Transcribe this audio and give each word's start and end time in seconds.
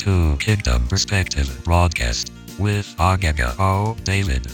to 0.00 0.34
Kingdom 0.38 0.88
Perspective 0.88 1.62
broadcast 1.62 2.32
with 2.58 2.86
Agaga 2.96 3.54
O. 3.58 3.94
David. 4.02 4.46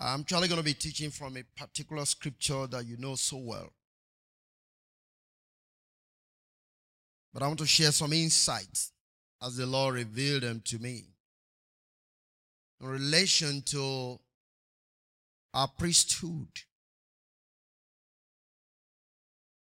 I'm 0.00 0.20
actually 0.20 0.48
going 0.48 0.56
to 0.56 0.64
be 0.64 0.72
teaching 0.72 1.10
from 1.10 1.36
a 1.36 1.42
particular 1.54 2.06
scripture 2.06 2.66
that 2.68 2.86
you 2.86 2.96
know 2.96 3.14
so 3.14 3.36
well. 3.36 3.74
But 7.34 7.42
I 7.42 7.46
want 7.46 7.58
to 7.58 7.66
share 7.66 7.92
some 7.92 8.14
insights 8.14 8.92
as 9.42 9.58
the 9.58 9.66
Lord 9.66 9.96
revealed 9.96 10.44
them 10.44 10.62
to 10.64 10.78
me 10.78 11.04
in 12.80 12.86
relation 12.86 13.60
to 13.66 14.18
our 15.52 15.68
priesthood 15.68 16.48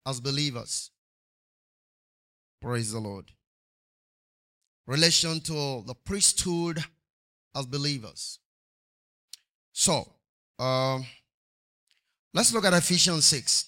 as 0.08 0.22
believers. 0.22 0.90
Praise 2.62 2.94
the 2.94 3.00
Lord. 3.00 3.26
Relation 4.88 5.42
to 5.42 5.84
the 5.86 5.94
priesthood 5.94 6.84
as 7.54 7.66
believers. 7.66 8.40
So, 9.74 10.10
um, 10.58 11.06
let's 12.34 12.54
look 12.54 12.66
at 12.66 12.74
Ephesians 12.74 13.26
6. 13.26 13.66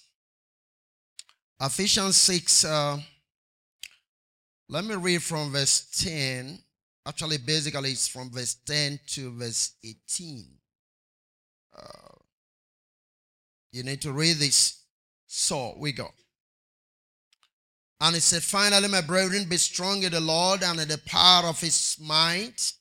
Ephesians 1.62 2.16
6, 2.16 2.64
uh, 2.64 2.98
let 4.70 4.86
me 4.86 4.96
read 4.96 5.22
from 5.22 5.52
verse 5.52 5.88
10. 6.04 6.58
Actually, 7.06 7.38
basically, 7.40 7.92
it's 7.92 8.08
from 8.08 8.32
verse 8.32 8.56
10 8.66 9.00
to 9.08 9.32
verse 9.34 9.74
18. 9.84 10.46
Uh, 11.78 11.82
you 13.74 13.84
need 13.84 14.02
to 14.02 14.14
read 14.14 14.38
this. 14.38 14.84
So, 15.28 15.76
we 15.78 15.92
go. 15.92 16.09
And 18.02 18.16
he 18.16 18.22
said, 18.22 18.44
Finally, 18.44 18.88
my 18.88 19.02
brethren, 19.02 19.45
be 19.50 19.58
strong 19.58 20.03
in 20.03 20.11
the 20.11 20.22
Lord 20.22 20.64
and 20.64 20.80
in 20.80 20.88
the 20.88 21.00
power 21.05 21.47
of 21.47 21.59
his 21.59 21.97
might. 22.02 22.73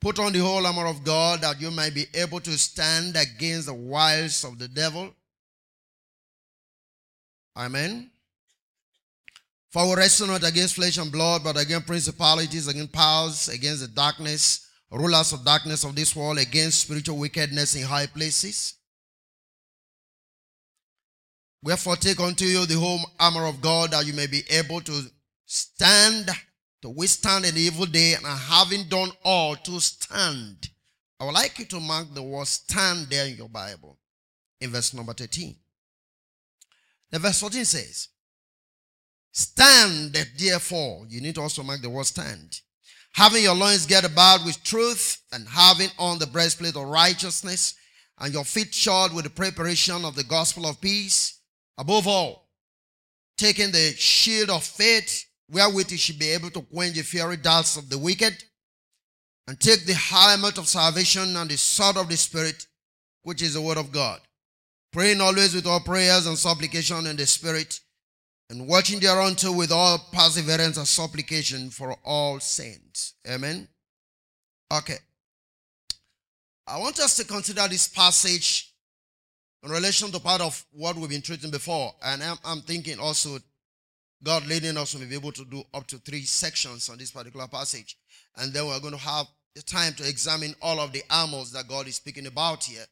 Put 0.00 0.18
on 0.18 0.32
the 0.32 0.40
whole 0.40 0.66
armor 0.66 0.86
of 0.86 1.04
God 1.04 1.42
that 1.42 1.60
you 1.60 1.70
may 1.70 1.90
be 1.90 2.06
able 2.14 2.40
to 2.40 2.58
stand 2.58 3.16
against 3.16 3.66
the 3.66 3.74
wiles 3.74 4.44
of 4.44 4.58
the 4.58 4.66
devil. 4.66 5.14
Amen. 7.56 8.10
For 9.70 9.88
we 9.88 9.94
wrestle 9.94 10.28
not 10.28 10.42
against 10.42 10.74
flesh 10.74 10.96
and 10.96 11.12
blood, 11.12 11.44
but 11.44 11.60
against 11.60 11.86
principalities, 11.86 12.66
against 12.66 12.92
powers, 12.92 13.48
against 13.48 13.82
the 13.82 13.88
darkness, 13.88 14.68
rulers 14.90 15.32
of 15.32 15.44
darkness 15.44 15.84
of 15.84 15.94
this 15.94 16.16
world, 16.16 16.38
against 16.38 16.80
spiritual 16.80 17.18
wickedness 17.18 17.76
in 17.76 17.82
high 17.82 18.06
places. 18.06 18.74
Wherefore 21.62 21.96
take 21.96 22.20
unto 22.20 22.44
you 22.44 22.64
the 22.64 22.78
whole 22.78 23.00
armor 23.18 23.46
of 23.46 23.60
God 23.60 23.90
that 23.90 24.06
you 24.06 24.14
may 24.14 24.26
be 24.26 24.42
able 24.48 24.80
to 24.80 25.02
stand, 25.44 26.30
to 26.80 26.88
withstand 26.88 27.44
an 27.44 27.56
evil 27.56 27.86
day, 27.86 28.14
and 28.14 28.24
having 28.24 28.84
done 28.84 29.10
all 29.24 29.56
to 29.56 29.78
stand. 29.80 30.70
I 31.18 31.24
would 31.24 31.34
like 31.34 31.58
you 31.58 31.66
to 31.66 31.80
mark 31.80 32.14
the 32.14 32.22
word 32.22 32.46
stand 32.46 33.08
there 33.08 33.26
in 33.26 33.36
your 33.36 33.50
Bible 33.50 33.98
in 34.60 34.70
verse 34.70 34.94
number 34.94 35.12
13. 35.12 35.54
The 37.10 37.18
verse 37.18 37.40
14 37.40 37.64
says, 37.66 38.08
Stand 39.32 40.16
therefore. 40.38 41.04
You 41.08 41.20
need 41.20 41.34
to 41.34 41.42
also 41.42 41.62
mark 41.62 41.82
the 41.82 41.90
word 41.90 42.06
stand. 42.06 42.60
Having 43.12 43.42
your 43.42 43.54
loins 43.54 43.86
girt 43.86 44.04
about 44.04 44.46
with 44.46 44.62
truth, 44.62 45.20
and 45.32 45.46
having 45.46 45.88
on 45.98 46.18
the 46.18 46.26
breastplate 46.26 46.76
of 46.76 46.88
righteousness, 46.88 47.74
and 48.18 48.32
your 48.32 48.44
feet 48.44 48.72
shod 48.72 49.12
with 49.12 49.24
the 49.24 49.30
preparation 49.30 50.04
of 50.06 50.14
the 50.14 50.24
gospel 50.24 50.66
of 50.66 50.80
peace 50.80 51.39
Above 51.78 52.06
all, 52.06 52.48
taking 53.38 53.70
the 53.72 53.94
shield 53.96 54.50
of 54.50 54.62
faith, 54.62 55.26
wherewith 55.50 55.90
you 55.90 55.98
should 55.98 56.18
be 56.18 56.30
able 56.30 56.50
to 56.50 56.62
quench 56.62 56.94
the 56.94 57.02
fiery 57.02 57.36
darts 57.36 57.76
of 57.76 57.88
the 57.88 57.98
wicked, 57.98 58.44
and 59.48 59.58
take 59.58 59.84
the 59.84 59.94
helmet 59.94 60.58
of 60.58 60.68
salvation 60.68 61.34
and 61.36 61.50
the 61.50 61.56
sword 61.56 61.96
of 61.96 62.08
the 62.08 62.16
Spirit, 62.16 62.66
which 63.22 63.42
is 63.42 63.54
the 63.54 63.60
word 63.60 63.78
of 63.78 63.90
God. 63.90 64.20
Praying 64.92 65.20
always 65.20 65.54
with 65.54 65.66
all 65.66 65.80
prayers 65.80 66.26
and 66.26 66.38
supplication 66.38 67.06
in 67.06 67.16
the 67.16 67.26
Spirit, 67.26 67.80
and 68.48 68.68
watching 68.68 69.00
thereunto 69.00 69.52
with 69.52 69.72
all 69.72 69.98
perseverance 70.12 70.76
and 70.76 70.86
supplication 70.86 71.70
for 71.70 71.96
all 72.04 72.40
saints. 72.40 73.14
Amen. 73.28 73.68
Okay. 74.72 74.98
I 76.66 76.78
want 76.78 77.00
us 77.00 77.16
to 77.16 77.24
consider 77.24 77.66
this 77.66 77.88
passage 77.88 78.69
in 79.62 79.70
relation 79.70 80.10
to 80.10 80.20
part 80.20 80.40
of 80.40 80.64
what 80.72 80.96
we've 80.96 81.10
been 81.10 81.22
treating 81.22 81.50
before. 81.50 81.92
And 82.02 82.22
I'm, 82.22 82.38
I'm 82.44 82.60
thinking 82.62 82.98
also 82.98 83.38
God 84.22 84.46
leading 84.46 84.76
us 84.76 84.92
to 84.92 84.98
be 84.98 85.14
able 85.14 85.32
to 85.32 85.44
do 85.44 85.62
up 85.72 85.86
to 85.88 85.98
three 85.98 86.22
sections 86.22 86.88
on 86.88 86.98
this 86.98 87.10
particular 87.10 87.48
passage. 87.48 87.96
And 88.36 88.52
then 88.52 88.66
we're 88.66 88.80
going 88.80 88.94
to 88.94 89.00
have 89.00 89.26
the 89.54 89.62
time 89.62 89.94
to 89.94 90.08
examine 90.08 90.54
all 90.62 90.78
of 90.80 90.92
the 90.92 91.02
armors 91.10 91.52
that 91.52 91.68
God 91.68 91.88
is 91.88 91.96
speaking 91.96 92.26
about 92.26 92.64
here, 92.64 92.84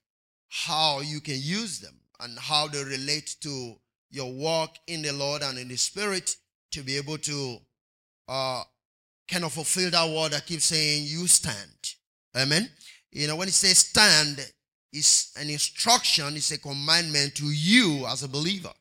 how 0.49 1.01
you 1.01 1.21
can 1.21 1.37
use 1.39 1.81
them, 1.81 1.95
and 2.21 2.39
how 2.39 2.67
they 2.67 2.83
relate 2.83 3.37
to 3.43 3.75
your 4.11 4.33
walk 4.33 4.77
in 4.87 5.03
the 5.03 5.13
Lord 5.13 5.43
and 5.43 5.59
in 5.59 5.69
the 5.69 5.77
Spirit 5.77 6.35
to 6.73 6.83
be 6.83 6.97
able 6.97 7.19
to 7.19 7.59
uh, 8.29 8.63
kind 9.31 9.45
of 9.45 9.53
fulfill 9.53 9.91
that 9.91 10.09
word 10.09 10.33
that 10.33 10.47
keeps 10.47 10.65
saying, 10.65 11.05
You 11.07 11.27
stand. 11.27 11.95
Amen. 12.37 12.69
You 13.13 13.27
know, 13.27 13.37
when 13.37 13.49
it 13.49 13.55
says 13.55 13.79
stand, 13.79 14.53
is 14.93 15.33
an 15.39 15.51
instruction, 15.51 16.37
is 16.37 16.53
a 16.53 16.59
commandment 16.59 17.35
to 17.37 17.47
you 17.47 18.07
as 18.07 18.23
a 18.23 18.29
believer. 18.29 18.73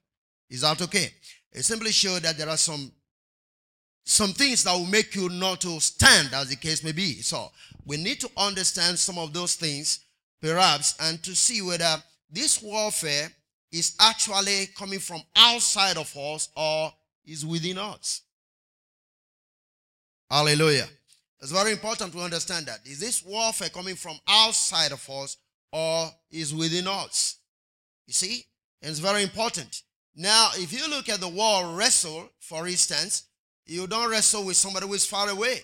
Is 0.50 0.62
that 0.62 0.82
okay? 0.82 1.10
It 1.52 1.64
simply 1.64 1.92
shows 1.92 2.22
that 2.22 2.38
there 2.38 2.50
are 2.50 2.58
some 2.58 2.92
some 4.04 4.32
things 4.32 4.64
that 4.64 4.74
will 4.74 4.86
make 4.86 5.14
you 5.16 5.28
not 5.28 5.60
to 5.60 5.82
stand, 5.82 6.30
as 6.34 6.48
the 6.48 6.56
case 6.56 6.82
may 6.82 6.94
be. 6.94 7.22
So 7.22 7.52
we 7.86 7.98
need 7.98 8.22
to 8.22 8.30
understand 8.38 8.98
some 8.98 9.18
of 9.18 9.34
those 9.34 9.56
things, 9.56 10.00
perhaps, 10.42 10.96
and 11.02 11.22
to 11.24 11.36
see 11.36 11.62
whether 11.62 12.02
this 12.32 12.62
warfare 12.62 13.30
is 13.70 13.98
actually 14.00 14.68
coming 14.78 15.00
from 15.00 15.22
outside 15.36 15.98
of 15.98 16.16
us 16.16 16.48
or 16.56 16.94
is 17.26 17.46
within 17.46 17.78
us. 17.78 18.22
Hallelujah. 20.32 20.88
It's 21.42 21.52
very 21.52 21.74
important 21.74 22.14
to 22.14 22.20
understand 22.20 22.66
that. 22.68 22.80
Is 22.86 23.02
this 23.02 23.24
warfare 23.26 23.70
coming 23.70 23.96
from 23.96 24.18
outside 24.26 24.94
of 24.94 25.10
us 25.10 25.36
or 25.72 26.10
is 26.32 26.54
within 26.54 26.88
us. 26.88 27.38
You 28.06 28.14
see? 28.14 28.46
And 28.82 28.92
it's 28.92 29.00
very 29.00 29.24
important. 29.24 29.84
Now, 30.16 30.50
if 30.56 30.74
you 30.74 30.90
look 30.90 31.10
at 31.10 31.20
the 31.20 31.28
word 31.28 31.76
wrestle, 31.78 32.30
for 32.40 32.68
instance, 32.68 33.24
you 33.66 33.86
don't 33.86 34.10
wrestle 34.10 34.46
with 34.46 34.58
somebody 34.58 34.88
who 34.88 34.94
is 34.94 35.06
far 35.06 35.30
away. 35.30 35.60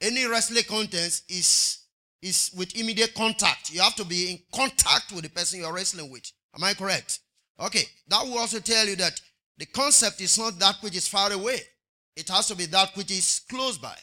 Any 0.00 0.26
wrestling 0.26 0.62
contest 0.68 1.24
is, 1.28 1.80
is 2.22 2.50
with 2.56 2.76
immediate 2.76 3.14
contact. 3.14 3.70
You 3.70 3.80
have 3.80 3.96
to 3.96 4.04
be 4.04 4.30
in 4.30 4.38
contact 4.54 5.12
with 5.12 5.24
the 5.24 5.30
person 5.30 5.60
you're 5.60 5.72
wrestling 5.72 6.10
with. 6.10 6.30
Am 6.54 6.62
I 6.62 6.74
correct? 6.74 7.18
Okay, 7.60 7.82
that 8.06 8.24
will 8.24 8.38
also 8.38 8.60
tell 8.60 8.86
you 8.86 8.96
that 8.96 9.20
the 9.58 9.66
concept 9.66 10.20
is 10.20 10.38
not 10.38 10.58
that 10.60 10.76
which 10.80 10.96
is 10.96 11.08
far 11.08 11.32
away. 11.32 11.58
It 12.14 12.28
has 12.28 12.46
to 12.48 12.54
be 12.54 12.66
that 12.66 12.96
which 12.96 13.10
is 13.10 13.40
close 13.50 13.76
by. 13.76 13.96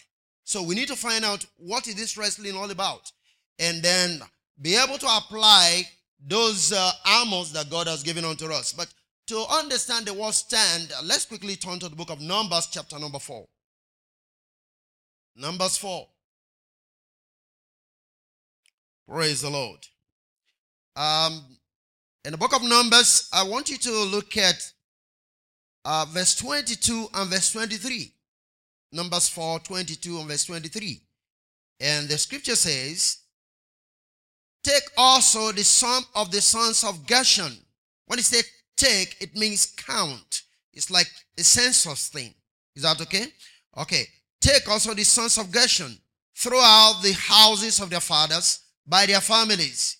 So 0.43 0.61
we 0.61 0.75
need 0.75 0.89
to 0.89 0.95
find 0.95 1.23
out 1.23 1.45
what 1.57 1.87
is 1.87 1.95
this 1.95 2.17
wrestling 2.17 2.55
all 2.55 2.69
about 2.69 3.11
and 3.59 3.81
then 3.81 4.21
be 4.61 4.75
able 4.75 4.97
to 4.97 5.07
apply 5.07 5.83
those 6.25 6.71
uh, 6.71 6.91
armors 7.05 7.51
that 7.53 7.69
God 7.69 7.87
has 7.87 8.03
given 8.03 8.25
unto 8.25 8.45
us. 8.51 8.73
But 8.73 8.93
to 9.27 9.43
understand 9.51 10.05
the 10.05 10.13
word 10.13 10.33
stand, 10.33 10.91
let's 11.03 11.25
quickly 11.25 11.55
turn 11.55 11.79
to 11.79 11.89
the 11.89 11.95
book 11.95 12.09
of 12.09 12.21
Numbers, 12.21 12.67
chapter 12.71 12.99
number 12.99 13.19
4. 13.19 13.45
Numbers 15.35 15.77
4. 15.77 16.07
Praise 19.07 19.41
the 19.41 19.49
Lord. 19.49 19.79
Um, 20.95 21.43
in 22.23 22.31
the 22.31 22.37
book 22.37 22.55
of 22.55 22.63
Numbers, 22.63 23.29
I 23.33 23.43
want 23.43 23.69
you 23.69 23.77
to 23.77 23.91
look 23.91 24.37
at 24.37 24.71
uh, 25.83 26.05
verse 26.09 26.35
22 26.35 27.07
and 27.13 27.29
verse 27.29 27.51
23. 27.51 28.11
Numbers 28.91 29.29
4, 29.29 29.59
22 29.59 30.19
and 30.19 30.27
verse 30.27 30.45
23. 30.45 31.01
And 31.81 32.07
the 32.07 32.17
scripture 32.17 32.55
says, 32.55 33.17
Take 34.65 34.89
also 34.97 35.51
the 35.51 35.63
sum 35.63 36.03
of 36.15 36.31
the 36.31 36.41
sons 36.41 36.83
of 36.83 37.05
Gershon. 37.05 37.55
When 38.07 38.17
it 38.17 38.25
says 38.25 38.49
take, 38.75 39.15
it 39.21 39.35
means 39.35 39.67
count. 39.77 40.41
It's 40.73 40.89
like 40.89 41.05
a 41.37 41.43
census 41.43 42.07
thing. 42.07 42.33
Is 42.75 42.81
that 42.81 42.99
okay? 43.01 43.27
Okay. 43.77 44.05
Take 44.41 44.67
also 44.67 44.95
the 44.95 45.03
sons 45.03 45.37
of 45.37 45.51
Gershon 45.51 45.95
throughout 46.35 47.01
the 47.03 47.13
houses 47.13 47.79
of 47.79 47.91
their 47.91 47.99
fathers 47.99 48.61
by 48.87 49.05
their 49.05 49.21
families. 49.21 49.97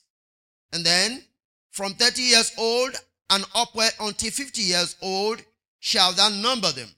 And 0.73 0.83
then 0.83 1.21
from 1.69 1.93
30 1.93 2.23
years 2.23 2.51
old 2.57 2.95
and 3.29 3.45
upward 3.53 3.91
until 3.99 4.31
50 4.31 4.63
years 4.63 4.95
old 4.99 5.43
shall 5.79 6.11
thou 6.13 6.29
number 6.29 6.71
them. 6.71 6.89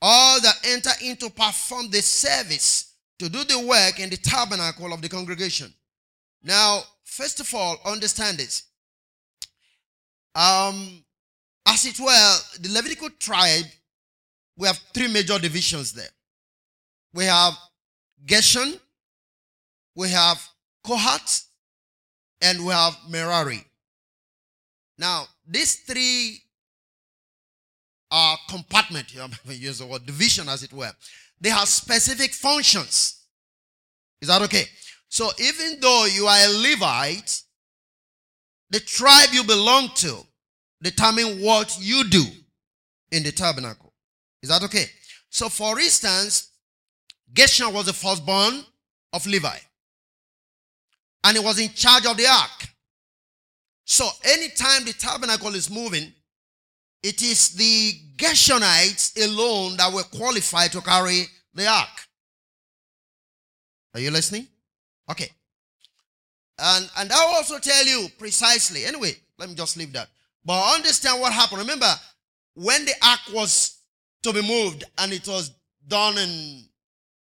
All 0.00 0.40
that 0.42 0.54
enter 0.64 0.90
in 1.02 1.16
to 1.16 1.28
perform 1.28 1.90
the 1.90 2.02
service 2.02 2.92
to 3.18 3.28
do 3.28 3.42
the 3.42 3.66
work 3.66 3.98
in 3.98 4.10
the 4.10 4.16
tabernacle 4.16 4.92
of 4.92 5.02
the 5.02 5.08
congregation 5.08 5.74
Now, 6.46 6.84
first 7.02 7.40
of 7.40 7.52
all, 7.52 7.76
understand 7.84 8.38
this. 8.38 8.62
Um, 10.36 11.04
as 11.66 11.84
it 11.84 11.98
were, 11.98 12.34
the 12.60 12.72
Levitical 12.72 13.10
tribe, 13.18 13.64
we 14.56 14.68
have 14.68 14.78
three 14.94 15.08
major 15.08 15.40
divisions 15.40 15.92
there. 15.92 16.08
We 17.12 17.24
have 17.24 17.54
Gershon, 18.24 18.74
we 19.96 20.08
have 20.10 20.40
Kohat, 20.86 21.46
and 22.40 22.64
we 22.64 22.72
have 22.72 22.96
Merari. 23.10 23.64
Now, 24.98 25.26
these 25.48 25.74
three 25.80 26.38
uh, 28.12 28.36
compartment, 28.48 29.06
I'm 29.20 29.32
use 29.46 29.80
the 29.80 29.86
word 29.86 30.06
division 30.06 30.48
as 30.48 30.62
it 30.62 30.72
were, 30.72 30.92
they 31.40 31.50
have 31.50 31.66
specific 31.66 32.30
functions. 32.34 33.24
Is 34.20 34.28
that 34.28 34.42
okay? 34.42 34.66
So 35.16 35.30
even 35.38 35.80
though 35.80 36.04
you 36.04 36.26
are 36.26 36.44
a 36.44 36.48
Levite, 36.48 37.40
the 38.68 38.80
tribe 38.80 39.30
you 39.32 39.44
belong 39.44 39.88
to 39.94 40.18
determine 40.82 41.40
what 41.40 41.74
you 41.80 42.04
do 42.04 42.22
in 43.10 43.22
the 43.22 43.32
tabernacle. 43.32 43.94
Is 44.42 44.50
that 44.50 44.62
okay? 44.64 44.84
So 45.30 45.48
for 45.48 45.80
instance, 45.80 46.50
Gershon 47.32 47.72
was 47.72 47.86
the 47.86 47.94
firstborn 47.94 48.62
of 49.14 49.26
Levi. 49.26 49.56
And 51.24 51.38
he 51.38 51.42
was 51.42 51.58
in 51.60 51.70
charge 51.70 52.04
of 52.04 52.18
the 52.18 52.26
ark. 52.26 52.68
So 53.86 54.06
anytime 54.22 54.84
the 54.84 54.92
tabernacle 54.92 55.54
is 55.54 55.70
moving, 55.70 56.12
it 57.02 57.22
is 57.22 57.54
the 57.54 57.92
Gershonites 58.18 59.16
alone 59.24 59.78
that 59.78 59.90
were 59.90 60.02
qualified 60.02 60.72
to 60.72 60.82
carry 60.82 61.24
the 61.54 61.66
ark. 61.66 62.06
Are 63.94 64.00
you 64.00 64.10
listening? 64.10 64.48
Okay. 65.10 65.30
And 66.58 66.90
and 66.98 67.12
I 67.12 67.26
will 67.26 67.34
also 67.34 67.58
tell 67.58 67.84
you 67.84 68.08
precisely. 68.18 68.84
Anyway, 68.84 69.12
let 69.38 69.48
me 69.48 69.54
just 69.54 69.76
leave 69.76 69.92
that. 69.92 70.08
But 70.44 70.74
understand 70.74 71.20
what 71.20 71.32
happened. 71.32 71.60
Remember, 71.60 71.92
when 72.54 72.84
the 72.84 72.94
ark 73.02 73.20
was 73.32 73.78
to 74.22 74.32
be 74.32 74.42
moved 74.42 74.84
and 74.98 75.12
it 75.12 75.26
was 75.28 75.52
done 75.86 76.16
in 76.18 76.64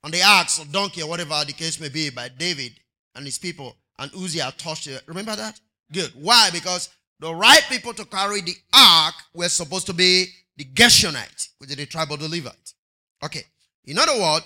on 0.05 0.11
the 0.11 0.21
axe 0.21 0.59
or 0.59 0.65
donkey 0.67 1.03
or 1.03 1.09
whatever 1.09 1.43
the 1.47 1.53
case 1.53 1.79
may 1.79 1.89
be 1.89 2.11
by 2.11 2.29
David 2.29 2.73
and 3.15 3.25
his 3.25 3.39
people, 3.39 3.77
and 3.99 4.11
Uzziah 4.15 4.53
touched 4.59 4.89
it. 4.89 5.03
Remember 5.07 5.37
that? 5.37 5.61
Good. 5.93 6.11
Why? 6.21 6.51
Because 6.53 6.89
the 7.21 7.33
right 7.33 7.63
people 7.69 7.95
to 7.95 8.05
carry 8.07 8.41
the 8.41 8.57
ark 8.75 9.15
were 9.35 9.49
supposed 9.49 9.87
to 9.87 9.93
be 9.93 10.27
the 10.57 10.65
Gershonites, 10.65 11.51
which 11.59 11.71
is 11.71 11.77
the 11.77 11.87
tribe 11.87 12.11
of 12.11 12.19
the. 12.19 12.53
Okay. 13.25 13.45
In 13.85 13.99
other 13.99 14.21
words, 14.21 14.45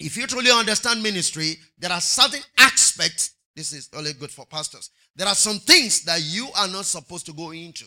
if 0.00 0.16
you 0.16 0.26
truly 0.26 0.50
understand 0.50 1.02
ministry, 1.02 1.56
there 1.78 1.92
are 1.92 2.00
certain 2.00 2.40
aspects. 2.58 3.32
This 3.54 3.72
is 3.74 3.90
only 3.94 4.14
good 4.14 4.30
for 4.30 4.46
pastors. 4.46 4.90
There 5.14 5.28
are 5.28 5.34
some 5.34 5.58
things 5.58 6.02
that 6.04 6.22
you 6.22 6.48
are 6.56 6.68
not 6.68 6.86
supposed 6.86 7.26
to 7.26 7.34
go 7.34 7.50
into. 7.50 7.84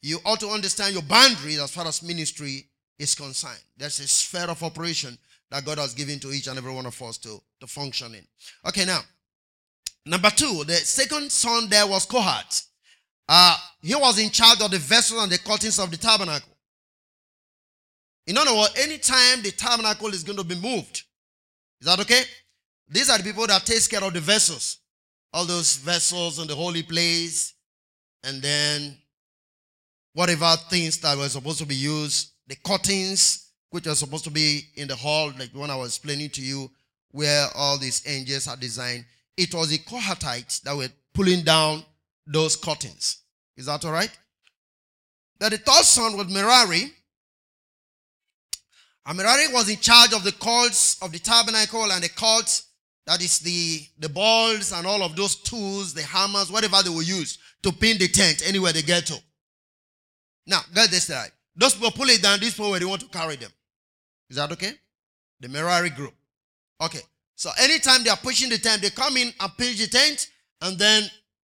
You 0.00 0.18
ought 0.24 0.40
to 0.40 0.48
understand 0.48 0.94
your 0.94 1.02
boundaries 1.02 1.60
as 1.60 1.70
far 1.70 1.86
as 1.86 2.02
ministry 2.02 2.66
is 2.98 3.14
concerned. 3.14 3.62
There's 3.76 4.00
a 4.00 4.08
sphere 4.08 4.48
of 4.48 4.62
operation 4.62 5.18
that 5.50 5.66
God 5.66 5.76
has 5.76 5.92
given 5.92 6.18
to 6.20 6.32
each 6.32 6.46
and 6.46 6.56
every 6.56 6.72
one 6.72 6.86
of 6.86 7.00
us 7.02 7.18
to, 7.18 7.38
to 7.60 7.66
function 7.66 8.14
in. 8.14 8.26
Okay, 8.66 8.86
now, 8.86 9.00
number 10.06 10.30
two, 10.30 10.64
the 10.64 10.76
second 10.76 11.30
son 11.30 11.68
there 11.68 11.86
was 11.86 12.06
Kohat. 12.06 12.64
Uh, 13.28 13.56
he 13.82 13.94
was 13.94 14.18
in 14.18 14.30
charge 14.30 14.62
of 14.62 14.70
the 14.70 14.78
vessels 14.78 15.22
and 15.22 15.30
the 15.30 15.38
curtains 15.38 15.78
of 15.78 15.90
the 15.90 15.98
tabernacle. 15.98 16.56
In 18.26 18.38
other 18.38 18.54
words, 18.54 18.72
anytime 18.78 19.42
the 19.42 19.50
tabernacle 19.50 20.08
is 20.08 20.22
going 20.24 20.38
to 20.38 20.44
be 20.44 20.54
moved, 20.54 21.02
is 21.82 21.86
that 21.86 21.98
okay? 21.98 22.22
These 22.88 23.10
are 23.10 23.18
the 23.18 23.24
people 23.24 23.44
that 23.48 23.66
takes 23.66 23.88
care 23.88 24.04
of 24.04 24.14
the 24.14 24.20
vessels. 24.20 24.78
All 25.32 25.44
those 25.44 25.74
vessels 25.78 26.38
in 26.38 26.46
the 26.46 26.54
holy 26.54 26.84
place, 26.84 27.54
and 28.22 28.40
then 28.40 28.96
whatever 30.12 30.54
things 30.70 30.98
that 30.98 31.18
were 31.18 31.28
supposed 31.28 31.58
to 31.58 31.66
be 31.66 31.74
used, 31.74 32.34
the 32.46 32.54
curtains, 32.54 33.50
which 33.70 33.88
are 33.88 33.96
supposed 33.96 34.22
to 34.22 34.30
be 34.30 34.60
in 34.76 34.86
the 34.86 34.94
hall, 34.94 35.32
like 35.36 35.52
the 35.52 35.58
one 35.58 35.70
I 35.70 35.76
was 35.76 35.96
explaining 35.96 36.30
to 36.30 36.40
you, 36.40 36.70
where 37.10 37.48
all 37.56 37.78
these 37.78 38.04
angels 38.06 38.46
are 38.46 38.56
designed. 38.56 39.04
It 39.36 39.52
was 39.52 39.70
the 39.70 39.78
Kohatites 39.78 40.62
that 40.62 40.76
were 40.76 40.88
pulling 41.12 41.42
down 41.42 41.82
those 42.28 42.54
curtains. 42.54 43.22
Is 43.56 43.66
that 43.66 43.84
all 43.84 43.92
right? 43.92 44.16
Then 45.40 45.50
the 45.50 45.58
third 45.58 45.84
son 45.84 46.16
was 46.16 46.28
Merari. 46.28 46.92
And 49.06 49.18
Merari 49.18 49.52
was 49.52 49.68
in 49.68 49.78
charge 49.78 50.12
of 50.12 50.22
the 50.24 50.32
cults 50.32 51.02
of 51.02 51.12
the 51.12 51.18
tabernacle 51.18 51.90
and 51.90 52.02
the 52.02 52.08
cults, 52.08 52.68
that 53.06 53.20
is 53.20 53.40
the, 53.40 53.80
the 53.98 54.08
balls 54.08 54.72
and 54.72 54.86
all 54.86 55.02
of 55.02 55.16
those 55.16 55.36
tools, 55.36 55.92
the 55.92 56.02
hammers, 56.02 56.52
whatever 56.52 56.82
they 56.82 56.90
will 56.90 57.02
use 57.02 57.38
to 57.62 57.72
pin 57.72 57.98
the 57.98 58.08
tent 58.08 58.42
anywhere 58.46 58.72
they 58.72 58.82
get 58.82 59.06
to. 59.06 59.18
Now, 60.46 60.60
get 60.74 60.90
this 60.90 61.10
right. 61.10 61.30
Those 61.56 61.74
people 61.74 61.90
pull 61.90 62.08
it 62.08 62.22
down, 62.22 62.40
these 62.40 62.54
people 62.54 62.70
where 62.70 62.80
they 62.80 62.86
want 62.86 63.02
to 63.02 63.08
carry 63.08 63.36
them. 63.36 63.50
Is 64.30 64.36
that 64.36 64.52
okay? 64.52 64.72
The 65.40 65.48
Merari 65.48 65.90
group. 65.90 66.14
Okay. 66.80 67.00
So 67.34 67.50
anytime 67.60 68.04
they 68.04 68.10
are 68.10 68.16
pushing 68.16 68.48
the 68.48 68.58
tent, 68.58 68.82
they 68.82 68.90
come 68.90 69.16
in 69.16 69.32
and 69.40 69.56
pitch 69.58 69.78
the 69.78 69.88
tent, 69.88 70.28
and 70.60 70.78
then 70.78 71.04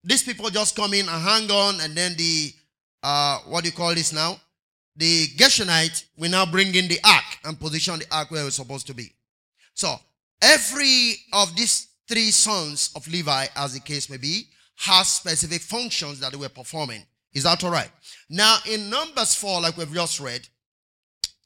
these 0.04 0.22
people 0.22 0.48
just 0.50 0.76
come 0.76 0.94
in 0.94 1.08
and 1.08 1.22
hang 1.22 1.50
on, 1.50 1.80
and 1.80 1.94
then 1.96 2.14
the 2.16 2.52
uh, 3.02 3.38
what 3.48 3.64
do 3.64 3.70
you 3.70 3.74
call 3.74 3.94
this 3.94 4.12
now? 4.12 4.40
The 5.00 5.28
Gershonite 5.28 6.04
will 6.18 6.30
now 6.30 6.44
bring 6.44 6.74
in 6.74 6.86
the 6.86 7.00
ark 7.02 7.24
and 7.46 7.58
position 7.58 8.00
the 8.00 8.06
ark 8.14 8.30
where 8.30 8.46
it's 8.46 8.56
supposed 8.56 8.86
to 8.88 8.92
be. 8.92 9.10
So 9.72 9.96
every 10.42 11.14
of 11.32 11.56
these 11.56 11.88
three 12.06 12.30
sons 12.30 12.90
of 12.94 13.08
Levi, 13.08 13.46
as 13.56 13.72
the 13.72 13.80
case 13.80 14.10
may 14.10 14.18
be, 14.18 14.48
has 14.76 15.08
specific 15.08 15.62
functions 15.62 16.20
that 16.20 16.32
they 16.32 16.36
were 16.36 16.50
performing. 16.50 17.02
Is 17.32 17.44
that 17.44 17.64
all 17.64 17.70
right? 17.70 17.90
Now, 18.28 18.58
in 18.70 18.90
Numbers 18.90 19.34
4, 19.36 19.62
like 19.62 19.78
we've 19.78 19.90
just 19.90 20.20
read, 20.20 20.46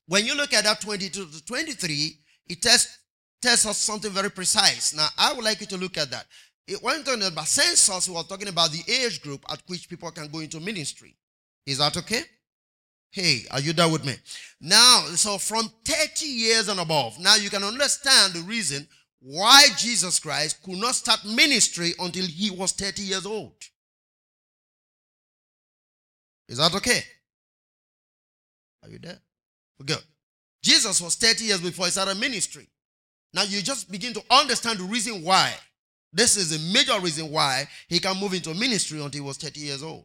when 0.08 0.26
you 0.26 0.34
look 0.34 0.52
at 0.52 0.64
that 0.64 0.80
22 0.80 1.26
to 1.26 1.44
23, 1.44 2.18
it 2.48 2.60
tells, 2.60 2.88
tells 3.40 3.66
us 3.66 3.78
something 3.78 4.10
very 4.10 4.32
precise. 4.32 4.92
Now, 4.96 5.06
I 5.16 5.32
would 5.32 5.44
like 5.44 5.60
you 5.60 5.68
to 5.68 5.76
look 5.76 5.96
at 5.96 6.10
that. 6.10 6.26
It 6.66 6.82
went 6.82 7.08
on 7.08 7.22
about 7.22 7.46
census, 7.46 8.08
we 8.08 8.16
were 8.16 8.24
talking 8.24 8.48
about 8.48 8.72
the 8.72 8.82
age 8.92 9.22
group 9.22 9.44
at 9.48 9.62
which 9.68 9.88
people 9.88 10.10
can 10.10 10.26
go 10.26 10.40
into 10.40 10.58
ministry. 10.58 11.14
Is 11.66 11.78
that 11.78 11.96
okay? 11.98 12.24
Hey, 13.14 13.44
are 13.52 13.60
you 13.60 13.72
there 13.72 13.88
with 13.88 14.04
me? 14.04 14.14
Now, 14.60 15.02
so 15.14 15.38
from 15.38 15.70
30 15.84 16.26
years 16.26 16.66
and 16.66 16.80
above, 16.80 17.20
now 17.20 17.36
you 17.36 17.48
can 17.48 17.62
understand 17.62 18.32
the 18.32 18.40
reason 18.40 18.88
why 19.20 19.66
Jesus 19.78 20.18
Christ 20.18 20.60
could 20.64 20.78
not 20.78 20.96
start 20.96 21.24
ministry 21.24 21.92
until 22.00 22.26
he 22.26 22.50
was 22.50 22.72
30 22.72 23.02
years 23.02 23.24
old. 23.24 23.52
Is 26.48 26.58
that 26.58 26.74
okay? 26.74 27.02
Are 28.82 28.88
you 28.88 28.98
there? 28.98 29.20
Good. 29.86 30.02
Jesus 30.60 31.00
was 31.00 31.14
30 31.14 31.44
years 31.44 31.60
before 31.60 31.84
he 31.84 31.92
started 31.92 32.18
ministry. 32.18 32.66
Now 33.32 33.44
you 33.44 33.62
just 33.62 33.92
begin 33.92 34.12
to 34.14 34.24
understand 34.28 34.80
the 34.80 34.84
reason 34.84 35.22
why. 35.22 35.54
This 36.12 36.36
is 36.36 36.52
a 36.52 36.72
major 36.72 36.98
reason 37.00 37.30
why 37.30 37.68
he 37.86 38.00
can 38.00 38.18
move 38.18 38.34
into 38.34 38.52
ministry 38.54 39.00
until 39.00 39.22
he 39.22 39.26
was 39.28 39.36
30 39.36 39.60
years 39.60 39.84
old. 39.84 40.04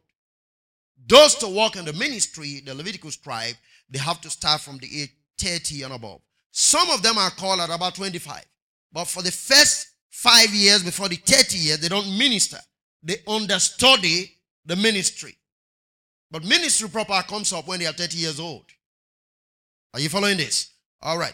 Those 1.09 1.33
to 1.35 1.47
work 1.47 1.75
in 1.75 1.85
the 1.85 1.93
ministry, 1.93 2.61
the 2.63 2.75
Leviticus 2.75 3.17
tribe, 3.17 3.55
they 3.89 3.97
have 3.97 4.21
to 4.21 4.29
start 4.29 4.61
from 4.61 4.77
the 4.77 5.01
age 5.01 5.09
30 5.39 5.81
and 5.83 5.93
above. 5.93 6.21
Some 6.51 6.89
of 6.91 7.01
them 7.01 7.17
are 7.17 7.31
called 7.31 7.59
at 7.61 7.71
about 7.71 7.95
25. 7.95 8.45
But 8.93 9.05
for 9.05 9.23
the 9.23 9.31
first 9.31 9.87
five 10.11 10.53
years 10.53 10.83
before 10.83 11.09
the 11.09 11.15
30 11.15 11.57
years, 11.57 11.79
they 11.79 11.87
don't 11.87 12.15
minister. 12.15 12.59
They 13.01 13.15
understudy 13.27 14.35
the 14.65 14.75
ministry. 14.75 15.35
But 16.29 16.43
ministry 16.43 16.87
proper 16.89 17.23
comes 17.27 17.51
up 17.53 17.67
when 17.67 17.79
they 17.79 17.87
are 17.87 17.93
30 17.93 18.17
years 18.17 18.39
old. 18.39 18.65
Are 19.95 19.99
you 19.99 20.09
following 20.09 20.37
this? 20.37 20.73
All 21.01 21.17
right. 21.17 21.33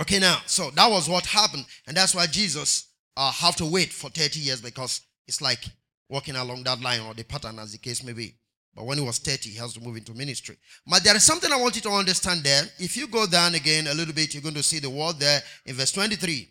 Okay, 0.00 0.18
now, 0.18 0.38
so 0.46 0.70
that 0.70 0.90
was 0.90 1.06
what 1.06 1.26
happened. 1.26 1.66
And 1.86 1.94
that's 1.94 2.14
why 2.14 2.26
Jesus 2.26 2.88
uh, 3.14 3.30
have 3.30 3.56
to 3.56 3.66
wait 3.66 3.92
for 3.92 4.08
30 4.08 4.40
years 4.40 4.62
because 4.62 5.02
it's 5.26 5.42
like 5.42 5.64
walking 6.08 6.36
along 6.36 6.62
that 6.64 6.80
line 6.80 7.00
or 7.02 7.12
the 7.12 7.24
pattern 7.24 7.58
as 7.58 7.72
the 7.72 7.78
case 7.78 8.02
may 8.02 8.14
be. 8.14 8.34
But 8.74 8.86
when 8.86 8.98
he 8.98 9.04
was 9.04 9.18
30, 9.18 9.50
he 9.50 9.58
has 9.58 9.72
to 9.74 9.80
move 9.80 9.96
into 9.96 10.14
ministry. 10.14 10.56
But 10.86 11.04
there 11.04 11.14
is 11.14 11.22
something 11.22 11.52
I 11.52 11.60
want 11.60 11.76
you 11.76 11.82
to 11.82 11.90
understand 11.90 12.42
there. 12.42 12.64
If 12.78 12.96
you 12.96 13.06
go 13.06 13.26
down 13.26 13.54
again 13.54 13.86
a 13.86 13.94
little 13.94 14.14
bit, 14.14 14.34
you're 14.34 14.42
going 14.42 14.56
to 14.56 14.62
see 14.62 14.80
the 14.80 14.90
word 14.90 15.20
there 15.20 15.40
in 15.64 15.76
verse 15.76 15.92
23. 15.92 16.48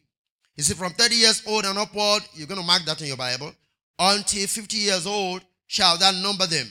You 0.55 0.63
see, 0.63 0.73
from 0.73 0.93
30 0.93 1.15
years 1.15 1.43
old 1.47 1.65
and 1.65 1.77
upward, 1.77 2.23
you're 2.33 2.47
going 2.47 2.61
to 2.61 2.65
mark 2.65 2.85
that 2.85 3.01
in 3.01 3.07
your 3.07 3.17
Bible. 3.17 3.51
Until 3.99 4.47
50 4.47 4.77
years 4.77 5.05
old, 5.05 5.41
shall 5.67 5.97
that 5.97 6.15
number 6.15 6.45
them. 6.45 6.67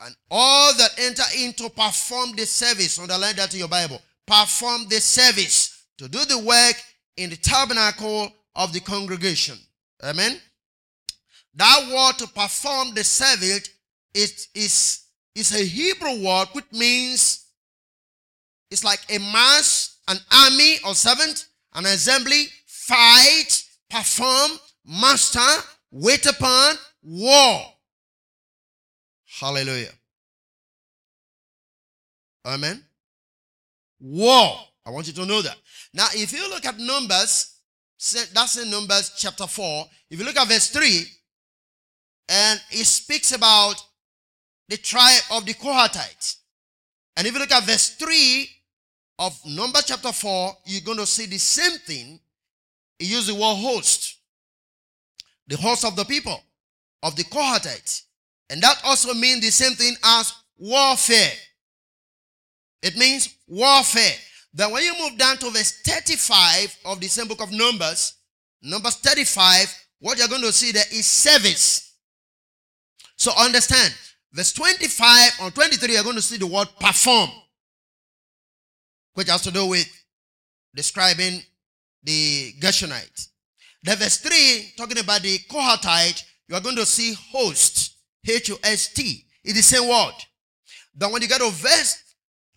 And 0.00 0.14
all 0.30 0.74
that 0.74 0.90
enter 0.98 1.22
into 1.38 1.70
perform 1.70 2.32
the 2.36 2.44
service, 2.44 2.98
underline 2.98 3.36
that 3.36 3.52
in 3.54 3.60
your 3.60 3.68
Bible, 3.68 4.00
perform 4.26 4.86
the 4.88 5.00
service 5.00 5.84
to 5.98 6.08
do 6.08 6.24
the 6.24 6.38
work 6.38 6.74
in 7.16 7.30
the 7.30 7.36
tabernacle 7.36 8.32
of 8.56 8.72
the 8.72 8.80
congregation. 8.80 9.56
Amen. 10.02 10.40
That 11.54 11.88
word 11.94 12.18
to 12.18 12.32
perform 12.32 12.94
the 12.94 13.04
service 13.04 13.68
is, 14.14 14.48
is, 14.54 15.04
is 15.34 15.54
a 15.54 15.64
Hebrew 15.64 16.24
word 16.24 16.48
which 16.52 16.70
means 16.72 17.46
it's 18.70 18.84
like 18.84 19.00
a 19.10 19.18
mass, 19.18 19.98
an 20.08 20.18
army 20.32 20.76
or 20.86 20.94
servant, 20.94 21.46
an 21.74 21.86
assembly, 21.86 22.46
fight, 22.66 23.64
perform, 23.90 24.52
master, 24.86 25.62
wait 25.90 26.24
upon, 26.26 26.76
war. 27.02 27.62
Hallelujah. 29.40 29.92
Amen. 32.44 32.82
War. 34.00 34.58
I 34.84 34.90
want 34.90 35.06
you 35.06 35.12
to 35.12 35.26
know 35.26 35.42
that. 35.42 35.56
Now, 35.94 36.06
if 36.14 36.32
you 36.32 36.48
look 36.48 36.66
at 36.66 36.78
Numbers, 36.78 37.58
that's 38.32 38.56
in 38.56 38.70
Numbers 38.70 39.12
chapter 39.16 39.46
4. 39.46 39.86
If 40.10 40.18
you 40.18 40.24
look 40.24 40.36
at 40.36 40.48
verse 40.48 40.70
3, 40.70 41.04
and 42.28 42.60
it 42.70 42.86
speaks 42.86 43.32
about 43.32 43.76
the 44.72 44.78
tribe 44.78 45.20
of 45.32 45.44
the 45.44 45.52
Kohathites. 45.52 46.36
And 47.18 47.26
if 47.26 47.34
you 47.34 47.38
look 47.38 47.52
at 47.52 47.64
verse 47.64 47.90
3 47.90 48.48
of 49.18 49.38
Numbers 49.44 49.84
chapter 49.84 50.12
4, 50.12 50.56
you're 50.64 50.80
going 50.80 50.96
to 50.96 51.04
see 51.04 51.26
the 51.26 51.36
same 51.36 51.78
thing. 51.80 52.18
He 52.98 53.04
used 53.04 53.28
the 53.28 53.34
word 53.34 53.56
host. 53.56 54.16
The 55.46 55.58
host 55.58 55.84
of 55.84 55.94
the 55.94 56.04
people, 56.04 56.42
of 57.02 57.16
the 57.16 57.24
Kohathites. 57.24 58.04
And 58.48 58.62
that 58.62 58.80
also 58.86 59.12
means 59.12 59.42
the 59.42 59.50
same 59.50 59.72
thing 59.72 59.94
as 60.02 60.32
warfare. 60.56 61.32
It 62.82 62.96
means 62.96 63.28
warfare. 63.46 64.16
Then 64.54 64.72
when 64.72 64.84
you 64.84 64.94
move 64.98 65.18
down 65.18 65.36
to 65.36 65.50
verse 65.50 65.82
35 65.84 66.78
of 66.86 66.98
the 66.98 67.08
same 67.08 67.28
book 67.28 67.42
of 67.42 67.52
Numbers, 67.52 68.14
Numbers 68.62 68.96
35, 68.96 69.66
what 69.98 70.16
you're 70.16 70.28
going 70.28 70.40
to 70.40 70.52
see 70.52 70.72
there 70.72 70.82
is 70.90 71.04
service. 71.04 71.94
So 73.16 73.32
understand, 73.38 73.92
verse 74.32 74.52
25 74.52 75.30
or 75.42 75.50
23, 75.50 75.94
you're 75.94 76.02
going 76.02 76.16
to 76.16 76.22
see 76.22 76.38
the 76.38 76.46
word 76.46 76.68
perform, 76.80 77.30
which 79.14 79.28
has 79.28 79.42
to 79.42 79.50
do 79.50 79.66
with 79.66 79.86
describing 80.74 81.40
the 82.02 82.52
Gershonites. 82.60 83.28
The 83.82 83.96
verse 83.96 84.18
3, 84.18 84.74
talking 84.76 84.98
about 84.98 85.22
the 85.22 85.38
Kohathite, 85.50 86.22
you 86.48 86.54
are 86.54 86.60
going 86.60 86.76
to 86.76 86.86
see 86.86 87.14
host, 87.30 87.96
H-O-S-T. 88.26 89.24
It's 89.44 89.54
the 89.54 89.62
same 89.62 89.88
word. 89.88 90.14
Then 90.94 91.10
when 91.10 91.22
you 91.22 91.28
get 91.28 91.40
to 91.40 91.50
verse 91.50 92.02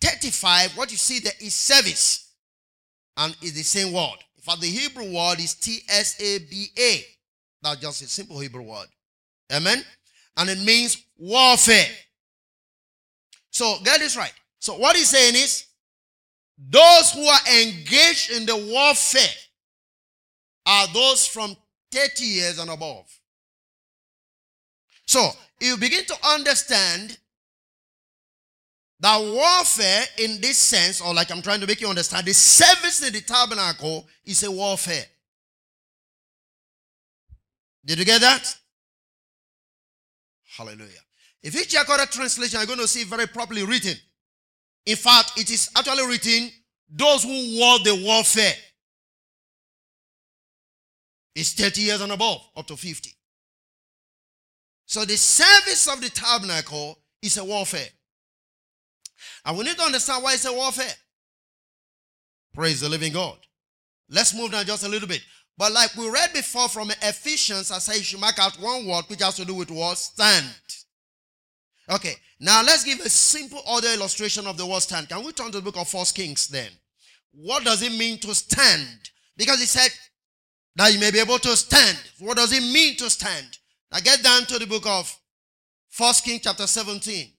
35, 0.00 0.76
what 0.76 0.90
you 0.90 0.96
see 0.96 1.18
there 1.20 1.32
is 1.40 1.54
service. 1.54 2.32
And 3.16 3.36
it's 3.40 3.52
the 3.52 3.62
same 3.62 3.92
word. 3.92 4.18
In 4.36 4.42
fact, 4.42 4.60
the 4.60 4.68
Hebrew 4.68 5.12
word 5.12 5.40
is 5.40 5.54
T-S-A-B-A. 5.54 7.04
That's 7.62 7.80
just 7.80 8.02
a 8.02 8.06
simple 8.06 8.38
Hebrew 8.38 8.62
word. 8.62 8.86
Amen? 9.52 9.82
And 10.36 10.50
it 10.50 10.58
means 10.60 11.04
warfare. 11.18 11.88
So 13.50 13.76
get 13.84 14.00
this 14.00 14.16
right. 14.16 14.32
So 14.58 14.74
what 14.74 14.96
he's 14.96 15.08
saying 15.08 15.34
is, 15.34 15.66
those 16.58 17.12
who 17.12 17.24
are 17.24 17.40
engaged 17.62 18.30
in 18.30 18.46
the 18.46 18.56
warfare 18.56 19.34
are 20.66 20.86
those 20.92 21.26
from 21.26 21.56
30 21.92 22.24
years 22.24 22.58
and 22.58 22.70
above. 22.70 23.06
So 25.06 25.30
you 25.60 25.76
begin 25.76 26.04
to 26.06 26.16
understand 26.28 27.18
that 29.00 29.20
warfare 29.20 30.04
in 30.18 30.40
this 30.40 30.56
sense, 30.56 31.00
or 31.00 31.14
like 31.14 31.30
I'm 31.30 31.42
trying 31.42 31.60
to 31.60 31.66
make 31.66 31.80
you 31.80 31.88
understand, 31.88 32.26
the 32.26 32.34
service 32.34 33.06
in 33.06 33.12
the 33.12 33.20
tabernacle 33.20 34.06
is 34.24 34.42
a 34.42 34.50
warfare. 34.50 35.04
Did 37.84 37.98
you 37.98 38.04
get 38.04 38.20
that? 38.22 38.56
Hallelujah. 40.56 41.00
If 41.42 41.54
you 41.54 41.64
check 41.64 41.88
other 41.88 42.06
translation, 42.06 42.58
you're 42.58 42.66
going 42.66 42.78
to 42.78 42.88
see 42.88 43.04
very 43.04 43.26
properly 43.26 43.64
written. 43.64 43.94
In 44.86 44.96
fact, 44.96 45.32
it 45.36 45.50
is 45.50 45.70
actually 45.76 46.06
written, 46.06 46.50
those 46.88 47.24
who 47.24 47.58
war 47.58 47.78
the 47.80 48.02
warfare 48.04 48.54
is 51.34 51.52
30 51.52 51.82
years 51.82 52.00
and 52.00 52.12
above, 52.12 52.40
up 52.56 52.66
to 52.68 52.76
50. 52.76 53.10
So 54.86 55.04
the 55.04 55.16
service 55.16 55.88
of 55.88 56.00
the 56.00 56.08
tabernacle 56.08 56.98
is 57.20 57.36
a 57.36 57.44
warfare. 57.44 57.88
And 59.44 59.58
we 59.58 59.64
need 59.64 59.76
to 59.76 59.82
understand 59.82 60.22
why 60.22 60.34
it's 60.34 60.44
a 60.44 60.52
warfare. 60.52 60.94
Praise 62.54 62.80
the 62.80 62.88
living 62.88 63.12
God. 63.12 63.36
Let's 64.08 64.34
move 64.34 64.52
down 64.52 64.64
just 64.64 64.84
a 64.84 64.88
little 64.88 65.08
bit. 65.08 65.20
But 65.58 65.72
like 65.72 65.94
we 65.96 66.08
read 66.10 66.32
before 66.34 66.68
from 66.68 66.90
Ephesians, 67.02 67.70
I 67.70 67.78
say 67.78 67.96
you 67.96 68.02
should 68.02 68.20
mark 68.20 68.38
out 68.38 68.60
one 68.60 68.86
word 68.86 69.04
which 69.08 69.22
has 69.22 69.36
to 69.36 69.44
do 69.44 69.54
with 69.54 69.70
what? 69.70 69.96
Stand. 69.96 70.54
Okay, 71.90 72.14
now 72.40 72.62
let's 72.62 72.84
give 72.84 73.00
a 73.00 73.08
simple 73.08 73.62
other 73.66 73.88
illustration 73.88 74.46
of 74.46 74.56
the 74.56 74.66
word 74.66 74.82
stand. 74.82 75.08
Can 75.08 75.24
we 75.24 75.32
turn 75.32 75.52
to 75.52 75.58
the 75.58 75.62
book 75.62 75.78
of 75.78 75.88
First 75.88 76.14
Kings 76.14 76.48
then? 76.48 76.70
What 77.32 77.64
does 77.64 77.82
it 77.82 77.92
mean 77.92 78.18
to 78.18 78.34
stand? 78.34 79.10
Because 79.36 79.60
he 79.60 79.66
said 79.66 79.90
that 80.74 80.92
you 80.92 80.98
may 80.98 81.10
be 81.10 81.20
able 81.20 81.38
to 81.38 81.56
stand. 81.56 81.98
What 82.18 82.36
does 82.36 82.52
it 82.52 82.62
mean 82.72 82.96
to 82.96 83.08
stand? 83.08 83.58
Now 83.92 84.00
get 84.00 84.22
down 84.22 84.42
to 84.46 84.58
the 84.58 84.66
book 84.66 84.86
of 84.86 85.14
First 85.88 86.24
Kings 86.24 86.42
chapter 86.42 86.66
17. 86.66 87.30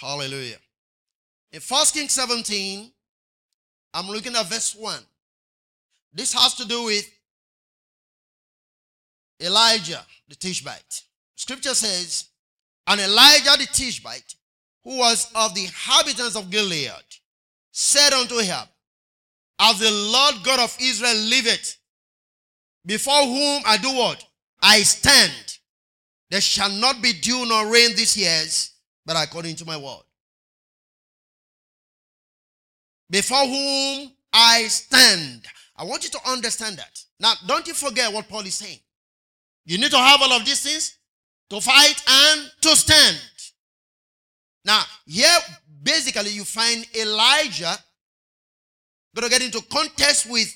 Hallelujah. 0.00 0.56
In 1.52 1.60
First 1.60 1.94
Kings 1.94 2.12
17, 2.12 2.90
I'm 3.92 4.08
looking 4.08 4.36
at 4.36 4.46
verse 4.46 4.74
1. 4.74 4.98
This 6.12 6.32
has 6.32 6.54
to 6.56 6.64
do 6.66 6.84
with 6.84 7.08
Elijah 9.40 10.04
the 10.28 10.34
Tishbite. 10.34 11.02
Scripture 11.34 11.74
says, 11.74 12.26
And 12.86 13.00
Elijah 13.00 13.56
the 13.58 13.68
Tishbite, 13.72 14.34
who 14.84 14.98
was 14.98 15.30
of 15.34 15.54
the 15.54 15.64
inhabitants 15.64 16.36
of 16.36 16.50
Gilead, 16.50 16.90
said 17.72 18.12
unto 18.12 18.38
Ahab, 18.38 18.68
As 19.58 19.78
the 19.78 19.90
Lord 19.90 20.36
God 20.44 20.60
of 20.60 20.76
Israel 20.80 21.16
liveth, 21.16 21.76
before 22.84 23.24
whom 23.24 23.62
I 23.66 23.76
do 23.76 23.94
what? 23.94 24.24
I 24.62 24.82
stand. 24.82 25.58
There 26.30 26.40
shall 26.40 26.70
not 26.70 27.02
be 27.02 27.12
dew 27.12 27.44
nor 27.46 27.66
rain 27.70 27.96
these 27.96 28.16
years, 28.16 28.72
but 29.04 29.16
according 29.16 29.56
to 29.56 29.64
my 29.64 29.76
word. 29.76 30.02
Before 33.10 33.44
whom 33.44 34.12
I 34.32 34.62
stand. 34.68 35.44
I 35.76 35.84
want 35.84 36.04
you 36.04 36.10
to 36.10 36.30
understand 36.30 36.78
that. 36.78 37.02
Now, 37.18 37.34
don't 37.46 37.66
you 37.66 37.74
forget 37.74 38.12
what 38.12 38.28
Paul 38.28 38.42
is 38.42 38.54
saying. 38.54 38.78
You 39.64 39.78
need 39.78 39.90
to 39.90 39.98
have 39.98 40.22
all 40.22 40.32
of 40.32 40.44
these 40.44 40.62
things 40.62 40.96
to 41.50 41.60
fight 41.60 42.02
and 42.08 42.50
to 42.62 42.76
stand. 42.76 43.18
Now, 44.64 44.82
here, 45.06 45.38
basically, 45.82 46.30
you 46.30 46.44
find 46.44 46.86
Elijah 46.94 47.76
going 49.14 49.28
to 49.28 49.38
get 49.38 49.42
into 49.42 49.60
contest 49.68 50.30
with 50.30 50.52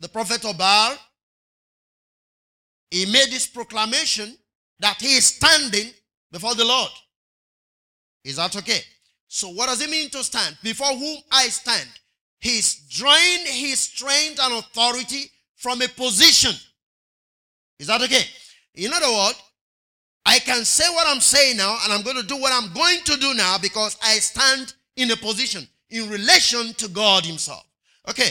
the 0.00 0.08
prophet 0.08 0.44
of 0.44 0.56
Baal. 0.56 0.96
He 2.90 3.06
made 3.06 3.30
this 3.30 3.46
proclamation 3.46 4.36
that 4.78 5.00
he 5.00 5.16
is 5.16 5.26
standing 5.26 5.90
before 6.30 6.54
the 6.54 6.64
Lord. 6.64 6.90
Is 8.24 8.36
that 8.36 8.54
okay? 8.56 8.80
So 9.28 9.48
what 9.48 9.66
does 9.66 9.80
it 9.80 9.90
mean 9.90 10.10
to 10.10 10.22
stand? 10.22 10.56
Before 10.62 10.94
whom 10.94 11.18
I 11.30 11.48
stand. 11.48 11.88
He's 12.38 12.86
drawing 12.88 13.46
his 13.46 13.80
strength 13.80 14.38
and 14.40 14.54
authority 14.54 15.30
from 15.56 15.82
a 15.82 15.88
position. 15.88 16.54
Is 17.78 17.88
that 17.88 18.02
okay? 18.02 18.22
In 18.74 18.92
other 18.92 19.10
words, 19.10 19.42
I 20.24 20.38
can 20.40 20.64
say 20.64 20.84
what 20.90 21.06
I'm 21.08 21.20
saying 21.20 21.56
now, 21.56 21.76
and 21.84 21.92
I'm 21.92 22.02
going 22.02 22.16
to 22.16 22.26
do 22.26 22.36
what 22.36 22.52
I'm 22.52 22.72
going 22.72 22.98
to 23.04 23.16
do 23.16 23.34
now 23.34 23.58
because 23.58 23.96
I 24.02 24.14
stand 24.18 24.74
in 24.96 25.10
a 25.10 25.16
position 25.16 25.66
in 25.90 26.10
relation 26.10 26.74
to 26.74 26.88
God 26.88 27.24
Himself. 27.24 27.64
Okay. 28.08 28.30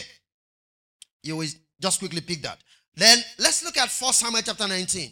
You 1.24 1.38
will 1.38 1.48
just 1.82 2.00
quickly 2.00 2.22
pick 2.22 2.42
that. 2.44 2.60
Then 2.96 3.18
let's 3.40 3.64
look 3.64 3.78
at 3.78 3.90
1 3.90 4.14
Samuel 4.14 4.42
chapter 4.44 4.68
19. 4.68 5.12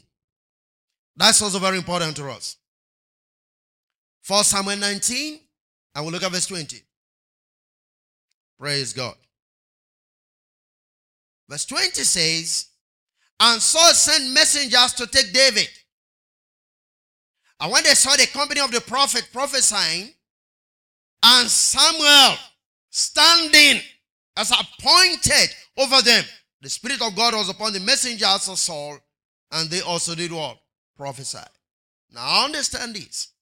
That's 1.15 1.41
also 1.41 1.59
very 1.59 1.77
important 1.77 2.15
to 2.17 2.29
us. 2.29 2.57
1 4.27 4.43
Samuel 4.43 4.77
19 4.77 5.39
and 5.95 6.03
we'll 6.03 6.13
look 6.13 6.23
at 6.23 6.31
verse 6.31 6.47
20. 6.47 6.81
Praise 8.59 8.93
God. 8.93 9.15
Verse 11.49 11.65
20 11.65 11.89
says, 12.03 12.67
And 13.39 13.61
Saul 13.61 13.93
sent 13.93 14.33
messengers 14.33 14.93
to 14.93 15.07
take 15.07 15.33
David. 15.33 15.67
And 17.59 17.71
when 17.71 17.83
they 17.83 17.93
saw 17.93 18.15
the 18.15 18.27
company 18.27 18.61
of 18.61 18.71
the 18.71 18.81
prophet 18.81 19.29
prophesying, 19.31 20.13
and 21.23 21.49
Samuel 21.49 22.37
standing 22.89 23.81
as 24.35 24.51
appointed 24.51 25.49
over 25.77 26.01
them, 26.01 26.23
the 26.61 26.69
Spirit 26.69 27.01
of 27.01 27.15
God 27.15 27.33
was 27.33 27.49
upon 27.49 27.73
the 27.73 27.79
messengers 27.79 28.47
of 28.47 28.57
Saul, 28.57 28.97
and 29.51 29.69
they 29.69 29.81
also 29.81 30.15
did 30.15 30.31
what? 30.31 30.57
Prophesy. 30.97 31.39
Now 32.11 32.45
understand 32.45 32.95
this. 32.95 33.32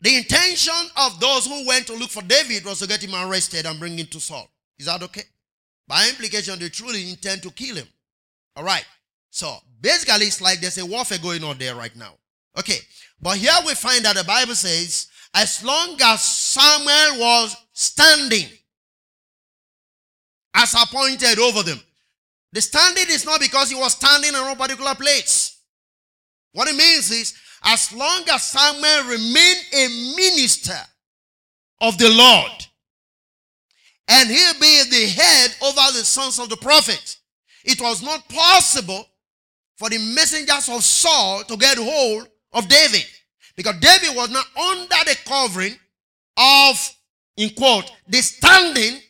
The 0.00 0.16
intention 0.16 0.74
of 0.96 1.20
those 1.20 1.46
who 1.46 1.66
went 1.66 1.86
to 1.88 1.94
look 1.94 2.10
for 2.10 2.22
David 2.22 2.64
was 2.64 2.78
to 2.78 2.86
get 2.86 3.02
him 3.02 3.14
arrested 3.14 3.66
and 3.66 3.78
bring 3.78 3.98
him 3.98 4.06
to 4.06 4.20
Saul. 4.20 4.50
Is 4.78 4.86
that 4.86 5.02
okay? 5.02 5.22
By 5.86 6.08
implication, 6.08 6.58
they 6.58 6.68
truly 6.70 7.10
intend 7.10 7.42
to 7.42 7.50
kill 7.50 7.76
him. 7.76 7.88
All 8.56 8.64
right. 8.64 8.84
So 9.30 9.56
basically, 9.80 10.26
it's 10.26 10.40
like 10.40 10.60
there's 10.60 10.78
a 10.78 10.86
warfare 10.86 11.18
going 11.18 11.44
on 11.44 11.58
there 11.58 11.74
right 11.74 11.94
now. 11.96 12.14
Okay. 12.58 12.78
But 13.20 13.36
here 13.36 13.52
we 13.66 13.74
find 13.74 14.04
that 14.04 14.16
the 14.16 14.24
Bible 14.24 14.54
says, 14.54 15.08
as 15.34 15.62
long 15.62 15.96
as 16.02 16.22
Samuel 16.22 17.20
was 17.20 17.56
standing, 17.72 18.46
as 20.54 20.74
appointed 20.74 21.38
over 21.38 21.62
them. 21.62 21.80
The 22.52 22.60
standing 22.60 23.06
is 23.08 23.24
not 23.24 23.40
because 23.40 23.70
he 23.70 23.76
was 23.76 23.92
standing 23.92 24.30
in 24.30 24.34
a 24.34 24.56
particular 24.56 24.94
place. 24.94 25.58
What 26.52 26.68
it 26.68 26.74
means 26.74 27.10
is, 27.10 27.34
as 27.64 27.92
long 27.92 28.22
as 28.32 28.42
Samuel 28.44 29.04
remained 29.04 29.64
a 29.72 30.14
minister 30.16 30.78
of 31.80 31.98
the 31.98 32.08
Lord, 32.08 32.66
and 34.08 34.28
he 34.28 34.52
be 34.60 34.82
the 34.90 35.06
head 35.06 35.54
over 35.62 35.98
the 35.98 36.04
sons 36.04 36.38
of 36.38 36.48
the 36.48 36.56
prophet, 36.56 37.16
it 37.64 37.80
was 37.80 38.02
not 38.02 38.28
possible 38.28 39.06
for 39.76 39.88
the 39.88 39.98
messengers 39.98 40.68
of 40.68 40.82
Saul 40.82 41.42
to 41.44 41.56
get 41.56 41.78
hold 41.78 42.28
of 42.52 42.68
David. 42.68 43.06
Because 43.56 43.76
David 43.80 44.16
was 44.16 44.30
not 44.30 44.46
under 44.56 45.04
the 45.04 45.16
covering 45.24 45.76
of, 46.36 46.96
in 47.36 47.50
quote, 47.50 47.90
the 48.08 48.18
standing 48.18 49.00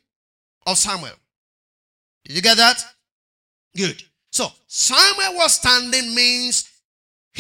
of 0.67 0.77
Samuel. 0.77 1.15
Did 2.25 2.37
you 2.37 2.43
get 2.43 2.57
that? 2.57 2.83
Good. 3.77 4.03
So, 4.31 4.49
Samuel 4.67 5.37
was 5.37 5.55
standing 5.55 6.15
means 6.15 6.70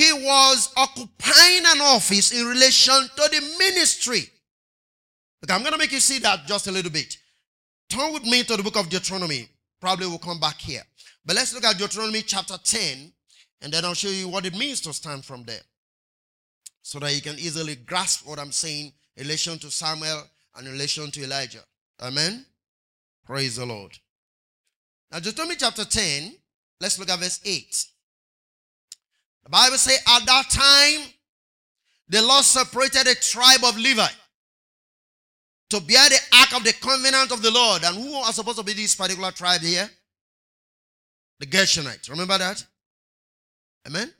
he 0.00 0.14
was 0.14 0.73
occupying 0.78 1.62
an 1.66 1.80
office 1.83 2.33
in 2.33 2.47
relation 2.47 2.95
to 2.95 3.28
the 3.30 3.54
ministry. 3.59 4.23
Okay, 5.45 5.52
I'm 5.52 5.61
going 5.61 5.73
to 5.73 5.78
make 5.78 5.92
you 5.92 6.00
see 6.00 6.19
that 6.21 6.47
just 6.47 6.69
a 6.69 6.73
little 6.73 6.90
bit. 6.90 7.19
Turn 7.90 8.14
with 8.14 8.25
me 8.25 8.42
to 8.45 8.57
the 8.57 8.62
book 8.62 8.76
of 8.76 8.88
Deuteronomy. 8.88 9.50
Probably 9.78 10.07
we'll 10.07 10.16
come 10.16 10.40
back 10.40 10.59
here. 10.59 10.80
But 11.26 11.37
let's 11.37 11.52
look 11.52 11.64
at 11.64 11.76
Deuteronomy 11.76 12.23
chapter 12.23 12.57
10, 12.57 13.12
and 13.61 13.71
then 13.71 13.85
I'll 13.85 13.92
show 13.92 14.09
you 14.09 14.26
what 14.28 14.47
it 14.47 14.57
means 14.57 14.80
to 14.83 14.95
stand 14.95 15.23
from 15.23 15.42
there. 15.45 15.61
So 16.80 16.99
that 17.00 17.14
you 17.14 17.21
can 17.21 17.38
easily 17.38 17.75
grasp 17.75 18.26
what 18.26 18.38
I'm 18.38 18.52
saying 18.52 18.95
in 19.19 19.25
relation 19.25 19.59
to 19.59 19.71
Samuel 19.71 20.23
and 20.57 20.66
in 20.66 20.73
relation 20.73 21.11
to 21.11 21.25
Elijah. 21.25 21.64
Amen. 22.00 22.47
Praise 23.26 23.57
the 23.57 23.66
Lord. 23.66 23.99
Now, 25.12 25.19
Deuteronomy 25.19 25.57
chapter 25.57 25.85
10, 25.85 26.37
let's 26.80 26.99
look 26.99 27.11
at 27.11 27.19
verse 27.19 27.40
8. 27.45 27.85
The 29.44 29.50
Bible 29.50 29.76
says, 29.76 29.99
At 30.06 30.26
that 30.26 30.50
time, 30.50 31.12
the 32.09 32.23
Lord 32.23 32.44
separated 32.44 33.06
the 33.06 33.14
tribe 33.14 33.64
of 33.64 33.76
Levi 33.76 34.09
to 35.70 35.80
bear 35.80 36.09
the 36.09 36.18
ark 36.37 36.56
of 36.56 36.64
the 36.64 36.73
covenant 36.73 37.32
of 37.32 37.42
the 37.42 37.50
Lord. 37.50 37.85
And 37.85 37.97
who 37.97 38.14
are 38.16 38.32
supposed 38.32 38.59
to 38.59 38.64
be 38.64 38.73
this 38.73 38.94
particular 38.94 39.30
tribe 39.30 39.61
here? 39.61 39.88
The 41.38 41.47
Gershonites. 41.47 42.11
Remember 42.11 42.37
that? 42.37 42.64
Amen? 43.87 44.12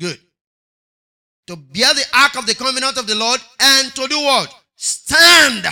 Good. 0.00 0.18
To 1.48 1.56
bear 1.56 1.92
the 1.94 2.04
ark 2.14 2.36
of 2.38 2.46
the 2.46 2.54
covenant 2.54 2.96
of 2.96 3.06
the 3.06 3.14
Lord 3.14 3.40
and 3.60 3.94
to 3.94 4.08
do 4.08 4.18
what? 4.18 4.52
Stand 4.74 5.66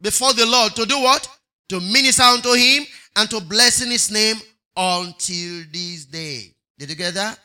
before 0.00 0.32
the 0.32 0.46
Lord. 0.46 0.74
To 0.76 0.86
do 0.86 1.00
what? 1.00 1.28
To 1.70 1.80
minister 1.80 2.22
unto 2.22 2.52
him 2.52 2.84
and 3.16 3.28
to 3.30 3.40
bless 3.40 3.82
in 3.82 3.90
his 3.90 4.10
name 4.10 4.36
until 4.76 5.64
this 5.72 6.04
day. 6.04 6.54
Did 6.78 6.90
you 6.90 6.96
get 6.96 7.14
that? 7.14 7.38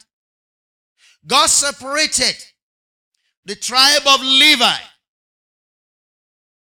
God 1.29 1.48
separated 1.48 2.36
the 3.45 3.55
tribe 3.55 4.01
of 4.07 4.19
Levi. 4.21 4.77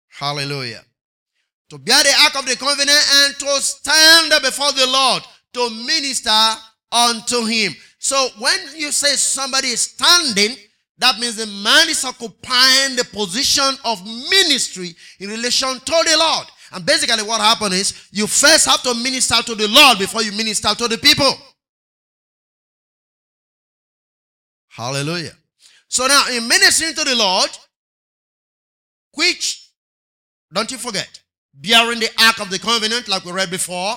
Hallelujah. 0.09 0.83
To 1.71 1.79
bear 1.79 2.03
the 2.05 2.13
ark 2.23 2.39
of 2.39 2.47
the 2.47 2.57
covenant 2.57 2.91
and 2.91 3.35
to 3.35 3.47
stand 3.61 4.33
before 4.43 4.71
the 4.73 4.87
Lord 4.87 5.25
to 5.55 5.71
minister 5.87 6.31
unto 6.93 7.45
him. 7.45 7.75
So 7.99 8.29
when 8.39 8.59
you 8.77 8.93
say 8.93 9.17
somebody 9.17 9.69
is 9.69 9.81
standing, 9.81 10.57
that 10.99 11.19
means 11.19 11.35
the 11.35 11.47
man 11.47 11.89
is 11.89 12.05
occupying 12.05 12.95
the 12.95 13.09
position 13.13 13.75
of 13.85 14.05
ministry 14.31 14.95
in 15.19 15.31
relation 15.31 15.69
to 15.69 15.93
the 16.07 16.17
Lord. 16.17 16.47
And 16.73 16.87
basically, 16.87 17.23
what 17.25 17.41
happened 17.41 17.75
is 17.75 18.09
you 18.13 18.29
first 18.29 18.67
have 18.67 18.83
to 18.83 18.95
minister 18.95 19.43
to 19.43 19.55
the 19.57 19.67
Lord 19.67 19.99
before 19.99 20.23
you 20.23 20.31
minister 20.33 20.73
to 20.75 20.89
the 20.89 20.99
people. 20.99 21.33
Hallelujah. 24.75 25.31
So 25.87 26.09
now, 26.09 26.25
in 26.33 26.49
ministering 26.49 26.95
to 26.95 27.05
the 27.05 27.15
Lord, 27.15 27.49
which, 29.13 29.71
don't 30.53 30.69
you 30.73 30.79
forget, 30.79 31.21
bearing 31.55 32.01
the 32.01 32.11
ark 32.21 32.41
of 32.41 32.51
the 32.51 32.59
covenant, 32.59 33.07
like 33.07 33.25
we 33.25 33.31
read 33.31 33.51
before, 33.51 33.95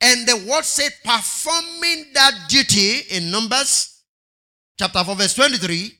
and 0.00 0.24
the 0.28 0.36
word 0.48 0.64
said 0.64 0.92
performing 1.04 2.12
that 2.14 2.44
duty 2.48 3.00
in 3.10 3.32
Numbers 3.32 4.02
chapter 4.78 5.02
4, 5.02 5.16
verse 5.16 5.34
23, 5.34 5.90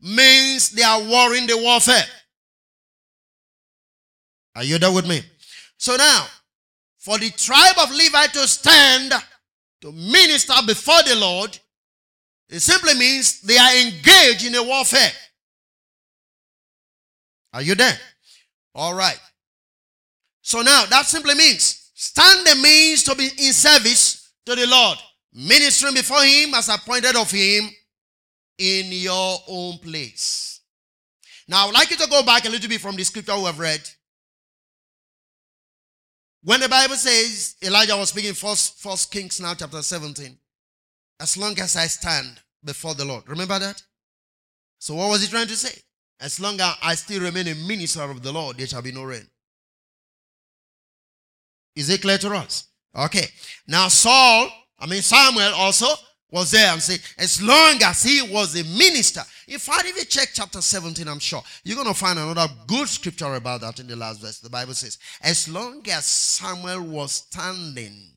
means 0.00 0.70
they 0.70 0.82
are 0.82 1.02
warring 1.02 1.46
the 1.46 1.58
warfare. 1.58 2.06
Are 4.56 4.64
you 4.64 4.78
there 4.78 4.92
with 4.92 5.06
me? 5.06 5.20
So 5.76 5.96
now, 5.96 6.26
for 6.98 7.18
the 7.18 7.28
tribe 7.30 7.76
of 7.78 7.90
Levi 7.90 8.26
to 8.28 8.48
stand 8.48 9.12
to 9.82 9.92
minister 9.92 10.54
before 10.66 11.02
the 11.06 11.16
Lord, 11.16 11.58
it 12.48 12.60
simply 12.60 12.94
means 12.94 13.40
they 13.42 13.58
are 13.58 13.76
engaged 13.76 14.46
in 14.46 14.54
a 14.54 14.62
warfare. 14.62 15.10
Are 17.52 17.62
you 17.62 17.74
there? 17.74 17.98
All 18.74 18.94
right. 18.94 19.20
So 20.40 20.62
now 20.62 20.84
that 20.86 21.06
simply 21.06 21.34
means 21.34 21.90
standing 21.94 22.62
means 22.62 23.02
to 23.04 23.14
be 23.14 23.24
in 23.24 23.52
service 23.52 24.32
to 24.46 24.54
the 24.54 24.66
Lord, 24.66 24.98
ministering 25.32 25.94
before 25.94 26.22
Him 26.22 26.54
as 26.54 26.68
appointed 26.68 27.16
of 27.16 27.30
Him 27.30 27.70
in 28.58 28.86
your 28.92 29.38
own 29.48 29.78
place. 29.78 30.60
Now 31.48 31.64
I 31.64 31.66
would 31.66 31.74
like 31.74 31.90
you 31.90 31.96
to 31.96 32.08
go 32.08 32.22
back 32.22 32.44
a 32.44 32.50
little 32.50 32.68
bit 32.68 32.80
from 32.80 32.96
the 32.96 33.04
scripture 33.04 33.36
we 33.36 33.44
have 33.44 33.58
read 33.58 33.80
when 36.44 36.60
the 36.60 36.68
Bible 36.68 36.96
says 36.96 37.56
Elijah 37.62 37.96
was 37.96 38.10
speaking 38.10 38.34
first, 38.34 38.78
first 38.78 39.10
Kings 39.10 39.40
now 39.40 39.54
chapter 39.54 39.82
17, 39.82 40.36
as 41.20 41.36
long 41.36 41.58
as 41.60 41.76
I 41.76 41.86
stand 41.86 42.40
before 42.64 42.94
the 42.94 43.04
Lord. 43.04 43.28
Remember 43.28 43.58
that? 43.58 43.82
So 44.78 44.94
what 44.94 45.10
was 45.10 45.22
he 45.22 45.28
trying 45.28 45.46
to 45.46 45.56
say? 45.56 45.80
As 46.20 46.40
long 46.40 46.60
as 46.60 46.74
I 46.82 46.94
still 46.94 47.22
remain 47.22 47.48
a 47.48 47.54
minister 47.54 48.02
of 48.02 48.22
the 48.22 48.32
Lord, 48.32 48.56
there 48.56 48.66
shall 48.66 48.82
be 48.82 48.92
no 48.92 49.04
rain. 49.04 49.26
Is 51.74 51.88
it 51.90 52.02
clear 52.02 52.18
to 52.18 52.34
us? 52.34 52.68
Okay. 52.96 53.26
Now 53.66 53.88
Saul, 53.88 54.50
I 54.78 54.86
mean 54.86 55.02
Samuel 55.02 55.54
also 55.54 55.86
was 56.32 56.50
there 56.50 56.72
and 56.72 56.82
said, 56.82 56.98
as 57.18 57.42
long 57.42 57.78
as 57.84 58.02
he 58.02 58.22
was 58.22 58.58
a 58.58 58.64
minister. 58.64 59.20
In 59.46 59.58
fact, 59.58 59.84
if 59.84 59.96
you 59.96 60.04
check 60.04 60.30
chapter 60.32 60.62
17, 60.62 61.06
I'm 61.06 61.18
sure 61.18 61.42
you're 61.62 61.76
going 61.76 61.86
to 61.86 61.94
find 61.94 62.18
another 62.18 62.50
good 62.66 62.88
scripture 62.88 63.34
about 63.34 63.60
that 63.60 63.78
in 63.78 63.86
the 63.86 63.94
last 63.94 64.22
verse. 64.22 64.40
The 64.40 64.48
Bible 64.48 64.72
says, 64.72 64.98
as 65.22 65.46
long 65.46 65.82
as 65.90 66.06
Samuel 66.06 66.82
was 66.82 67.12
standing, 67.12 68.08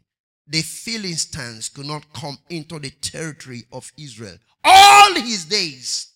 the 0.48 0.62
Philistines 0.62 1.68
could 1.68 1.88
not 1.88 2.12
come 2.14 2.38
into 2.50 2.80
the 2.80 2.90
territory 2.90 3.66
of 3.74 3.92
Israel 3.98 4.38
all 4.64 5.14
his 5.16 5.44
days. 5.44 6.14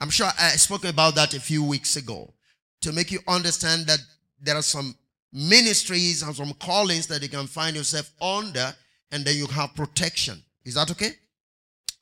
I'm 0.00 0.10
sure 0.10 0.28
I 0.38 0.50
spoke 0.52 0.86
about 0.86 1.14
that 1.16 1.34
a 1.34 1.40
few 1.40 1.62
weeks 1.62 1.96
ago 1.96 2.32
to 2.80 2.92
make 2.92 3.12
you 3.12 3.18
understand 3.28 3.86
that 3.86 3.98
there 4.40 4.56
are 4.56 4.62
some 4.62 4.94
ministries 5.30 6.22
and 6.22 6.34
some 6.34 6.54
callings 6.54 7.06
that 7.08 7.20
you 7.20 7.28
can 7.28 7.46
find 7.46 7.76
yourself 7.76 8.10
under, 8.22 8.74
and 9.12 9.26
then 9.26 9.36
you 9.36 9.46
have 9.48 9.74
protection. 9.74 10.42
Is 10.64 10.74
that 10.74 10.90
okay? 10.90 11.12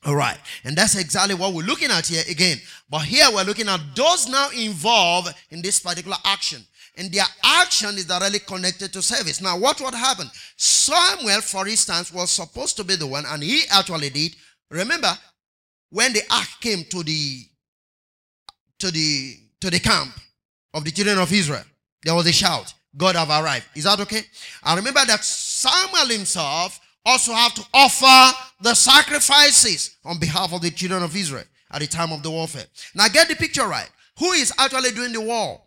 All 0.04 0.16
right. 0.16 0.38
And 0.64 0.76
that's 0.76 0.96
exactly 0.96 1.34
what 1.34 1.52
we're 1.54 1.64
looking 1.64 1.90
at 1.90 2.06
here 2.06 2.22
again. 2.28 2.58
But 2.88 3.02
here 3.02 3.26
we're 3.32 3.44
looking 3.44 3.68
at 3.68 3.80
those 3.94 4.28
now 4.28 4.48
involved 4.50 5.34
in 5.50 5.62
this 5.62 5.80
particular 5.80 6.16
action. 6.24 6.64
And 6.96 7.12
their 7.12 7.24
action 7.44 7.90
is 7.90 8.06
directly 8.06 8.40
connected 8.40 8.92
to 8.92 9.02
service. 9.02 9.40
Now, 9.40 9.56
what 9.58 9.80
would 9.80 9.94
happen? 9.94 10.28
Samuel, 10.56 11.40
for 11.42 11.68
instance, 11.68 12.12
was 12.12 12.30
supposed 12.30 12.76
to 12.76 12.84
be 12.84 12.96
the 12.96 13.06
one, 13.06 13.24
and 13.26 13.42
he 13.42 13.62
actually 13.70 14.10
did. 14.10 14.34
Remember, 14.70 15.12
when 15.90 16.12
the 16.12 16.22
ark 16.30 16.48
came 16.60 16.84
to 16.84 17.02
the 17.02 17.44
to 18.80 18.90
the 18.90 19.36
to 19.60 19.70
the 19.70 19.78
camp 19.78 20.12
of 20.74 20.84
the 20.84 20.90
children 20.90 21.18
of 21.18 21.32
Israel, 21.32 21.62
there 22.02 22.14
was 22.14 22.26
a 22.26 22.32
shout, 22.32 22.74
God 22.96 23.14
have 23.14 23.30
arrived. 23.30 23.66
Is 23.76 23.84
that 23.84 24.00
okay? 24.00 24.22
I 24.62 24.74
remember 24.74 25.00
that 25.06 25.24
Samuel 25.24 26.16
himself 26.16 26.80
also 27.04 27.32
have 27.32 27.54
to 27.54 27.64
offer 27.72 28.36
the 28.60 28.74
sacrifices 28.74 29.96
on 30.04 30.18
behalf 30.18 30.52
of 30.52 30.62
the 30.62 30.70
children 30.70 31.02
of 31.02 31.14
Israel 31.14 31.44
at 31.70 31.80
the 31.80 31.86
time 31.86 32.12
of 32.12 32.22
the 32.22 32.30
warfare. 32.30 32.66
Now 32.94 33.08
get 33.08 33.28
the 33.28 33.36
picture 33.36 33.66
right. 33.66 33.88
Who 34.18 34.32
is 34.32 34.52
actually 34.58 34.90
doing 34.90 35.12
the 35.12 35.20
war? 35.20 35.60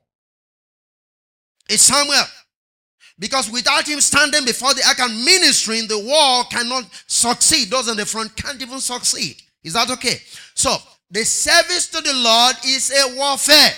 It's 1.70 1.84
Samuel. 1.84 2.24
Because 3.18 3.52
without 3.52 3.88
him 3.88 4.02
standing 4.02 4.46
before 4.46 4.74
the 4.74 4.84
ark 4.88 5.00
and 5.00 5.24
ministering, 5.24 5.88
the 5.88 6.00
war 6.00 6.44
cannot 6.46 6.86
succeed. 7.08 7.70
Those 7.70 7.88
in 7.88 7.98
the 7.98 8.06
front 8.06 8.36
can't 8.36 8.62
even 8.62 8.80
succeed. 8.80 9.42
Is 9.64 9.74
that 9.74 9.90
okay? 9.92 10.18
So, 10.56 10.76
the 11.10 11.24
service 11.24 11.88
to 11.90 12.02
the 12.02 12.14
Lord 12.14 12.56
is 12.66 12.92
a 12.92 13.16
warfare. 13.16 13.74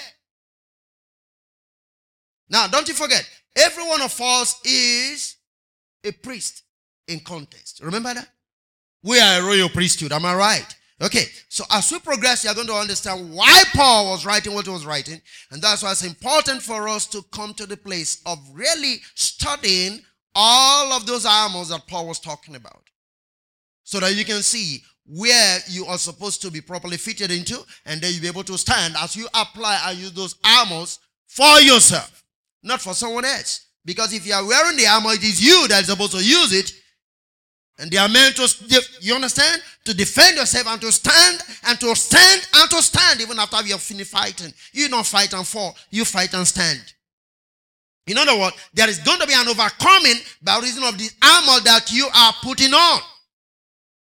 Now, 2.49 2.67
don't 2.67 2.87
you 2.87 2.93
forget, 2.93 3.27
every 3.55 3.83
one 3.83 4.01
of 4.01 4.19
us 4.21 4.61
is 4.63 5.35
a 6.03 6.11
priest 6.11 6.63
in 7.07 7.19
contest. 7.19 7.81
Remember 7.83 8.13
that? 8.13 8.29
We 9.03 9.19
are 9.19 9.41
a 9.41 9.45
royal 9.45 9.69
priesthood. 9.69 10.11
Am 10.13 10.25
I 10.25 10.33
right? 10.33 10.75
Okay, 11.01 11.25
so 11.49 11.65
as 11.71 11.91
we 11.91 11.99
progress, 11.99 12.45
you're 12.45 12.53
going 12.53 12.67
to 12.67 12.73
understand 12.73 13.33
why 13.33 13.63
Paul 13.73 14.11
was 14.11 14.25
writing 14.25 14.53
what 14.53 14.65
he 14.65 14.71
was 14.71 14.85
writing. 14.85 15.21
And 15.51 15.61
that's 15.61 15.83
why 15.83 15.91
it's 15.91 16.05
important 16.05 16.61
for 16.61 16.87
us 16.87 17.05
to 17.07 17.21
come 17.33 17.53
to 17.55 17.65
the 17.65 17.75
place 17.75 18.21
of 18.25 18.37
really 18.53 18.97
studying 19.15 19.99
all 20.33 20.93
of 20.93 21.05
those 21.05 21.25
armors 21.25 21.69
that 21.69 21.87
Paul 21.87 22.07
was 22.07 22.19
talking 22.19 22.55
about. 22.55 22.89
So 23.83 23.99
that 23.99 24.15
you 24.15 24.23
can 24.23 24.41
see 24.41 24.81
where 25.05 25.59
you 25.67 25.85
are 25.85 25.97
supposed 25.97 26.41
to 26.43 26.51
be 26.51 26.61
properly 26.61 26.95
fitted 26.95 27.31
into, 27.31 27.59
and 27.85 27.99
then 27.99 28.13
you'll 28.13 28.21
be 28.21 28.27
able 28.27 28.45
to 28.45 28.57
stand 28.57 28.95
as 28.97 29.17
you 29.17 29.27
apply 29.33 29.81
and 29.85 29.97
use 29.97 30.13
those 30.13 30.35
armors 30.45 30.99
for 31.27 31.59
yourself, 31.59 32.23
not 32.61 32.79
for 32.79 32.93
someone 32.93 33.25
else. 33.25 33.67
Because 33.83 34.13
if 34.13 34.25
you 34.25 34.33
are 34.33 34.47
wearing 34.47 34.77
the 34.77 34.87
armor, 34.87 35.11
it 35.11 35.23
is 35.23 35.43
you 35.43 35.67
that 35.67 35.81
is 35.81 35.87
supposed 35.87 36.13
to 36.13 36.23
use 36.23 36.53
it. 36.53 36.71
And 37.79 37.89
they 37.89 37.97
are 37.97 38.07
meant 38.07 38.35
to, 38.35 38.81
you 39.01 39.15
understand? 39.15 39.61
To 39.85 39.93
defend 39.95 40.37
yourself 40.37 40.67
and 40.67 40.79
to 40.81 40.91
stand 40.91 41.41
and 41.65 41.79
to 41.79 41.95
stand 41.95 42.47
and 42.55 42.69
to 42.69 42.81
stand 42.81 43.19
even 43.21 43.39
after 43.39 43.61
you 43.63 43.73
have 43.73 43.81
finished 43.81 44.11
fighting. 44.11 44.53
You 44.71 44.89
don't 44.89 45.05
fight 45.05 45.33
and 45.33 45.45
fall, 45.45 45.75
you 45.89 46.05
fight 46.05 46.33
and 46.33 46.47
stand. 46.47 46.81
In 48.05 48.17
other 48.17 48.37
words, 48.37 48.55
there 48.73 48.89
is 48.89 48.99
going 48.99 49.19
to 49.19 49.27
be 49.27 49.33
an 49.33 49.47
overcoming 49.47 50.21
by 50.41 50.59
reason 50.59 50.83
of 50.83 50.97
the 50.97 51.09
armor 51.23 51.63
that 51.63 51.91
you 51.91 52.07
are 52.13 52.33
putting 52.43 52.73
on. 52.73 53.01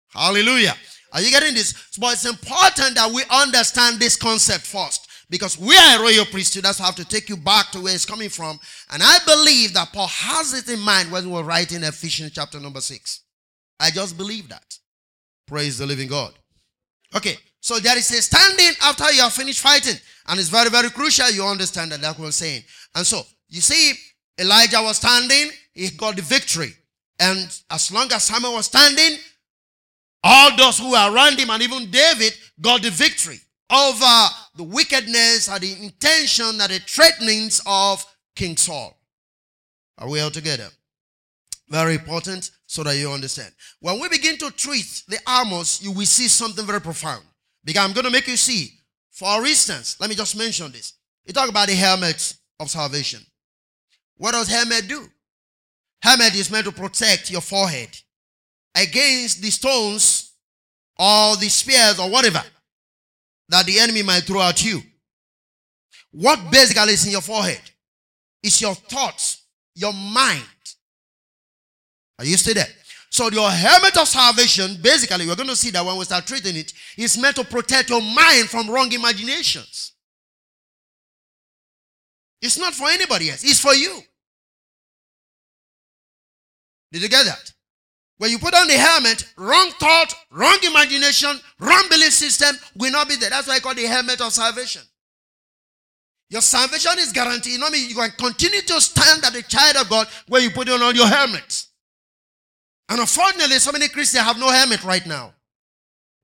Hallelujah. 0.09 0.75
Are 1.11 1.21
you 1.21 1.31
getting 1.31 1.53
this? 1.53 1.73
But 1.97 2.13
it's 2.13 2.25
important 2.25 2.95
that 2.95 3.11
we 3.11 3.23
understand 3.31 3.99
this 3.99 4.15
concept 4.15 4.65
first. 4.65 5.07
Because 5.29 5.57
we 5.57 5.75
are 5.75 5.99
a 5.99 6.01
royal 6.01 6.25
priesthood, 6.25 6.63
that's 6.63 6.79
why 6.79 6.85
I 6.85 6.87
have 6.87 6.95
to 6.97 7.05
take 7.05 7.29
you 7.29 7.37
back 7.37 7.71
to 7.71 7.81
where 7.81 7.95
it's 7.95 8.05
coming 8.05 8.29
from. 8.29 8.59
And 8.91 9.01
I 9.01 9.17
believe 9.25 9.73
that 9.73 9.91
Paul 9.91 10.07
has 10.07 10.53
it 10.53 10.71
in 10.71 10.79
mind 10.79 11.11
when 11.11 11.25
we 11.25 11.31
were 11.31 11.43
writing 11.43 11.83
Ephesians 11.83 12.33
chapter 12.33 12.59
number 12.59 12.81
6. 12.81 13.21
I 13.83 13.91
just 13.91 14.17
believe 14.17 14.47
that. 14.47 14.79
Praise 15.45 15.77
the 15.77 15.85
living 15.85 16.07
God. 16.07 16.31
Okay, 17.13 17.35
so 17.59 17.79
there 17.79 17.97
is 17.97 18.09
a 18.11 18.21
standing 18.21 18.71
after 18.81 19.11
you 19.11 19.21
have 19.21 19.33
finished 19.33 19.59
fighting. 19.59 19.99
And 20.27 20.39
it's 20.39 20.47
very, 20.47 20.69
very 20.69 20.89
crucial 20.89 21.29
you 21.29 21.43
understand 21.43 21.91
that 21.91 21.99
that's 21.99 22.17
what 22.17 22.27
I'm 22.27 22.31
saying. 22.31 22.63
And 22.95 23.05
so, 23.05 23.23
you 23.49 23.59
see, 23.59 23.91
Elijah 24.39 24.81
was 24.81 24.97
standing, 24.97 25.51
he 25.73 25.89
got 25.89 26.15
the 26.15 26.21
victory. 26.21 26.73
And 27.19 27.39
as 27.69 27.91
long 27.91 28.09
as 28.13 28.23
Samuel 28.23 28.53
was 28.53 28.67
standing, 28.67 29.19
all 30.23 30.55
those 30.55 30.79
who 30.79 30.91
were 30.91 31.13
around 31.13 31.37
him 31.37 31.49
and 31.49 31.61
even 31.61 31.91
David 31.91 32.33
got 32.61 32.81
the 32.81 32.89
victory 32.89 33.39
over 33.69 34.29
the 34.55 34.63
wickedness 34.63 35.49
and 35.49 35.59
the 35.59 35.83
intention 35.83 36.45
and 36.45 36.71
the 36.71 36.79
threatenings 36.87 37.61
of 37.65 38.05
King 38.33 38.55
Saul. 38.55 38.97
Are 39.97 40.09
we 40.09 40.21
all 40.21 40.31
together? 40.31 40.69
Very 41.73 41.95
important 41.95 42.51
so 42.67 42.83
that 42.83 42.95
you 42.97 43.09
understand. 43.09 43.51
When 43.79 43.99
we 43.99 44.07
begin 44.07 44.37
to 44.37 44.51
treat 44.51 45.01
the 45.07 45.17
armors, 45.25 45.81
you 45.81 45.91
will 45.91 46.05
see 46.05 46.27
something 46.27 46.67
very 46.67 46.79
profound. 46.79 47.23
Because 47.65 47.83
I'm 47.83 47.93
going 47.93 48.05
to 48.05 48.11
make 48.11 48.27
you 48.27 48.37
see. 48.37 48.69
For 49.09 49.43
instance, 49.43 49.97
let 49.99 50.07
me 50.07 50.15
just 50.15 50.37
mention 50.37 50.71
this. 50.71 50.93
You 51.25 51.33
talk 51.33 51.49
about 51.49 51.69
the 51.69 51.73
helmet 51.73 52.35
of 52.59 52.69
salvation. 52.69 53.21
What 54.17 54.33
does 54.33 54.49
helmet 54.49 54.87
do? 54.87 55.03
Helmet 56.03 56.35
is 56.35 56.51
meant 56.51 56.65
to 56.65 56.71
protect 56.71 57.31
your 57.31 57.41
forehead 57.41 57.89
against 58.75 59.41
the 59.41 59.49
stones 59.49 60.33
or 60.99 61.35
the 61.37 61.49
spears 61.49 61.97
or 61.99 62.07
whatever 62.07 62.43
that 63.49 63.65
the 63.65 63.79
enemy 63.79 64.03
might 64.03 64.25
throw 64.25 64.43
at 64.43 64.63
you. 64.63 64.79
What 66.11 66.51
basically 66.51 66.93
is 66.93 67.07
in 67.07 67.13
your 67.13 67.21
forehead 67.21 67.61
is 68.43 68.61
your 68.61 68.75
thoughts, 68.75 69.47
your 69.73 69.93
mind. 69.93 70.43
Are 72.19 72.25
you 72.25 72.37
still 72.37 72.53
there? 72.53 72.67
So 73.09 73.29
your 73.29 73.49
helmet 73.49 73.95
of 73.97 74.07
salvation, 74.07 74.77
basically, 74.81 75.27
we're 75.27 75.35
going 75.35 75.49
to 75.49 75.55
see 75.55 75.69
that 75.71 75.85
when 75.85 75.97
we 75.97 76.05
start 76.05 76.25
treating 76.25 76.55
it, 76.55 76.73
is 76.97 77.17
meant 77.17 77.35
to 77.35 77.43
protect 77.43 77.89
your 77.89 78.01
mind 78.01 78.49
from 78.49 78.69
wrong 78.69 78.91
imaginations. 78.91 79.93
It's 82.41 82.57
not 82.57 82.73
for 82.73 82.89
anybody 82.89 83.29
else. 83.29 83.43
It's 83.43 83.59
for 83.59 83.73
you. 83.73 83.99
Did 86.91 87.03
you 87.03 87.09
get 87.09 87.25
that? 87.25 87.53
When 88.17 88.31
you 88.31 88.39
put 88.39 88.53
on 88.55 88.67
the 88.67 88.77
helmet, 88.77 89.31
wrong 89.37 89.71
thought, 89.79 90.13
wrong 90.31 90.57
imagination, 90.63 91.39
wrong 91.59 91.83
belief 91.89 92.13
system 92.13 92.55
will 92.75 92.91
not 92.91 93.07
be 93.07 93.15
there. 93.15 93.29
That's 93.29 93.47
why 93.47 93.55
I 93.55 93.59
call 93.59 93.75
the 93.75 93.85
helmet 93.85 94.21
of 94.21 94.31
salvation. 94.31 94.81
Your 96.29 96.41
salvation 96.41 96.93
is 96.97 97.11
guaranteed. 97.11 97.53
You 97.53 97.59
know 97.59 97.67
I 97.67 97.71
mean? 97.71 97.89
You 97.89 97.95
can 97.95 98.11
continue 98.17 98.61
to 98.61 98.81
stand 98.81 99.23
as 99.23 99.35
a 99.35 99.43
child 99.43 99.77
of 99.77 99.89
God 99.89 100.07
when 100.27 100.41
you 100.41 100.51
put 100.51 100.69
on 100.69 100.81
all 100.81 100.93
your 100.93 101.07
helmet. 101.07 101.67
And 102.89 102.99
unfortunately, 102.99 103.57
so 103.59 103.71
many 103.71 103.87
Christians 103.87 104.23
have 104.23 104.39
no 104.39 104.49
helmet 104.49 104.83
right 104.83 105.05
now. 105.05 105.33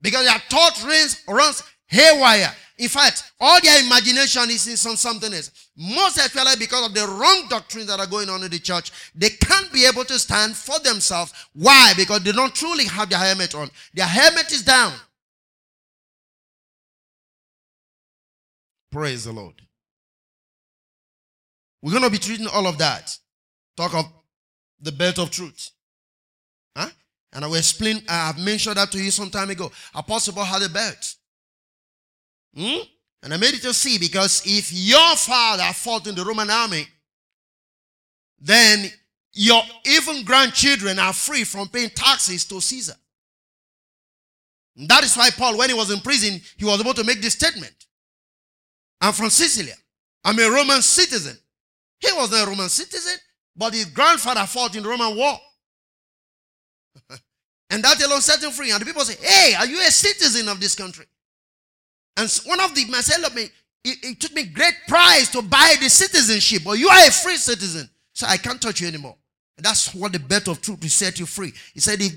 Because 0.02 0.26
their 0.26 0.38
thought 0.38 0.82
runs, 0.84 1.22
runs 1.28 1.62
haywire. 1.86 2.54
In 2.78 2.88
fact, 2.88 3.32
all 3.38 3.60
their 3.60 3.84
imagination 3.84 4.48
is 4.48 4.66
in 4.66 4.76
some, 4.76 4.96
something 4.96 5.32
else. 5.34 5.50
Most 5.76 6.16
especially 6.16 6.56
because 6.58 6.86
of 6.86 6.94
the 6.94 7.06
wrong 7.06 7.46
doctrines 7.50 7.88
that 7.88 8.00
are 8.00 8.06
going 8.06 8.30
on 8.30 8.42
in 8.42 8.50
the 8.50 8.58
church, 8.58 8.90
they 9.14 9.28
can't 9.28 9.70
be 9.70 9.84
able 9.84 10.04
to 10.04 10.18
stand 10.18 10.56
for 10.56 10.78
themselves. 10.78 11.32
Why? 11.52 11.92
Because 11.96 12.22
they 12.22 12.32
don't 12.32 12.54
truly 12.54 12.86
have 12.86 13.10
their 13.10 13.18
helmet 13.18 13.54
on. 13.54 13.70
Their 13.92 14.06
helmet 14.06 14.50
is 14.50 14.62
down. 14.62 14.94
Praise 18.90 19.24
the 19.24 19.32
Lord. 19.32 19.60
We're 21.82 21.92
going 21.92 22.04
to 22.04 22.10
be 22.10 22.18
treating 22.18 22.46
all 22.46 22.66
of 22.66 22.78
that. 22.78 23.16
Talk 23.76 23.94
of 23.94 24.06
the 24.80 24.92
belt 24.92 25.18
of 25.18 25.30
truth. 25.30 25.70
Huh? 26.76 26.88
And 27.32 27.44
I 27.44 27.48
will 27.48 27.56
explain, 27.56 28.02
I 28.08 28.28
have 28.28 28.38
mentioned 28.38 28.76
that 28.76 28.90
to 28.92 28.98
you 28.98 29.10
some 29.10 29.30
time 29.30 29.50
ago. 29.50 29.70
Apostle 29.94 30.34
Paul 30.34 30.44
had 30.44 30.62
a 30.62 30.68
belt. 30.68 31.14
Hmm? 32.54 32.82
And 33.22 33.34
I 33.34 33.36
made 33.36 33.54
it 33.54 33.62
to 33.62 33.74
see 33.74 33.98
because 33.98 34.42
if 34.44 34.72
your 34.72 35.16
father 35.16 35.70
fought 35.74 36.06
in 36.06 36.14
the 36.14 36.24
Roman 36.24 36.50
army, 36.50 36.86
then 38.40 38.90
your 39.32 39.62
even 39.84 40.24
grandchildren 40.24 40.98
are 40.98 41.12
free 41.12 41.44
from 41.44 41.68
paying 41.68 41.90
taxes 41.90 42.44
to 42.46 42.60
Caesar. 42.60 42.94
That 44.76 45.04
is 45.04 45.16
why 45.16 45.30
Paul, 45.30 45.58
when 45.58 45.68
he 45.68 45.74
was 45.74 45.90
in 45.90 46.00
prison, 46.00 46.40
he 46.56 46.64
was 46.64 46.80
able 46.80 46.94
to 46.94 47.04
make 47.04 47.20
this 47.20 47.34
statement. 47.34 47.74
I'm 49.00 49.12
from 49.12 49.30
Sicily. 49.30 49.72
I'm 50.24 50.38
a 50.38 50.50
Roman 50.50 50.82
citizen. 50.82 51.36
He 51.98 52.10
was 52.12 52.30
not 52.30 52.46
a 52.46 52.50
Roman 52.50 52.68
citizen, 52.68 53.18
but 53.56 53.74
his 53.74 53.86
grandfather 53.86 54.46
fought 54.46 54.74
in 54.74 54.82
the 54.82 54.88
Roman 54.88 55.16
war. 55.16 55.38
And 57.70 57.82
that 57.82 58.02
alone 58.04 58.20
set 58.20 58.42
him 58.42 58.50
free. 58.50 58.70
And 58.70 58.80
the 58.80 58.86
people 58.86 59.04
say, 59.04 59.16
Hey, 59.20 59.54
are 59.54 59.66
you 59.66 59.78
a 59.80 59.90
citizen 59.90 60.48
of 60.48 60.60
this 60.60 60.74
country? 60.74 61.06
And 62.16 62.30
one 62.44 62.60
of 62.60 62.74
the 62.74 62.84
man 62.86 63.02
said, 63.02 63.20
Look, 63.20 63.34
me, 63.34 63.48
it, 63.84 64.20
took 64.20 64.32
me 64.34 64.44
great 64.44 64.74
price 64.88 65.30
to 65.30 65.42
buy 65.42 65.76
the 65.80 65.88
citizenship, 65.88 66.62
but 66.64 66.78
you 66.78 66.88
are 66.88 67.06
a 67.06 67.10
free 67.10 67.36
citizen. 67.36 67.88
So 68.12 68.26
I 68.26 68.36
can't 68.36 68.60
touch 68.60 68.80
you 68.80 68.88
anymore. 68.88 69.16
And 69.56 69.64
that's 69.64 69.94
what 69.94 70.12
the 70.12 70.18
belt 70.18 70.48
of 70.48 70.60
truth 70.60 70.80
will 70.80 70.88
set 70.88 71.18
you 71.18 71.26
free. 71.26 71.52
He 71.74 71.80
said, 71.80 72.00
if, 72.00 72.14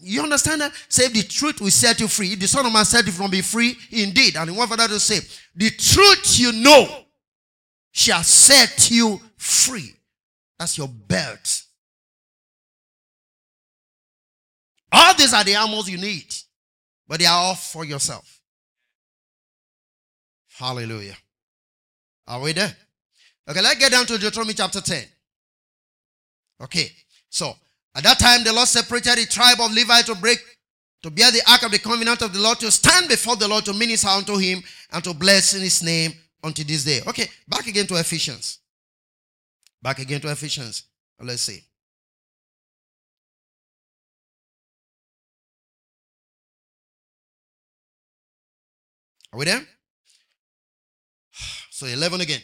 You 0.00 0.22
understand 0.22 0.60
that? 0.60 0.72
Say 0.88 1.08
the 1.08 1.22
truth 1.22 1.60
will 1.60 1.70
set 1.70 2.00
you 2.00 2.08
free. 2.08 2.32
If 2.32 2.40
the 2.40 2.48
Son 2.48 2.66
of 2.66 2.72
Man 2.72 2.84
set 2.84 3.06
you 3.06 3.12
from 3.12 3.30
be 3.30 3.40
free, 3.40 3.76
indeed. 3.90 4.36
And 4.36 4.50
he 4.50 4.56
went 4.56 4.70
for 4.70 4.76
that 4.76 4.90
to 4.90 5.00
say, 5.00 5.20
The 5.54 5.70
truth 5.70 6.38
you 6.38 6.52
know 6.52 7.04
shall 7.92 8.22
set 8.22 8.90
you 8.90 9.20
free. 9.36 9.94
That's 10.58 10.76
your 10.78 10.88
belt. 10.88 11.62
All 14.92 15.14
these 15.14 15.32
are 15.32 15.44
the 15.44 15.56
armors 15.56 15.88
you 15.88 15.98
need, 15.98 16.34
but 17.06 17.20
they 17.20 17.26
are 17.26 17.38
all 17.38 17.54
for 17.54 17.84
yourself. 17.84 18.40
Hallelujah. 20.58 21.16
Are 22.26 22.40
we 22.40 22.52
there? 22.52 22.74
Okay, 23.48 23.62
let's 23.62 23.78
get 23.78 23.90
down 23.92 24.06
to 24.06 24.18
Deuteronomy 24.18 24.54
chapter 24.54 24.80
10. 24.80 25.04
Okay, 26.62 26.90
so 27.28 27.54
at 27.94 28.04
that 28.04 28.18
time 28.18 28.44
the 28.44 28.52
Lord 28.52 28.68
separated 28.68 29.18
the 29.18 29.26
tribe 29.26 29.58
of 29.60 29.72
Levi 29.72 30.02
to 30.02 30.14
break, 30.14 30.38
to 31.02 31.10
bear 31.10 31.30
the 31.32 31.42
ark 31.50 31.62
of 31.62 31.72
the 31.72 31.78
covenant 31.78 32.22
of 32.22 32.32
the 32.32 32.40
Lord, 32.40 32.60
to 32.60 32.70
stand 32.70 33.08
before 33.08 33.36
the 33.36 33.48
Lord, 33.48 33.64
to 33.64 33.72
minister 33.72 34.08
unto 34.08 34.36
him, 34.36 34.62
and 34.92 35.02
to 35.02 35.14
bless 35.14 35.54
in 35.54 35.62
his 35.62 35.82
name 35.82 36.12
unto 36.44 36.62
this 36.62 36.84
day. 36.84 37.00
Okay, 37.06 37.26
back 37.48 37.66
again 37.66 37.86
to 37.86 37.96
Ephesians. 37.96 38.58
Back 39.82 39.98
again 39.98 40.20
to 40.20 40.30
Ephesians. 40.30 40.84
Let's 41.18 41.42
see. 41.42 41.62
Are 49.32 49.38
we 49.38 49.44
there? 49.44 49.60
So 51.70 51.86
11 51.86 52.20
again. 52.20 52.42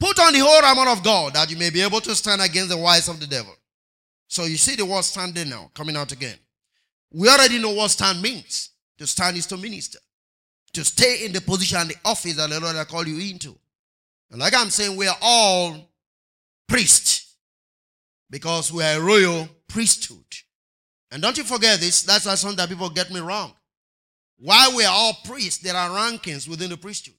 Put 0.00 0.18
on 0.20 0.32
the 0.32 0.38
whole 0.38 0.64
armor 0.64 0.90
of 0.90 1.02
God 1.02 1.34
that 1.34 1.50
you 1.50 1.56
may 1.56 1.70
be 1.70 1.82
able 1.82 2.00
to 2.00 2.14
stand 2.14 2.40
against 2.40 2.70
the 2.70 2.78
wiles 2.78 3.08
of 3.08 3.20
the 3.20 3.26
devil. 3.26 3.54
So 4.26 4.44
you 4.44 4.56
see 4.56 4.74
the 4.74 4.84
word 4.84 5.02
standing 5.04 5.48
now, 5.50 5.70
coming 5.74 5.96
out 5.96 6.12
again. 6.12 6.36
We 7.12 7.28
already 7.28 7.58
know 7.58 7.70
what 7.70 7.90
stand 7.90 8.20
means. 8.20 8.70
To 8.98 9.06
stand 9.06 9.36
is 9.36 9.46
to 9.46 9.56
minister. 9.56 9.98
To 10.72 10.84
stay 10.84 11.24
in 11.24 11.32
the 11.32 11.40
position 11.40 11.78
and 11.78 11.90
the 11.90 11.96
office 12.04 12.36
that 12.36 12.50
the 12.50 12.58
Lord 12.58 12.74
has 12.74 12.86
called 12.86 13.06
you 13.06 13.18
into. 13.18 13.56
And 14.30 14.40
like 14.40 14.54
I'm 14.54 14.70
saying, 14.70 14.96
we 14.96 15.06
are 15.06 15.16
all 15.20 15.90
priests. 16.66 17.36
Because 18.30 18.72
we 18.72 18.82
are 18.82 18.98
a 18.98 19.00
royal 19.00 19.48
priesthood. 19.68 20.24
And 21.12 21.22
don't 21.22 21.38
you 21.38 21.44
forget 21.44 21.78
this. 21.78 22.02
That's 22.02 22.26
why 22.26 22.34
some 22.34 22.56
people 22.68 22.90
get 22.90 23.12
me 23.12 23.20
wrong. 23.20 23.52
While 24.44 24.76
we 24.76 24.84
are 24.84 24.92
all 24.92 25.16
priests, 25.24 25.62
there 25.62 25.74
are 25.74 25.88
rankings 25.88 26.46
within 26.46 26.68
the 26.68 26.76
priesthood. 26.76 27.14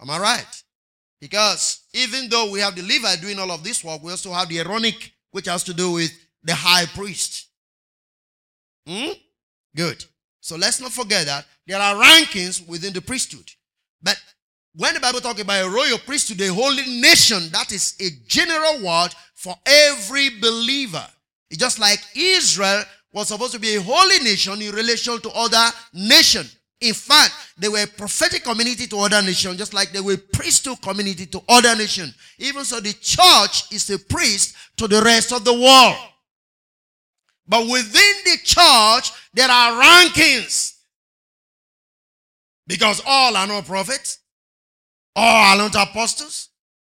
Am 0.00 0.08
I 0.08 0.20
right? 0.20 0.62
Because 1.20 1.80
even 1.92 2.28
though 2.28 2.52
we 2.52 2.60
have 2.60 2.76
the 2.76 2.82
Levi 2.82 3.16
doing 3.16 3.40
all 3.40 3.50
of 3.50 3.64
this 3.64 3.82
work, 3.82 4.00
we 4.00 4.12
also 4.12 4.32
have 4.32 4.48
the 4.48 4.60
Aaronic, 4.60 5.12
which 5.32 5.46
has 5.46 5.64
to 5.64 5.74
do 5.74 5.90
with 5.90 6.12
the 6.44 6.54
high 6.54 6.86
priest. 6.86 7.48
Hmm? 8.86 9.14
Good. 9.74 10.04
So 10.38 10.54
let's 10.54 10.80
not 10.80 10.92
forget 10.92 11.26
that 11.26 11.44
there 11.66 11.80
are 11.80 11.96
rankings 11.96 12.64
within 12.68 12.92
the 12.92 13.02
priesthood. 13.02 13.50
But 14.00 14.16
when 14.76 14.94
the 14.94 15.00
Bible 15.00 15.18
talks 15.18 15.40
about 15.40 15.66
a 15.66 15.68
royal 15.68 15.98
priesthood, 15.98 16.40
a 16.40 16.54
holy 16.54 16.86
nation, 17.00 17.48
that 17.50 17.72
is 17.72 17.96
a 18.00 18.10
general 18.28 18.86
word 18.86 19.08
for 19.34 19.56
every 19.66 20.38
believer. 20.38 21.04
It's 21.50 21.58
just 21.58 21.80
like 21.80 21.98
Israel 22.14 22.84
was 23.12 23.28
supposed 23.28 23.52
to 23.52 23.58
be 23.58 23.76
a 23.76 23.80
holy 23.82 24.18
nation 24.20 24.60
in 24.60 24.74
relation 24.74 25.20
to 25.20 25.30
other 25.30 25.70
nations. 25.92 26.56
In 26.80 26.94
fact, 26.94 27.32
they 27.58 27.68
were 27.68 27.82
a 27.82 27.86
prophetic 27.86 28.44
community 28.44 28.86
to 28.86 28.98
other 28.98 29.20
nations, 29.20 29.56
just 29.56 29.74
like 29.74 29.90
they 29.90 30.00
were 30.00 30.12
a 30.12 30.18
priesthood 30.18 30.80
community 30.80 31.26
to 31.26 31.42
other 31.48 31.74
nations. 31.74 32.14
Even 32.38 32.64
so, 32.64 32.78
the 32.78 32.92
church 32.92 33.72
is 33.72 33.90
a 33.90 33.98
priest 33.98 34.54
to 34.76 34.86
the 34.86 35.02
rest 35.02 35.32
of 35.32 35.44
the 35.44 35.52
world. 35.52 35.96
But 37.48 37.62
within 37.62 38.14
the 38.24 38.36
church, 38.44 39.10
there 39.32 39.50
are 39.50 39.82
rankings. 39.82 40.74
Because 42.66 43.02
all 43.06 43.34
are 43.34 43.46
not 43.46 43.64
prophets, 43.64 44.18
all 45.16 45.24
are 45.24 45.56
not 45.56 45.74
apostles, 45.74 46.50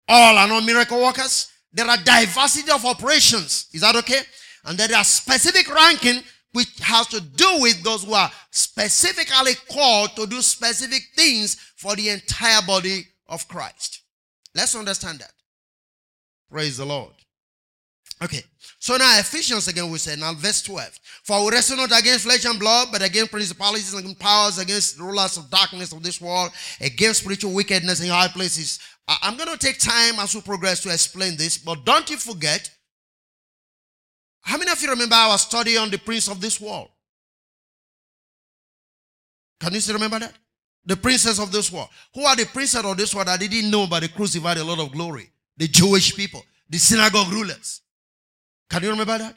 all 0.08 0.38
are 0.38 0.48
not 0.48 0.64
miracle 0.64 1.00
workers. 1.00 1.52
There 1.72 1.86
are 1.86 1.98
diversity 1.98 2.72
of 2.72 2.84
operations. 2.86 3.68
Is 3.72 3.82
that 3.82 3.94
okay? 3.96 4.22
And 4.64 4.78
there 4.78 4.96
are 4.96 5.04
specific 5.04 5.72
ranking 5.72 6.22
which 6.52 6.78
has 6.80 7.06
to 7.08 7.20
do 7.20 7.58
with 7.60 7.82
those 7.82 8.04
who 8.04 8.14
are 8.14 8.30
specifically 8.50 9.52
called 9.70 10.16
to 10.16 10.26
do 10.26 10.40
specific 10.40 11.02
things 11.14 11.54
for 11.76 11.94
the 11.94 12.08
entire 12.08 12.62
body 12.66 13.06
of 13.28 13.46
Christ. 13.48 14.02
Let's 14.54 14.74
understand 14.74 15.20
that. 15.20 15.32
Praise 16.50 16.78
the 16.78 16.86
Lord. 16.86 17.12
Okay. 18.22 18.42
So 18.80 18.96
now 18.96 19.18
Ephesians 19.18 19.68
again 19.68 19.90
we 19.90 19.98
say 19.98 20.16
now 20.16 20.32
verse 20.34 20.62
12. 20.62 20.98
For 21.24 21.44
we 21.44 21.50
wrestle 21.52 21.76
not 21.76 21.98
against 21.98 22.24
flesh 22.24 22.44
and 22.44 22.58
blood, 22.58 22.88
but 22.90 23.02
against 23.02 23.30
principalities 23.30 23.92
and 23.92 24.18
powers, 24.18 24.58
against 24.58 24.98
rulers 24.98 25.36
of 25.36 25.50
darkness 25.50 25.92
of 25.92 26.02
this 26.02 26.20
world, 26.20 26.50
against 26.80 27.20
spiritual 27.20 27.52
wickedness 27.52 28.00
in 28.00 28.08
high 28.08 28.28
places. 28.28 28.78
I'm 29.06 29.36
going 29.36 29.50
to 29.50 29.58
take 29.58 29.78
time 29.78 30.18
as 30.18 30.34
we 30.34 30.40
progress 30.40 30.80
to 30.82 30.90
explain 30.90 31.36
this, 31.36 31.58
but 31.58 31.84
don't 31.84 32.08
you 32.10 32.16
forget. 32.16 32.70
How 34.48 34.56
many 34.56 34.70
of 34.70 34.80
you 34.80 34.88
remember 34.88 35.14
our 35.14 35.36
study 35.36 35.76
on 35.76 35.90
the 35.90 35.98
prince 35.98 36.26
of 36.26 36.40
this 36.40 36.58
world? 36.58 36.88
Can 39.60 39.74
you 39.74 39.80
still 39.80 39.92
remember 39.96 40.20
that? 40.20 40.32
The 40.86 40.96
princess 40.96 41.38
of 41.38 41.52
this 41.52 41.70
world. 41.70 41.90
Who 42.14 42.22
are 42.22 42.34
the 42.34 42.46
princes 42.46 42.82
of 42.82 42.96
this 42.96 43.14
world 43.14 43.28
that 43.28 43.40
didn't 43.40 43.70
know 43.70 43.86
but 43.86 44.00
they 44.00 44.08
crucified 44.08 44.56
a 44.56 44.64
lot 44.64 44.78
of 44.78 44.90
glory? 44.90 45.30
The 45.58 45.68
Jewish 45.68 46.16
people, 46.16 46.42
the 46.66 46.78
synagogue 46.78 47.30
rulers. 47.30 47.82
Can 48.70 48.84
you 48.84 48.88
remember 48.88 49.18
that? 49.18 49.36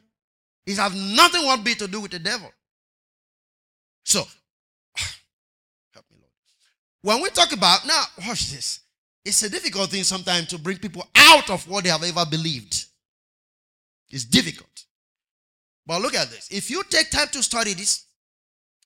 It 0.66 0.78
has 0.78 0.96
nothing 0.96 1.46
one 1.46 1.62
bit 1.62 1.80
to 1.80 1.90
do 1.90 2.00
with 2.00 2.12
the 2.12 2.20
devil. 2.20 2.50
So, 4.06 4.20
help 5.92 6.06
me, 6.10 6.20
Lord. 6.22 6.32
When 7.02 7.22
we 7.22 7.32
talk 7.32 7.52
about, 7.52 7.86
now, 7.86 8.04
watch 8.26 8.50
this. 8.50 8.80
It's 9.26 9.44
a 9.44 9.50
difficult 9.50 9.90
thing 9.90 10.06
sometimes 10.06 10.48
to 10.48 10.58
bring 10.58 10.78
people 10.78 11.06
out 11.18 11.50
of 11.50 11.68
what 11.68 11.84
they 11.84 11.90
have 11.90 12.02
ever 12.02 12.26
believed. 12.26 12.86
It's 14.10 14.24
difficult. 14.24 14.86
But 15.92 16.04
look 16.04 16.16
at 16.16 16.30
this. 16.30 16.48
If 16.50 16.70
you 16.70 16.84
take 16.90 17.10
time 17.10 17.28
to 17.34 17.44
study 17.44 17.74
this, 17.74 18.06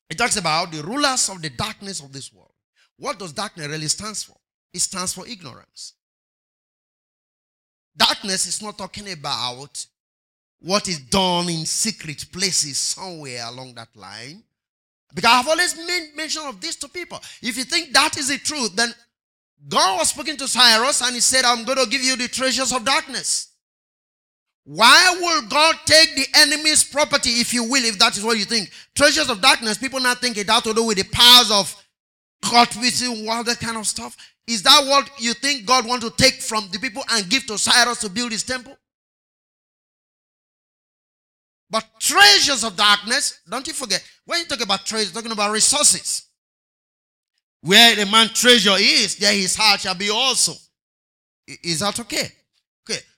it 0.09 0.17
talks 0.17 0.37
about 0.37 0.71
the 0.71 0.81
rulers 0.81 1.29
of 1.29 1.39
the 1.39 1.51
darkness 1.51 1.99
of 2.01 2.11
this 2.11 2.33
world. 2.33 2.49
What 2.97 3.19
does 3.19 3.31
darkness 3.31 3.67
really 3.67 3.89
stands 3.89 4.23
for? 4.23 4.35
It 4.73 4.79
stands 4.79 5.13
for 5.13 5.27
ignorance. 5.27 5.93
Darkness 7.95 8.47
is 8.47 8.59
not 8.59 8.79
talking 8.79 9.11
about 9.11 9.85
what 10.57 10.87
is 10.87 10.97
done 10.97 11.47
in 11.47 11.67
secret 11.67 12.25
places 12.33 12.79
somewhere 12.79 13.45
along 13.49 13.75
that 13.75 13.95
line. 13.95 14.41
Because 15.13 15.31
I've 15.31 15.47
always 15.47 15.77
made 15.77 16.09
mention 16.15 16.41
of 16.47 16.59
this 16.59 16.75
to 16.77 16.87
people. 16.87 17.19
If 17.39 17.55
you 17.55 17.65
think 17.65 17.93
that 17.93 18.17
is 18.17 18.29
the 18.29 18.39
truth, 18.39 18.75
then 18.75 18.89
God 19.67 19.99
was 19.99 20.09
speaking 20.09 20.37
to 20.37 20.47
Cyrus 20.47 21.03
and 21.03 21.13
he 21.13 21.21
said, 21.21 21.45
I'm 21.45 21.65
going 21.65 21.77
to 21.77 21.87
give 21.87 22.01
you 22.01 22.15
the 22.15 22.29
treasures 22.29 22.73
of 22.73 22.83
darkness. 22.83 23.54
Why 24.65 25.15
will 25.21 25.47
God 25.47 25.75
take 25.85 26.15
the 26.15 26.25
enemy's 26.35 26.83
property, 26.83 27.29
if 27.29 27.53
you 27.53 27.63
will, 27.63 27.85
if 27.85 27.99
that 27.99 28.17
is 28.17 28.23
what 28.23 28.37
you 28.37 28.45
think? 28.45 28.71
Treasures 28.95 29.29
of 29.29 29.39
darkness, 29.39 29.77
people 29.77 29.99
not 29.99 30.19
think 30.19 30.37
it 30.37 30.49
has 30.49 30.63
to 30.63 30.73
do 30.73 30.83
with 30.83 30.97
the 30.97 31.03
powers 31.03 31.51
of 31.51 31.81
vision, 32.73 33.27
all 33.29 33.43
that 33.43 33.59
kind 33.59 33.77
of 33.77 33.85
stuff. 33.85 34.17
Is 34.47 34.63
that 34.63 34.83
what 34.85 35.09
you 35.19 35.33
think 35.33 35.65
God 35.65 35.85
want 35.85 36.01
to 36.01 36.09
take 36.11 36.35
from 36.41 36.67
the 36.71 36.79
people 36.79 37.03
and 37.11 37.29
give 37.29 37.45
to 37.47 37.57
Cyrus 37.57 38.01
to 38.01 38.09
build 38.09 38.31
his 38.31 38.43
temple? 38.43 38.75
But 41.69 41.85
treasures 41.99 42.63
of 42.63 42.75
darkness, 42.75 43.41
don't 43.49 43.67
you 43.67 43.73
forget, 43.73 44.03
when 44.25 44.39
you 44.39 44.45
talk 44.45 44.61
about 44.61 44.85
treasures, 44.85 45.11
talking 45.11 45.31
about 45.31 45.51
resources. 45.51 46.23
Where 47.61 47.95
the 47.95 48.05
man 48.05 48.29
treasure 48.29 48.75
is, 48.77 49.15
there 49.15 49.33
his 49.33 49.55
heart 49.55 49.81
shall 49.81 49.95
be 49.95 50.09
also. 50.09 50.53
Is 51.63 51.79
that 51.79 51.99
okay? 51.99 52.31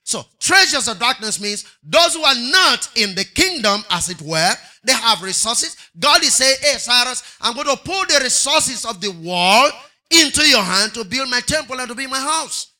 So 0.08 0.24
treasures 0.40 0.88
of 0.88 1.00
darkness 1.00 1.38
means 1.38 1.66
those 1.84 2.16
who 2.16 2.24
are 2.24 2.34
not 2.34 2.90
in 2.96 3.14
the 3.14 3.26
kingdom, 3.26 3.84
as 3.92 4.10
it 4.10 4.22
were, 4.22 4.54
they 4.82 4.94
have 4.94 5.22
resources. 5.22 5.76
God 6.00 6.24
is 6.24 6.34
saying, 6.34 6.56
Hey, 6.62 6.78
Cyrus, 6.78 7.36
I'm 7.42 7.54
going 7.54 7.68
to 7.68 7.76
put 7.76 8.08
the 8.08 8.22
resources 8.24 8.86
of 8.86 9.02
the 9.02 9.12
world 9.12 9.74
into 10.10 10.48
your 10.48 10.64
hand 10.64 10.94
to 10.94 11.04
build 11.04 11.30
my 11.30 11.42
temple 11.42 11.78
and 11.78 11.90
to 11.90 11.94
build 11.94 12.10
my 12.10 12.22
house. 12.22 12.72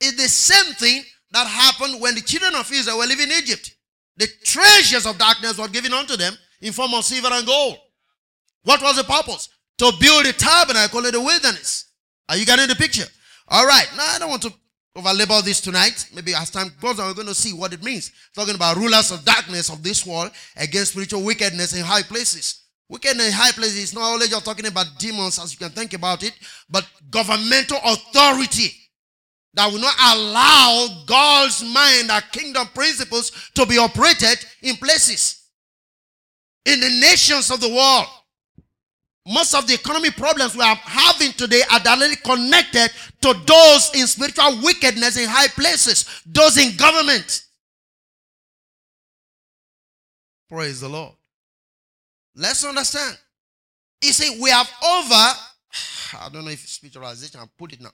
It's 0.00 0.16
the 0.16 0.30
same 0.30 0.72
thing 0.76 1.02
that 1.32 1.46
happened 1.46 2.00
when 2.00 2.14
the 2.14 2.22
children 2.22 2.54
of 2.54 2.72
Israel 2.72 2.96
were 2.96 3.06
living 3.06 3.28
in 3.30 3.36
Egypt. 3.36 3.76
The 4.16 4.28
treasures 4.42 5.04
of 5.04 5.18
darkness 5.18 5.58
were 5.58 5.68
given 5.68 5.92
unto 5.92 6.16
them 6.16 6.32
in 6.62 6.72
form 6.72 6.94
of 6.94 7.04
silver 7.04 7.28
and 7.34 7.46
gold. 7.46 7.76
What 8.64 8.80
was 8.80 8.96
the 8.96 9.04
purpose? 9.04 9.50
To 9.76 9.92
build 10.00 10.24
a 10.24 10.32
tabernacle 10.32 11.04
in 11.04 11.12
the 11.12 11.20
wilderness. 11.20 11.84
Are 12.30 12.36
you 12.38 12.46
getting 12.46 12.66
the 12.66 12.76
picture? 12.76 13.08
All 13.46 13.66
right. 13.66 13.88
Now, 13.94 14.06
I 14.14 14.18
don't 14.18 14.30
want 14.30 14.42
to 14.42 14.54
overlabor 14.96 15.42
this 15.44 15.60
tonight. 15.60 16.08
Maybe 16.14 16.34
as 16.34 16.50
time 16.50 16.72
goes 16.80 16.98
on, 16.98 17.06
we're 17.08 17.14
going 17.14 17.28
to 17.28 17.34
see 17.34 17.52
what 17.52 17.72
it 17.72 17.82
means. 17.82 18.10
Talking 18.34 18.54
about 18.54 18.76
rulers 18.76 19.10
of 19.10 19.24
darkness 19.24 19.70
of 19.70 19.82
this 19.82 20.04
world 20.06 20.30
against 20.56 20.92
spiritual 20.92 21.24
wickedness 21.24 21.74
in 21.74 21.84
high 21.84 22.02
places. 22.02 22.64
Wickedness 22.88 23.28
in 23.28 23.32
high 23.32 23.52
places 23.52 23.76
is 23.76 23.94
not 23.94 24.12
only 24.12 24.26
just 24.26 24.44
talking 24.44 24.66
about 24.66 24.86
demons 24.98 25.38
as 25.38 25.52
you 25.52 25.58
can 25.58 25.70
think 25.70 25.94
about 25.94 26.22
it, 26.22 26.32
but 26.68 26.86
governmental 27.10 27.78
authority 27.84 28.72
that 29.54 29.70
will 29.70 29.80
not 29.80 29.94
allow 30.14 31.04
God's 31.06 31.62
mind 31.62 32.10
and 32.10 32.24
kingdom 32.32 32.66
principles 32.74 33.50
to 33.54 33.66
be 33.66 33.78
operated 33.78 34.44
in 34.62 34.76
places, 34.76 35.48
in 36.64 36.80
the 36.80 36.88
nations 37.00 37.50
of 37.50 37.60
the 37.60 37.68
world. 37.68 38.06
Most 39.26 39.54
of 39.54 39.66
the 39.66 39.74
economic 39.74 40.16
problems 40.16 40.56
we 40.56 40.62
are 40.62 40.74
having 40.76 41.32
today 41.32 41.62
are 41.70 41.80
directly 41.80 42.16
connected 42.16 42.90
to 43.20 43.34
those 43.46 43.90
in 43.94 44.06
spiritual 44.06 44.62
wickedness 44.62 45.18
in 45.18 45.28
high 45.28 45.48
places, 45.48 46.22
those 46.26 46.56
in 46.56 46.74
government. 46.76 47.44
Praise 50.48 50.80
the 50.80 50.88
Lord. 50.88 51.12
Let's 52.34 52.64
understand. 52.64 53.18
You 54.02 54.12
see, 54.12 54.40
we 54.40 54.50
have 54.50 54.68
over, 54.82 55.14
I 56.18 56.28
don't 56.32 56.44
know 56.44 56.50
if 56.50 56.66
spiritualization, 56.66 57.36
I'll 57.36 57.50
put 57.58 57.72
it 57.74 57.80
now. 57.80 57.90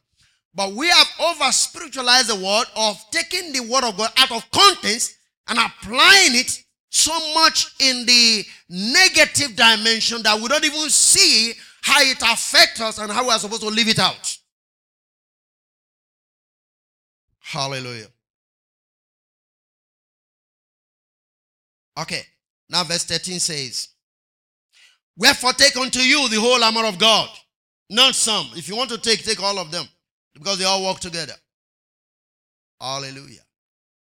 But 0.55 0.73
we 0.73 0.89
have 0.89 1.09
over 1.21 1.53
spiritualized 1.53 2.29
the 2.29 2.37
word 2.37 2.65
of 2.77 3.05
taking 3.11 3.53
the 3.53 3.61
word 3.61 3.85
of 3.85 3.97
God 3.97 4.11
out 4.17 4.31
of 4.33 4.51
context 4.53 5.17
and 5.49 5.59
applying 5.59 6.35
it 6.37 6.65
so 6.91 7.13
much 7.35 7.75
in 7.81 8.07
the 8.07 8.45
negative 8.69 9.57
dimension 9.57 10.23
that 10.23 10.41
we 10.41 10.49
don't 10.49 10.65
even 10.65 10.89
see 10.89 11.53
how 11.83 12.01
it 12.01 12.21
affects 12.23 12.81
us 12.81 12.99
and 12.99 13.11
how 13.13 13.25
we 13.25 13.31
are 13.31 13.39
supposed 13.39 13.63
to 13.63 13.69
live 13.69 13.89
it 13.89 13.99
out. 13.99 14.39
Hallelujah. 17.41 18.09
Okay. 21.99 22.23
Now 22.69 22.83
verse 22.85 23.05
13 23.05 23.39
says, 23.39 23.89
Wherefore 25.17 25.53
take 25.53 25.77
unto 25.77 26.01
you 26.01 26.29
the 26.29 26.41
whole 26.41 26.63
armor 26.63 26.85
of 26.85 26.99
God. 26.99 27.29
Not 27.89 28.15
some. 28.15 28.51
If 28.55 28.69
you 28.69 28.77
want 28.77 28.91
to 28.91 28.99
take, 28.99 29.23
take 29.25 29.43
all 29.43 29.59
of 29.59 29.71
them. 29.71 29.87
Because 30.35 30.59
they 30.59 30.65
all 30.65 30.85
work 30.85 31.01
together. 31.01 31.33
Hallelujah. 32.81 33.46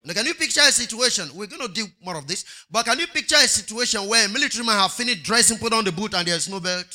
Now, 0.06 0.14
can 0.14 0.24
you 0.24 0.34
picture 0.34 0.60
a 0.60 0.70
situation? 0.70 1.28
We're 1.34 1.48
going 1.48 1.66
to 1.66 1.72
do 1.72 1.84
more 2.00 2.16
of 2.16 2.28
this. 2.28 2.44
But 2.70 2.84
can 2.86 2.96
you 3.00 3.08
picture 3.08 3.34
a 3.34 3.48
situation 3.48 4.08
where 4.08 4.24
a 4.24 4.28
military 4.28 4.64
man 4.64 4.78
have 4.78 4.92
finished 4.92 5.24
dressing, 5.24 5.58
put 5.58 5.72
on 5.72 5.84
the 5.84 5.90
boot, 5.90 6.14
and 6.14 6.26
there's 6.26 6.48
no 6.48 6.60
belt? 6.60 6.86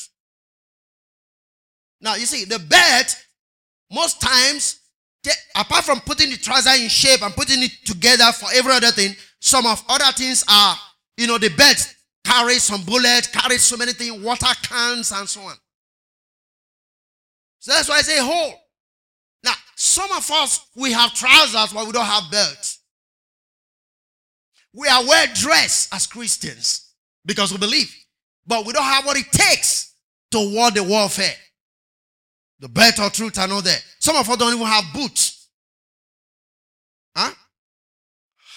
Now, 1.99 2.15
you 2.15 2.25
see, 2.25 2.45
the 2.45 2.57
belt, 2.57 3.13
most 3.91 4.21
times, 4.21 4.79
apart 5.57 5.83
from 5.83 5.99
putting 5.99 6.29
the 6.29 6.37
trouser 6.37 6.81
in 6.81 6.87
shape 6.87 7.21
and 7.21 7.35
putting 7.35 7.61
it 7.61 7.71
together 7.83 8.31
for 8.31 8.47
every 8.53 8.71
other 8.71 8.91
thing, 8.91 9.13
some 9.41 9.65
of 9.65 9.83
other 9.89 10.11
things 10.13 10.45
are, 10.49 10.77
you 11.17 11.27
know, 11.27 11.37
the 11.37 11.49
belt 11.49 11.93
carries 12.23 12.63
some 12.63 12.81
bullets, 12.83 13.27
carries 13.27 13.61
so 13.61 13.75
many 13.75 13.91
things, 13.91 14.23
water 14.23 14.55
cans, 14.63 15.11
and 15.11 15.27
so 15.27 15.41
on. 15.41 15.55
So 17.59 17.73
that's 17.73 17.89
why 17.89 17.95
I 17.95 18.01
say 18.03 18.19
whole. 18.19 18.53
Now, 19.43 19.53
some 19.75 20.09
of 20.13 20.31
us, 20.31 20.65
we 20.77 20.93
have 20.93 21.13
trousers, 21.13 21.73
but 21.73 21.85
we 21.85 21.91
don't 21.91 22.05
have 22.05 22.31
belts. 22.31 22.70
We 24.73 24.87
are 24.87 25.03
well 25.05 25.27
dressed 25.33 25.93
as 25.93 26.07
Christians 26.07 26.93
because 27.25 27.51
we 27.51 27.57
believe, 27.57 27.93
but 28.45 28.65
we 28.65 28.73
don't 28.73 28.83
have 28.83 29.05
what 29.05 29.17
it 29.17 29.31
takes 29.31 29.95
to 30.31 30.53
ward 30.53 30.75
the 30.75 30.83
warfare. 30.83 31.35
The 32.59 32.69
belt 32.69 32.99
of 32.99 33.11
truth 33.11 33.37
are 33.39 33.47
not 33.47 33.63
there. 33.63 33.79
Some 33.99 34.15
of 34.15 34.29
us 34.29 34.37
don't 34.37 34.53
even 34.53 34.67
have 34.67 34.85
boots. 34.93 35.49
Huh? 37.15 37.33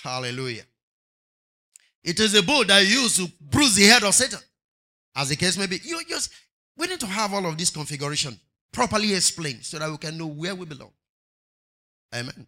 Hallelujah. 0.02 0.64
It 2.04 2.20
is 2.20 2.34
a 2.34 2.42
boot 2.42 2.68
that 2.68 2.82
you 2.82 3.00
use 3.00 3.16
to 3.16 3.26
bruise 3.40 3.74
the 3.74 3.84
head 3.84 4.04
of 4.04 4.14
Satan. 4.14 4.38
As 5.16 5.30
the 5.30 5.36
case 5.36 5.56
may 5.56 5.66
be. 5.66 5.80
You 5.82 6.00
just 6.08 6.30
we 6.76 6.86
need 6.86 7.00
to 7.00 7.06
have 7.06 7.32
all 7.32 7.46
of 7.46 7.56
this 7.56 7.70
configuration 7.70 8.38
properly 8.72 9.14
explained 9.14 9.64
so 9.64 9.78
that 9.78 9.90
we 9.90 9.96
can 9.96 10.18
know 10.18 10.26
where 10.26 10.54
we 10.54 10.66
belong. 10.66 10.90
Amen. 12.14 12.46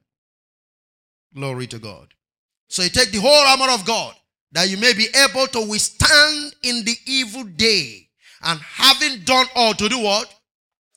Glory 1.34 1.66
to 1.68 1.78
God. 1.78 2.12
So 2.68 2.82
you 2.82 2.88
take 2.88 3.12
the 3.12 3.20
whole 3.20 3.30
armor 3.30 3.72
of 3.72 3.84
God 3.84 4.14
that 4.52 4.68
you 4.68 4.76
may 4.76 4.92
be 4.92 5.06
able 5.14 5.46
to 5.48 5.68
withstand 5.68 6.54
in 6.62 6.84
the 6.84 6.94
evil 7.06 7.44
day. 7.44 8.08
And 8.42 8.60
having 8.60 9.20
done 9.24 9.46
all 9.54 9.74
to 9.74 9.88
do 9.88 9.98
what? 10.00 10.32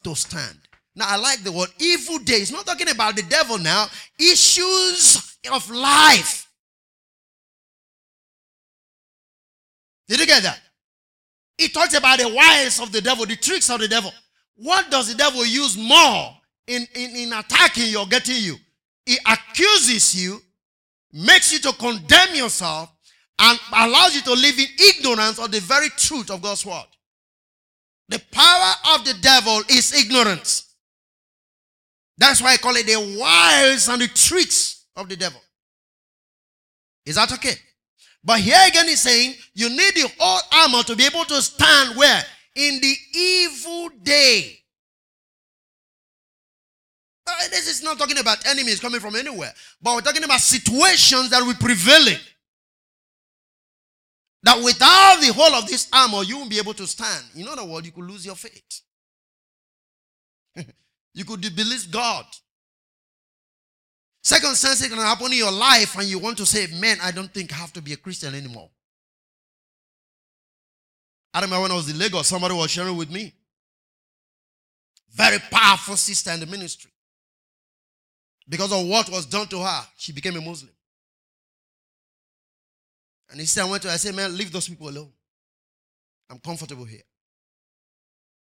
To 0.03 0.15
stand. 0.15 0.57
Now 0.95 1.05
I 1.07 1.15
like 1.17 1.43
the 1.43 1.51
word 1.51 1.69
evil 1.79 2.19
day. 2.19 2.35
It's 2.35 2.51
not 2.51 2.65
talking 2.65 2.89
about 2.89 3.15
the 3.15 3.23
devil 3.23 3.57
now. 3.57 3.87
Issues 4.19 5.37
of 5.51 5.69
life. 5.69 6.49
Did 10.07 10.19
you 10.19 10.25
get 10.25 10.43
that? 10.43 10.59
It 11.57 11.73
talks 11.73 11.93
about 11.93 12.19
the 12.19 12.27
wiles 12.27 12.79
of 12.79 12.91
the 12.91 13.01
devil, 13.01 13.25
the 13.25 13.35
tricks 13.35 13.69
of 13.69 13.79
the 13.79 13.87
devil. 13.87 14.11
What 14.55 14.89
does 14.89 15.09
the 15.09 15.15
devil 15.15 15.45
use 15.45 15.77
more 15.77 16.33
in, 16.67 16.87
in, 16.95 17.15
in 17.15 17.33
attacking 17.33 17.87
you 17.87 17.99
or 17.99 18.07
getting 18.07 18.37
you? 18.37 18.55
He 19.05 19.17
accuses 19.25 20.15
you, 20.21 20.41
makes 21.11 21.51
you 21.51 21.59
to 21.59 21.71
condemn 21.73 22.35
yourself, 22.35 22.91
and 23.39 23.59
allows 23.73 24.15
you 24.15 24.21
to 24.21 24.33
live 24.33 24.59
in 24.59 24.67
ignorance 24.77 25.39
of 25.39 25.51
the 25.51 25.61
very 25.61 25.89
truth 25.89 26.29
of 26.29 26.41
God's 26.41 26.65
word. 26.65 26.85
The 28.09 28.21
power 28.31 28.73
of 28.95 29.05
the 29.05 29.13
devil 29.21 29.61
is 29.69 29.93
ignorance. 29.93 30.75
That's 32.17 32.41
why 32.41 32.53
I 32.53 32.57
call 32.57 32.75
it 32.75 32.85
the 32.85 33.17
wiles 33.17 33.87
and 33.87 34.01
the 34.01 34.07
tricks 34.09 34.85
of 34.95 35.07
the 35.07 35.15
devil. 35.15 35.39
Is 37.05 37.15
that 37.15 37.31
okay? 37.33 37.53
But 38.23 38.41
here 38.41 38.59
again, 38.67 38.87
he's 38.87 38.99
saying 38.99 39.35
you 39.53 39.69
need 39.69 39.95
the 39.95 40.11
whole 40.19 40.41
armor 40.51 40.83
to 40.83 40.95
be 40.95 41.05
able 41.05 41.23
to 41.25 41.41
stand 41.41 41.95
where? 41.95 42.21
In 42.55 42.81
the 42.81 42.95
evil 43.15 43.89
day. 44.03 44.58
Uh, 47.29 47.47
this 47.49 47.67
is 47.69 47.83
not 47.83 47.97
talking 47.97 48.17
about 48.17 48.45
enemies 48.47 48.79
coming 48.79 48.99
from 48.99 49.15
anywhere, 49.15 49.53
but 49.81 49.95
we're 49.95 50.01
talking 50.01 50.23
about 50.23 50.39
situations 50.39 51.29
that 51.29 51.43
will 51.45 51.53
prevailing. 51.53 52.17
That 54.43 54.63
without 54.63 55.17
the 55.21 55.33
whole 55.33 55.53
of 55.53 55.67
this 55.67 55.87
armor, 55.91 56.23
you 56.23 56.37
won't 56.37 56.49
be 56.49 56.57
able 56.57 56.73
to 56.73 56.87
stand. 56.87 57.25
In 57.35 57.47
other 57.47 57.65
words, 57.65 57.85
you 57.85 57.91
could 57.91 58.05
lose 58.05 58.25
your 58.25 58.35
faith. 58.35 58.81
you 61.13 61.25
could 61.25 61.41
believe 61.41 61.91
God. 61.91 62.25
Second 64.23 64.55
sense 64.55 64.87
can 64.87 64.97
happen 64.97 65.27
in 65.27 65.37
your 65.37 65.51
life 65.51 65.97
and 65.97 66.07
you 66.07 66.19
want 66.19 66.37
to 66.37 66.45
say, 66.45 66.67
man, 66.79 66.97
I 67.01 67.11
don't 67.11 67.33
think 67.33 67.53
I 67.53 67.57
have 67.57 67.73
to 67.73 67.81
be 67.81 67.93
a 67.93 67.97
Christian 67.97 68.33
anymore. 68.33 68.69
I 71.33 71.41
remember 71.41 71.61
when 71.63 71.71
I 71.71 71.75
was 71.75 71.89
in 71.89 71.97
Lagos, 71.97 72.27
somebody 72.27 72.55
was 72.55 72.71
sharing 72.71 72.97
with 72.97 73.11
me. 73.11 73.33
Very 75.13 75.39
powerful 75.51 75.95
sister 75.95 76.31
in 76.31 76.39
the 76.39 76.45
ministry. 76.45 76.91
Because 78.49 78.73
of 78.73 78.85
what 78.87 79.07
was 79.09 79.27
done 79.27 79.47
to 79.47 79.59
her, 79.59 79.81
she 79.95 80.11
became 80.11 80.35
a 80.35 80.41
Muslim. 80.41 80.71
And 83.29 83.39
he 83.39 83.45
said, 83.45 83.65
I 83.65 83.69
went 83.69 83.83
to 83.83 83.91
I 83.91 83.97
said, 83.97 84.15
man, 84.15 84.35
leave 84.35 84.51
those 84.51 84.67
people 84.67 84.89
alone. 84.89 85.11
I'm 86.31 86.39
comfortable 86.39 86.85
here. 86.85 87.03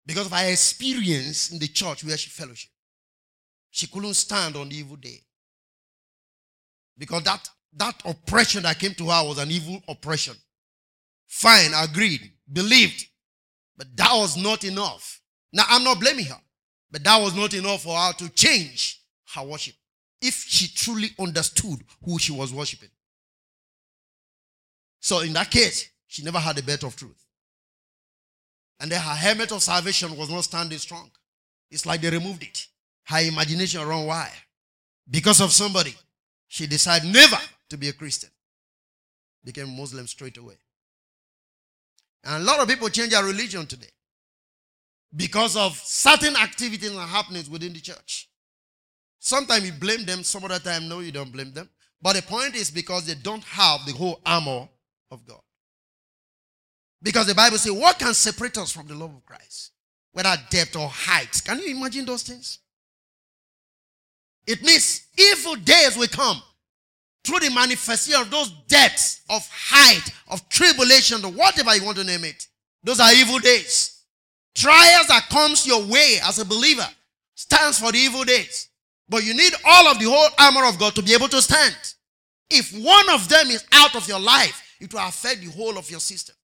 Because 0.03 0.25
of 0.25 0.33
her 0.33 0.51
experience 0.51 1.51
in 1.51 1.59
the 1.59 1.67
church 1.67 2.03
where 2.03 2.17
she 2.17 2.31
fellowship. 2.31 2.71
She 3.69 3.85
couldn't 3.85 4.15
stand 4.15 4.55
on 4.55 4.69
the 4.69 4.77
evil 4.77 4.95
day. 4.95 5.21
Because 6.97 7.23
that, 7.23 7.47
that 7.77 8.01
oppression 8.03 8.63
that 8.63 8.79
came 8.79 8.95
to 8.95 9.05
her 9.05 9.23
was 9.23 9.37
an 9.37 9.51
evil 9.51 9.81
oppression. 9.87 10.35
Fine, 11.27 11.71
agreed, 11.75 12.31
believed. 12.51 13.05
But 13.77 13.95
that 13.95 14.11
was 14.13 14.35
not 14.35 14.63
enough. 14.63 15.21
Now, 15.53 15.63
I'm 15.69 15.83
not 15.83 15.99
blaming 15.99 16.25
her. 16.25 16.41
But 16.89 17.03
that 17.03 17.21
was 17.21 17.35
not 17.35 17.53
enough 17.53 17.83
for 17.83 17.95
her 17.95 18.13
to 18.13 18.29
change 18.29 19.01
her 19.35 19.43
worship. 19.43 19.75
If 20.21 20.45
she 20.47 20.67
truly 20.67 21.09
understood 21.19 21.83
who 22.05 22.19
she 22.19 22.31
was 22.31 22.53
worshiping. 22.53 22.89
So, 24.99 25.21
in 25.21 25.33
that 25.33 25.49
case, 25.49 25.89
she 26.07 26.23
never 26.23 26.39
had 26.39 26.57
a 26.59 26.63
belt 26.63 26.83
of 26.83 26.95
truth. 26.95 27.25
And 28.79 28.91
then 28.91 29.01
her 29.01 29.15
helmet 29.15 29.51
of 29.51 29.63
salvation 29.63 30.15
was 30.15 30.29
not 30.29 30.43
standing 30.43 30.77
strong. 30.77 31.09
It's 31.69 31.85
like 31.85 32.01
they 32.01 32.09
removed 32.09 32.43
it. 32.43 32.67
Her 33.05 33.19
imagination 33.19 33.85
run 33.87 34.05
wild. 34.05 34.31
Because 35.09 35.41
of 35.41 35.51
somebody 35.51 35.95
she 36.47 36.67
decided 36.67 37.09
never 37.09 37.37
to 37.69 37.77
be 37.77 37.87
a 37.87 37.93
Christian. 37.93 38.29
Became 39.41 39.69
Muslim 39.69 40.05
straight 40.05 40.35
away. 40.35 40.55
And 42.25 42.43
a 42.43 42.45
lot 42.45 42.59
of 42.59 42.67
people 42.67 42.89
change 42.89 43.11
their 43.11 43.23
religion 43.23 43.65
today 43.65 43.87
because 45.15 45.55
of 45.55 45.77
certain 45.77 46.35
activities 46.35 46.91
and 46.91 46.99
happenings 46.99 47.49
within 47.49 47.71
the 47.71 47.79
church. 47.79 48.27
Sometimes 49.23 49.67
you 49.67 49.71
blame 49.71 50.03
them, 50.03 50.23
some 50.23 50.43
other 50.45 50.57
time, 50.57 50.89
no, 50.89 50.99
you 50.99 51.11
don't 51.11 51.31
blame 51.31 51.53
them. 51.53 51.69
But 52.01 52.15
the 52.15 52.23
point 52.23 52.55
is 52.55 52.71
because 52.71 53.05
they 53.05 53.13
don't 53.13 53.43
have 53.43 53.85
the 53.85 53.91
whole 53.93 54.19
armor 54.25 54.67
of 55.11 55.23
God. 55.27 55.41
Because 57.03 57.27
the 57.27 57.35
Bible 57.35 57.59
says, 57.59 57.71
What 57.71 57.99
can 57.99 58.15
separate 58.15 58.57
us 58.57 58.71
from 58.71 58.87
the 58.87 58.95
love 58.95 59.13
of 59.13 59.23
Christ? 59.23 59.73
Whether 60.11 60.35
depth 60.49 60.75
or 60.75 60.89
height. 60.89 61.39
Can 61.45 61.59
you 61.59 61.77
imagine 61.77 62.03
those 62.03 62.23
things? 62.23 62.59
It 64.47 64.63
means 64.63 65.03
evil 65.15 65.55
days 65.55 65.95
will 65.95 66.07
come 66.07 66.41
through 67.23 67.41
the 67.41 67.51
manifestation 67.51 68.19
of 68.19 68.31
those 68.31 68.49
depths 68.67 69.21
of 69.29 69.47
height, 69.51 70.09
of 70.29 70.49
tribulation, 70.49 71.23
or 71.23 71.31
whatever 71.31 71.75
you 71.75 71.85
want 71.85 71.97
to 71.97 72.03
name 72.03 72.25
it. 72.25 72.47
Those 72.83 72.99
are 72.99 73.13
evil 73.13 73.37
days. 73.37 74.01
Trials 74.55 75.07
that 75.07 75.29
comes 75.29 75.67
your 75.67 75.85
way 75.85 76.17
as 76.23 76.39
a 76.39 76.45
believer 76.45 76.87
stands 77.35 77.77
for 77.79 77.91
the 77.91 77.99
evil 77.99 78.23
days. 78.23 78.69
But 79.11 79.23
you 79.23 79.35
need 79.35 79.53
all 79.63 79.89
of 79.89 79.99
the 79.99 80.05
whole 80.05 80.29
armor 80.39 80.65
of 80.65 80.79
God 80.79 80.95
to 80.95 81.03
be 81.03 81.13
able 81.13 81.27
to 81.27 81.41
stand. 81.41 81.75
If 82.49 82.71
one 82.73 83.09
of 83.11 83.29
them 83.29 83.47
is 83.51 83.63
out 83.73 83.95
of 83.95 84.07
your 84.07 84.19
life, 84.19 84.75
it 84.79 84.91
will 84.91 85.01
affect 85.01 85.41
the 85.41 85.51
whole 85.51 85.77
of 85.77 85.91
your 85.91 85.99
system. 85.99 86.35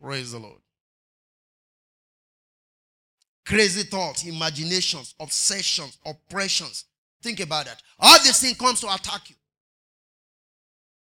Praise 0.00 0.32
the 0.32 0.38
Lord 0.38 0.62
crazy 3.52 3.82
thoughts, 3.82 4.24
imaginations, 4.24 5.14
obsessions, 5.20 5.98
oppressions. 6.06 6.84
Think 7.22 7.40
about 7.40 7.66
that. 7.66 7.82
All 7.98 8.18
these 8.20 8.40
things 8.40 8.56
comes 8.56 8.80
to 8.80 8.92
attack 8.92 9.28
you. 9.28 9.36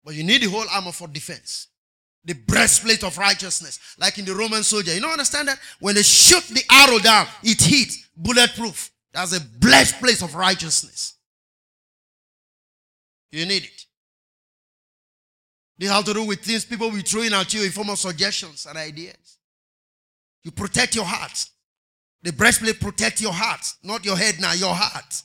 But 0.03 0.15
you 0.15 0.23
need 0.23 0.41
the 0.41 0.49
whole 0.49 0.65
armor 0.69 0.91
for 0.91 1.07
defense. 1.07 1.67
The 2.23 2.33
breastplate 2.33 3.03
of 3.03 3.17
righteousness, 3.17 3.79
like 3.97 4.19
in 4.19 4.25
the 4.25 4.35
Roman 4.35 4.63
soldier. 4.63 4.93
You 4.93 5.01
don't 5.01 5.11
understand 5.11 5.47
that? 5.47 5.59
When 5.79 5.95
they 5.95 6.03
shoot 6.03 6.43
the 6.49 6.63
arrow 6.71 6.99
down, 6.99 7.27
it 7.43 7.59
hits 7.59 8.07
bulletproof. 8.15 8.91
That's 9.11 9.35
a 9.35 9.41
breastplate 9.41 10.21
of 10.21 10.35
righteousness. 10.35 11.15
You 13.31 13.45
need 13.45 13.63
it. 13.63 13.85
This 15.77 15.89
has 15.89 16.03
to 16.03 16.13
do 16.13 16.23
with 16.23 16.41
things 16.41 16.63
people 16.63 16.91
will 16.91 17.01
throw 17.01 17.23
in 17.23 17.33
at 17.33 17.53
you 17.53 17.63
in 17.63 17.71
form 17.71 17.89
of 17.89 17.97
suggestions 17.97 18.67
and 18.67 18.77
ideas. 18.77 19.37
You 20.43 20.51
protect 20.51 20.95
your 20.95 21.05
heart. 21.05 21.49
The 22.21 22.31
breastplate 22.31 22.79
protects 22.79 23.21
your 23.21 23.33
heart, 23.33 23.65
not 23.83 24.05
your 24.05 24.15
head 24.15 24.39
now, 24.39 24.53
your 24.53 24.75
heart. 24.75 25.23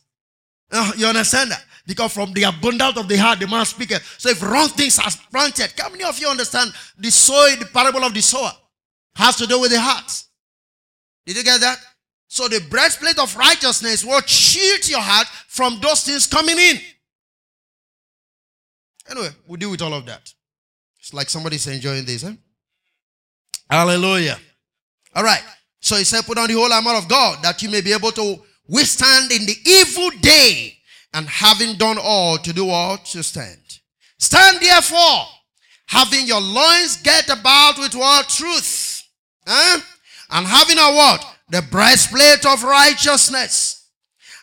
Uh, 0.70 0.92
you 0.96 1.06
understand 1.06 1.50
that? 1.50 1.64
Because 1.86 2.12
from 2.12 2.32
the 2.32 2.42
abundance 2.42 2.98
of 2.98 3.08
the 3.08 3.16
heart, 3.16 3.38
the 3.38 3.46
man 3.46 3.64
speaketh. 3.64 4.02
So 4.18 4.30
if 4.30 4.42
wrong 4.42 4.68
things 4.68 4.98
are 4.98 5.10
planted, 5.30 5.72
how 5.78 5.88
many 5.88 6.02
of 6.04 6.18
you 6.18 6.28
understand 6.28 6.72
the 6.98 7.10
soil, 7.10 7.56
the 7.58 7.66
parable 7.66 8.02
of 8.02 8.12
the 8.12 8.20
sower 8.20 8.50
has 9.14 9.36
to 9.36 9.46
do 9.46 9.60
with 9.60 9.70
the 9.70 9.80
heart? 9.80 10.24
Did 11.24 11.36
you 11.36 11.44
get 11.44 11.60
that? 11.60 11.78
So 12.28 12.48
the 12.48 12.60
breastplate 12.68 13.18
of 13.18 13.36
righteousness 13.36 14.04
will 14.04 14.20
shield 14.22 14.88
your 14.88 15.00
heart 15.00 15.28
from 15.46 15.78
those 15.80 16.02
things 16.02 16.26
coming 16.26 16.58
in. 16.58 16.78
Anyway, 19.08 19.28
we'll 19.46 19.56
deal 19.56 19.70
with 19.70 19.82
all 19.82 19.94
of 19.94 20.04
that. 20.06 20.32
It's 20.98 21.14
like 21.14 21.30
somebody's 21.30 21.66
enjoying 21.68 22.04
this, 22.04 22.22
huh? 22.22 22.32
Hallelujah. 23.70 24.38
All 25.14 25.22
right. 25.22 25.42
So 25.80 25.96
he 25.96 26.04
said, 26.04 26.24
Put 26.24 26.38
on 26.38 26.48
the 26.48 26.54
whole 26.54 26.72
armor 26.72 26.94
of 26.94 27.08
God 27.08 27.42
that 27.44 27.62
you 27.62 27.70
may 27.70 27.80
be 27.80 27.92
able 27.92 28.10
to 28.12 28.40
withstand 28.68 29.32
in 29.32 29.46
the 29.46 29.56
evil 29.64 30.10
day 30.20 30.76
and 31.14 31.26
having 31.28 31.76
done 31.76 31.98
all 32.00 32.38
to 32.38 32.52
do 32.52 32.68
all 32.68 32.98
to 32.98 33.22
stand. 33.22 33.60
Stand 34.18 34.60
therefore, 34.60 35.26
Having 35.86 36.26
your 36.26 36.40
loins 36.40 36.96
get 37.02 37.28
about 37.28 37.78
with 37.78 37.94
all 37.94 38.22
Truth. 38.24 39.04
Eh? 39.46 39.80
And 40.30 40.46
having 40.46 40.78
a 40.78 40.92
what? 40.92 41.24
The 41.48 41.62
breastplate 41.70 42.44
of 42.44 42.64
righteousness. 42.64 43.88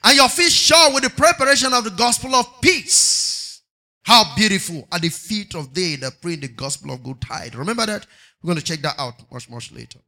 And 0.04 0.16
your 0.16 0.30
feet 0.30 0.52
shod 0.52 0.94
with 0.94 1.04
the 1.04 1.10
preparation 1.10 1.74
of 1.74 1.84
the 1.84 1.90
gospel 1.90 2.34
of 2.36 2.62
peace. 2.62 3.62
How 4.04 4.36
beautiful 4.36 4.88
are 4.92 5.00
the 5.00 5.10
feet 5.10 5.56
of 5.56 5.74
they 5.74 5.96
that 5.98 6.22
bring 6.22 6.40
the 6.40 6.48
gospel 6.48 6.92
of 6.92 7.04
good 7.04 7.22
tide. 7.22 7.56
Remember 7.56 7.86
that? 7.86 8.06
We're 8.42 8.48
going 8.50 8.60
to 8.60 8.64
check 8.64 8.82
that 8.82 8.96
out 8.98 9.16
much, 9.32 9.50
much 9.50 9.72
later. 9.72 10.00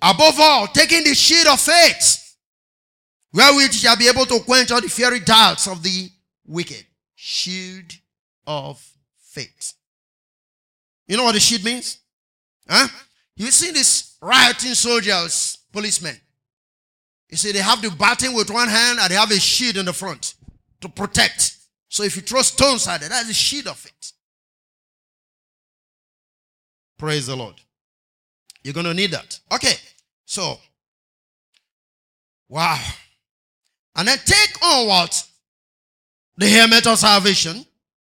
Above 0.00 0.38
all, 0.38 0.66
taking 0.68 1.04
the 1.04 1.14
shield 1.14 1.48
of 1.48 1.60
faith, 1.60 2.36
wherewith 3.32 3.72
shall 3.72 3.96
be 3.96 4.08
able 4.08 4.26
to 4.26 4.40
quench 4.40 4.70
all 4.70 4.80
the 4.80 4.88
fiery 4.88 5.20
darts 5.20 5.66
of 5.66 5.82
the 5.82 6.10
wicked. 6.46 6.84
Shield 7.14 7.92
of 8.46 8.80
faith. 9.18 9.74
You 11.06 11.16
know 11.16 11.24
what 11.24 11.32
the 11.34 11.40
shield 11.40 11.64
means? 11.64 11.98
Huh? 12.68 12.88
You 13.36 13.50
see 13.50 13.72
these 13.72 14.16
rioting 14.20 14.74
soldiers, 14.74 15.58
policemen. 15.72 16.16
You 17.28 17.36
see, 17.36 17.52
they 17.52 17.58
have 17.58 17.82
the 17.82 17.90
baton 17.90 18.34
with 18.34 18.50
one 18.50 18.68
hand 18.68 18.98
and 19.00 19.10
they 19.10 19.14
have 19.16 19.30
a 19.30 19.38
shield 19.38 19.76
in 19.76 19.86
the 19.86 19.92
front 19.92 20.34
to 20.80 20.88
protect. 20.88 21.56
So 21.88 22.02
if 22.02 22.16
you 22.16 22.22
throw 22.22 22.42
stones 22.42 22.86
at 22.86 23.02
it, 23.02 23.08
that's 23.08 23.28
the 23.28 23.34
shield 23.34 23.66
of 23.66 23.84
it. 23.84 24.12
Praise 26.98 27.26
the 27.26 27.36
Lord. 27.36 27.54
You're 28.62 28.74
going 28.74 28.86
to 28.86 28.94
need 28.94 29.12
that. 29.12 29.38
Okay. 29.52 29.74
So, 30.28 30.58
wow. 32.50 32.78
And 33.96 34.06
then 34.06 34.18
take 34.26 34.62
on 34.62 34.86
what? 34.86 35.26
The 36.36 36.46
helmet 36.46 36.86
of 36.86 36.98
salvation 36.98 37.64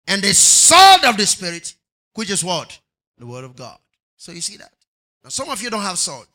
and 0.09 0.23
the 0.23 0.33
sword 0.33 1.05
of 1.05 1.19
the 1.19 1.27
Spirit, 1.27 1.75
which 2.15 2.31
is 2.31 2.43
what? 2.43 2.79
The 3.19 3.27
Word 3.27 3.45
of 3.45 3.55
God. 3.55 3.77
So 4.17 4.33
you 4.33 4.41
see 4.41 4.57
that. 4.57 4.73
Now, 5.23 5.29
some 5.29 5.51
of 5.51 5.61
you 5.61 5.69
don't 5.69 5.83
have 5.83 5.99
sword. 5.99 6.27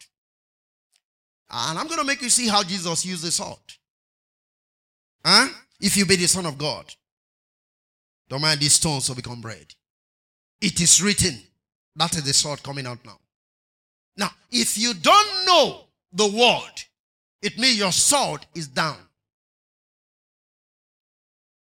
And 1.50 1.80
I'm 1.80 1.88
going 1.88 1.98
to 1.98 2.06
make 2.06 2.22
you 2.22 2.30
see 2.30 2.48
how 2.48 2.62
Jesus 2.62 3.04
used 3.04 3.26
the 3.26 3.32
sword. 3.32 3.58
Huh? 5.26 5.48
If 5.80 5.98
you 5.98 6.06
be 6.06 6.16
the 6.16 6.28
Son 6.28 6.46
of 6.46 6.60
God, 6.60 6.86
don't 8.30 8.42
mind 8.42 8.60
these 8.60 8.74
stones 8.74 9.10
will 9.10 9.16
become 9.16 9.42
bread. 9.42 9.74
It 10.62 10.80
is 10.80 11.02
written. 11.02 11.40
That 11.96 12.16
is 12.16 12.24
the 12.24 12.34
sword 12.34 12.62
coming 12.62 12.86
out 12.86 13.04
now. 13.04 13.18
Now, 14.22 14.30
if 14.52 14.78
you 14.78 14.94
don't 14.94 15.46
know 15.48 15.82
the 16.14 16.28
word, 16.28 16.84
it 17.42 17.58
means 17.58 17.80
your 17.80 17.92
sword 17.92 18.46
is 18.54 18.68
down. 18.68 18.98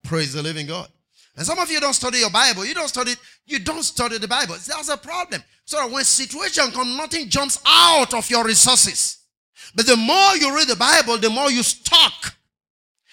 Praise 0.04 0.34
the 0.34 0.44
living 0.44 0.68
God. 0.68 0.90
And 1.38 1.46
some 1.46 1.58
of 1.58 1.72
you 1.72 1.80
don't 1.80 1.94
study 1.94 2.18
your 2.18 2.30
Bible. 2.30 2.66
You 2.66 2.74
don't 2.74 2.90
study, 2.90 3.14
you 3.46 3.60
don't 3.60 3.84
study 3.84 4.18
the 4.18 4.28
Bible. 4.28 4.56
That's 4.56 4.90
a 4.90 4.98
problem. 4.98 5.42
So 5.64 5.88
when 5.88 6.04
situation 6.04 6.70
comes, 6.72 6.98
nothing 6.98 7.30
jumps 7.30 7.62
out 7.66 8.14
of 8.14 8.30
your 8.30 8.44
resources. 8.44 9.20
But 9.74 9.86
the 9.86 9.96
more 9.96 10.36
you 10.36 10.54
read 10.54 10.68
the 10.68 10.76
Bible, 10.76 11.18
the 11.18 11.30
more 11.30 11.50
you 11.50 11.64
stock. 11.64 12.36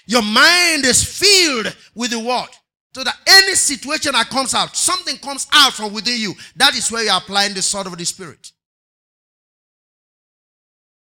Your 0.06 0.22
mind 0.22 0.84
is 0.84 1.04
filled 1.04 1.76
with 1.94 2.10
the 2.10 2.18
word. 2.18 2.48
So 2.96 3.04
that 3.04 3.16
any 3.28 3.54
situation 3.54 4.10
that 4.12 4.28
comes 4.28 4.54
out, 4.54 4.74
something 4.74 5.18
comes 5.18 5.46
out 5.52 5.74
from 5.74 5.92
within 5.92 6.18
you. 6.18 6.34
That 6.56 6.74
is 6.74 6.90
where 6.90 7.04
you're 7.04 7.16
applying 7.16 7.54
the 7.54 7.62
sword 7.62 7.86
of 7.86 7.96
the 7.96 8.04
Spirit. 8.04 8.50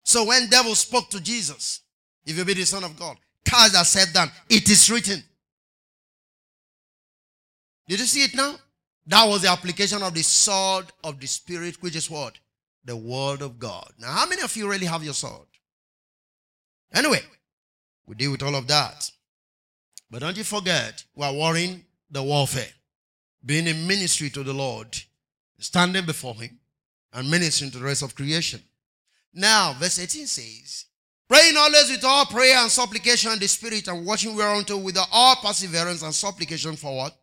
So 0.08 0.24
when 0.24 0.48
devil 0.48 0.74
spoke 0.74 1.10
to 1.10 1.20
Jesus, 1.20 1.82
if 2.26 2.38
you 2.38 2.46
be 2.46 2.54
the 2.54 2.64
Son 2.64 2.86
of 2.86 2.98
God, 2.98 3.18
are 3.54 3.84
set 3.84 4.14
down. 4.14 4.32
It 4.50 4.70
is 4.70 4.90
written. 4.90 5.22
Did 7.90 8.00
you 8.00 8.06
see 8.06 8.24
it 8.24 8.34
now? 8.34 8.56
That 9.06 9.28
was 9.28 9.42
the 9.42 9.50
application 9.50 10.02
of 10.02 10.14
the 10.14 10.24
sword 10.24 10.86
of 11.04 11.20
the 11.20 11.28
Spirit, 11.28 11.84
which 11.84 11.98
is 11.98 12.10
what? 12.10 12.40
The 12.86 12.96
Word 12.96 13.42
of 13.42 13.60
God. 13.60 13.92
Now, 14.00 14.14
how 14.14 14.26
many 14.26 14.42
of 14.42 14.56
you 14.56 14.70
really 14.72 14.86
have 14.86 15.04
your 15.04 15.14
sword? 15.14 15.48
Anyway, 16.94 17.20
we 18.06 18.16
deal 18.16 18.32
with 18.32 18.44
all 18.44 18.56
of 18.56 18.68
that. 18.68 19.12
But 20.10 20.20
don't 20.20 20.38
you 20.38 20.46
forget, 20.46 21.04
we 21.16 21.26
are 21.26 21.34
warring 21.34 21.84
the 22.10 22.24
warfare, 22.24 22.72
being 23.46 23.68
in 23.68 23.86
ministry 23.86 24.30
to 24.30 24.44
the 24.44 24.54
Lord, 24.54 24.88
standing 25.60 26.06
before 26.06 26.36
Him, 26.36 26.60
and 27.12 27.30
ministering 27.30 27.72
to 27.72 27.80
the 27.80 27.86
rest 27.86 28.04
of 28.04 28.16
creation. 28.16 28.62
Now, 29.34 29.74
verse 29.74 30.00
18 30.00 30.28
says, 30.28 30.86
Praying 31.28 31.58
always 31.58 31.92
with 31.92 32.06
all 32.06 32.26
prayer 32.26 32.58
and 32.58 32.72
supplication 32.72 33.34
in 33.34 33.40
the 33.40 33.48
Spirit, 33.48 33.88
and 33.88 34.06
watching 34.06 34.36
whereunto 34.36 34.78
with 34.78 34.98
all 35.12 35.36
perseverance 35.36 36.02
and 36.02 36.16
supplication 36.16 36.76
for 36.76 36.96
what? 36.96 37.18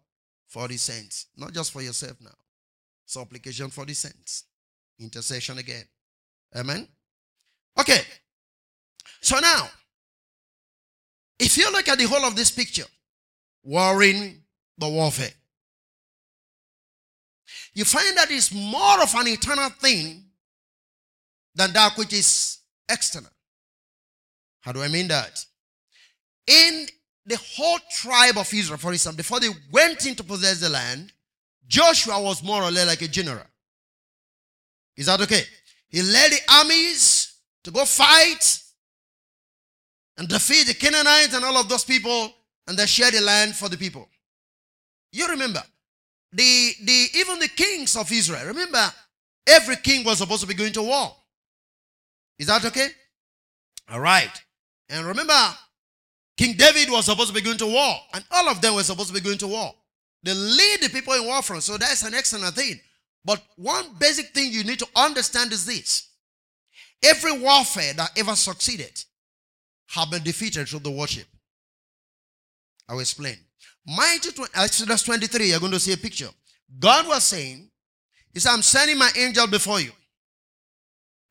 For 0.46 0.68
the 0.68 0.76
saints. 0.76 1.26
Not 1.36 1.52
just 1.52 1.72
for 1.72 1.80
yourself 1.80 2.16
now. 2.20 2.34
Supplication 3.06 3.70
for 3.70 3.86
the 3.86 3.94
saints. 3.94 4.44
Intercession 5.00 5.58
again. 5.58 5.84
Amen. 6.54 6.86
Okay. 7.80 8.00
So 9.20 9.38
now, 9.40 9.68
if 11.38 11.56
you 11.56 11.70
look 11.72 11.88
at 11.88 11.98
the 11.98 12.06
whole 12.06 12.24
of 12.24 12.36
this 12.36 12.50
picture, 12.50 12.84
warring 13.62 14.42
the 14.76 14.88
warfare, 14.88 15.32
you 17.72 17.84
find 17.84 18.16
that 18.18 18.30
it's 18.30 18.52
more 18.52 19.02
of 19.02 19.14
an 19.14 19.28
eternal 19.28 19.70
thing 19.70 20.23
than 21.54 21.72
that 21.72 21.96
which 21.96 22.12
is 22.12 22.58
external. 22.88 23.30
How 24.60 24.72
do 24.72 24.82
I 24.82 24.88
mean 24.88 25.08
that? 25.08 25.44
In 26.46 26.86
the 27.26 27.38
whole 27.56 27.78
tribe 27.90 28.36
of 28.36 28.52
Israel, 28.52 28.78
for 28.78 28.92
instance, 28.92 29.16
before 29.16 29.40
they 29.40 29.48
went 29.72 30.06
in 30.06 30.14
to 30.16 30.24
possess 30.24 30.60
the 30.60 30.68
land, 30.68 31.12
Joshua 31.66 32.20
was 32.20 32.42
more 32.42 32.62
or 32.62 32.70
less 32.70 32.86
like 32.86 33.02
a 33.02 33.08
general. 33.08 33.46
Is 34.96 35.06
that 35.06 35.20
okay? 35.22 35.42
He 35.88 36.02
led 36.02 36.32
the 36.32 36.40
armies 36.52 37.34
to 37.64 37.70
go 37.70 37.84
fight 37.84 38.60
and 40.18 40.28
defeat 40.28 40.66
the 40.66 40.74
Canaanites 40.74 41.34
and 41.34 41.44
all 41.44 41.56
of 41.56 41.68
those 41.68 41.84
people 41.84 42.32
and 42.66 42.78
they 42.78 42.86
shared 42.86 43.14
the 43.14 43.20
land 43.20 43.54
for 43.54 43.68
the 43.68 43.76
people. 43.76 44.08
You 45.12 45.28
remember, 45.28 45.62
the, 46.32 46.72
the 46.82 47.06
even 47.14 47.38
the 47.38 47.48
kings 47.48 47.96
of 47.96 48.10
Israel, 48.10 48.46
remember, 48.46 48.92
every 49.46 49.76
king 49.76 50.04
was 50.04 50.18
supposed 50.18 50.42
to 50.42 50.48
be 50.48 50.54
going 50.54 50.72
to 50.72 50.82
war. 50.82 51.14
Is 52.38 52.46
that 52.48 52.64
okay? 52.64 52.88
All 53.90 54.00
right. 54.00 54.30
And 54.88 55.06
remember, 55.06 55.34
King 56.36 56.56
David 56.56 56.90
was 56.90 57.06
supposed 57.06 57.28
to 57.28 57.34
be 57.34 57.40
going 57.40 57.58
to 57.58 57.66
war, 57.66 57.96
and 58.12 58.24
all 58.30 58.48
of 58.48 58.60
them 58.60 58.74
were 58.74 58.82
supposed 58.82 59.08
to 59.08 59.14
be 59.14 59.20
going 59.20 59.38
to 59.38 59.46
war. 59.46 59.72
They 60.22 60.34
lead 60.34 60.80
the 60.82 60.88
people 60.88 61.12
in 61.14 61.26
war 61.26 61.42
front, 61.42 61.62
so 61.62 61.76
that's 61.76 62.02
an 62.02 62.14
excellent 62.14 62.54
thing. 62.54 62.80
But 63.24 63.42
one 63.56 63.94
basic 63.98 64.34
thing 64.34 64.52
you 64.52 64.64
need 64.64 64.78
to 64.80 64.88
understand 64.96 65.52
is 65.52 65.64
this 65.64 66.08
every 67.02 67.38
warfare 67.38 67.92
that 67.94 68.10
ever 68.16 68.34
succeeded 68.34 69.04
have 69.88 70.10
been 70.10 70.22
defeated 70.22 70.68
through 70.68 70.80
the 70.80 70.90
worship. 70.90 71.26
I 72.88 72.94
will 72.94 73.00
explain. 73.00 73.36
Mighty 73.86 74.30
Exodus 74.54 75.02
23, 75.02 75.48
you're 75.50 75.60
going 75.60 75.72
to 75.72 75.80
see 75.80 75.92
a 75.92 75.96
picture. 75.96 76.28
God 76.78 77.06
was 77.06 77.22
saying, 77.24 77.70
He 78.32 78.40
said, 78.40 78.50
I'm 78.50 78.62
sending 78.62 78.98
my 78.98 79.10
angel 79.16 79.46
before 79.46 79.80
you. 79.80 79.92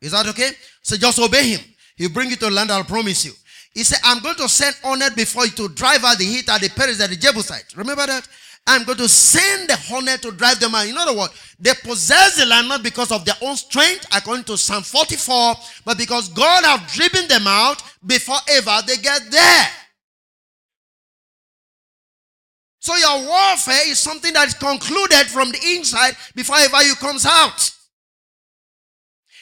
Is 0.04 0.12
that 0.12 0.28
okay? 0.28 0.52
So 0.82 0.98
just 0.98 1.18
obey 1.18 1.50
him. 1.50 1.62
He'll 1.96 2.12
bring 2.12 2.30
you 2.30 2.36
to 2.36 2.50
land 2.50 2.72
I'll 2.72 2.84
promise 2.84 3.26
you. 3.26 3.32
He 3.74 3.84
said, 3.84 4.00
I'm 4.04 4.22
going 4.22 4.36
to 4.36 4.50
send 4.50 4.76
hornet 4.84 5.16
before 5.16 5.46
you 5.46 5.52
to 5.54 5.70
drive 5.70 6.04
out 6.04 6.18
the 6.18 6.26
Hittite 6.26 6.62
the 6.62 6.70
Periz, 6.70 7.02
at 7.02 7.10
the 7.10 7.16
Jebusite. 7.16 7.76
Remember 7.76 8.06
that? 8.06 8.28
I'm 8.68 8.84
going 8.84 8.98
to 9.00 9.08
send 9.10 9.70
the 9.70 9.76
hornet 9.76 10.22
to 10.22 10.32
drive 10.32 10.60
them 10.60 10.76
out. 10.76 10.88
In 10.88 10.98
other 10.98 11.18
words, 11.18 11.34
they 11.60 11.74
possess 11.84 12.38
the 12.38 12.46
land 12.46 12.70
not 12.70 12.84
because 12.84 13.12
of 13.12 13.26
their 13.26 13.36
own 13.42 13.56
strength, 13.56 14.06
according 14.16 14.46
to 14.46 14.58
Psalm 14.58 14.84
44, 14.84 15.56
but 15.86 15.98
because 15.98 16.30
God 16.30 16.64
have 16.64 16.88
driven 16.92 17.28
them 17.28 17.48
out 17.48 17.82
before 18.06 18.38
ever 18.52 18.80
they 18.86 18.98
get 18.98 19.22
there. 19.32 19.68
So 22.80 22.96
your 22.96 23.28
warfare 23.28 23.90
is 23.90 23.98
something 23.98 24.34
that 24.34 24.48
is 24.48 24.54
concluded 24.54 25.28
from 25.28 25.52
the 25.52 25.60
inside 25.76 26.16
before 26.36 26.58
ever 26.58 26.84
you 26.84 26.96
comes 26.96 27.26
out. 27.26 27.72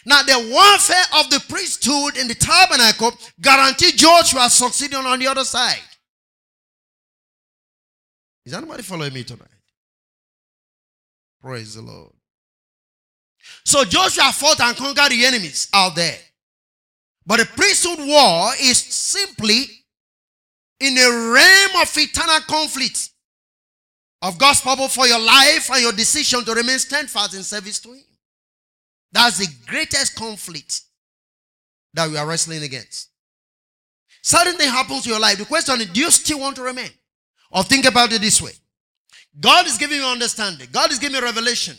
Now, 0.06 0.24
the 0.24 0.50
warfare 0.52 1.20
of 1.20 1.30
the 1.30 1.44
priesthood 1.48 2.18
in 2.18 2.28
the 2.28 2.36
tabernacle 2.36 3.12
guaranteed 3.40 3.98
Joshua 3.98 4.50
succeeding 4.50 4.98
on 4.98 5.20
the 5.20 5.28
other 5.28 5.44
side. 5.44 5.78
Is 8.46 8.54
anybody 8.54 8.82
following 8.82 9.14
me 9.14 9.24
tonight? 9.24 9.48
Praise 11.42 11.76
the 11.76 11.82
Lord. 11.82 12.12
So 13.64 13.84
Joshua 13.84 14.32
fought 14.32 14.60
and 14.62 14.76
conquered 14.76 15.12
the 15.12 15.26
enemies 15.26 15.68
out 15.74 15.96
there. 15.96 16.18
But 17.26 17.40
the 17.40 17.46
priesthood 17.46 18.00
war 18.00 18.52
is 18.60 18.78
simply 18.78 19.66
in 20.80 20.98
a 20.98 21.32
realm 21.32 21.82
of 21.82 21.96
eternal 21.96 22.42
conflict 22.42 23.10
of 24.24 24.38
God's 24.38 24.62
purpose 24.62 24.96
for 24.96 25.08
your 25.08 25.20
life 25.20 25.70
and 25.72 25.82
your 25.82 25.92
decision 25.92 26.44
to 26.44 26.54
remain 26.54 26.80
steadfast 26.80 27.36
in 27.36 27.44
service 27.44 27.80
to 27.80 27.94
Him. 27.94 28.04
That's 29.12 29.38
the 29.38 29.48
greatest 29.68 30.16
conflict 30.16 30.82
that 31.94 32.10
we 32.10 32.18
are 32.18 32.26
wrestling 32.26 32.64
against. 32.64 33.10
Certain 34.22 34.56
thing 34.56 34.70
happens 34.70 35.04
to 35.04 35.10
your 35.10 35.20
life. 35.20 35.38
The 35.38 35.46
question 35.46 35.82
is, 35.82 35.88
do 35.88 36.00
you 36.00 36.12
still 36.12 36.40
want 36.40 36.56
to 36.58 36.62
remain? 36.62 36.92
Or 37.52 37.64
think 37.64 37.86
about 37.86 38.14
it 38.14 38.22
this 38.22 38.42
way. 38.42 38.52
God 39.40 39.66
is 39.66 39.78
giving 39.78 39.98
you 39.98 40.06
understanding. 40.06 40.68
God 40.72 40.92
is 40.92 41.00
giving 41.00 41.18
you 41.18 41.24
revelation, 41.24 41.76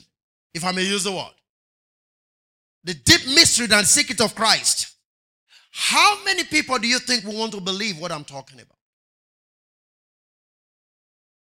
if 0.52 0.64
I 0.64 0.72
may 0.72 0.82
use 0.82 1.04
the 1.04 1.12
word. 1.12 1.32
The 2.84 2.94
deep 2.94 3.26
mystery 3.26 3.68
and 3.70 3.86
secret 3.86 4.20
of 4.20 4.34
Christ. 4.34 4.94
How 5.70 6.22
many 6.24 6.44
people 6.44 6.78
do 6.78 6.86
you 6.86 6.98
think 6.98 7.24
will 7.24 7.38
want 7.38 7.52
to 7.52 7.60
believe 7.60 7.98
what 7.98 8.12
I'm 8.12 8.24
talking 8.24 8.60
about? 8.60 8.76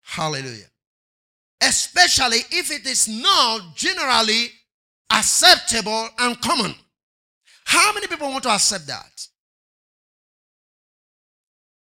Hallelujah. 0.02 0.70
Especially 1.62 2.40
if 2.50 2.72
it 2.72 2.86
is 2.88 3.08
not 3.08 3.76
generally 3.76 4.48
acceptable 5.12 6.10
and 6.20 6.40
common. 6.42 6.74
How 7.66 7.94
many 7.94 8.08
people 8.08 8.30
want 8.30 8.44
to 8.44 8.50
accept 8.50 8.88
that? 8.88 9.28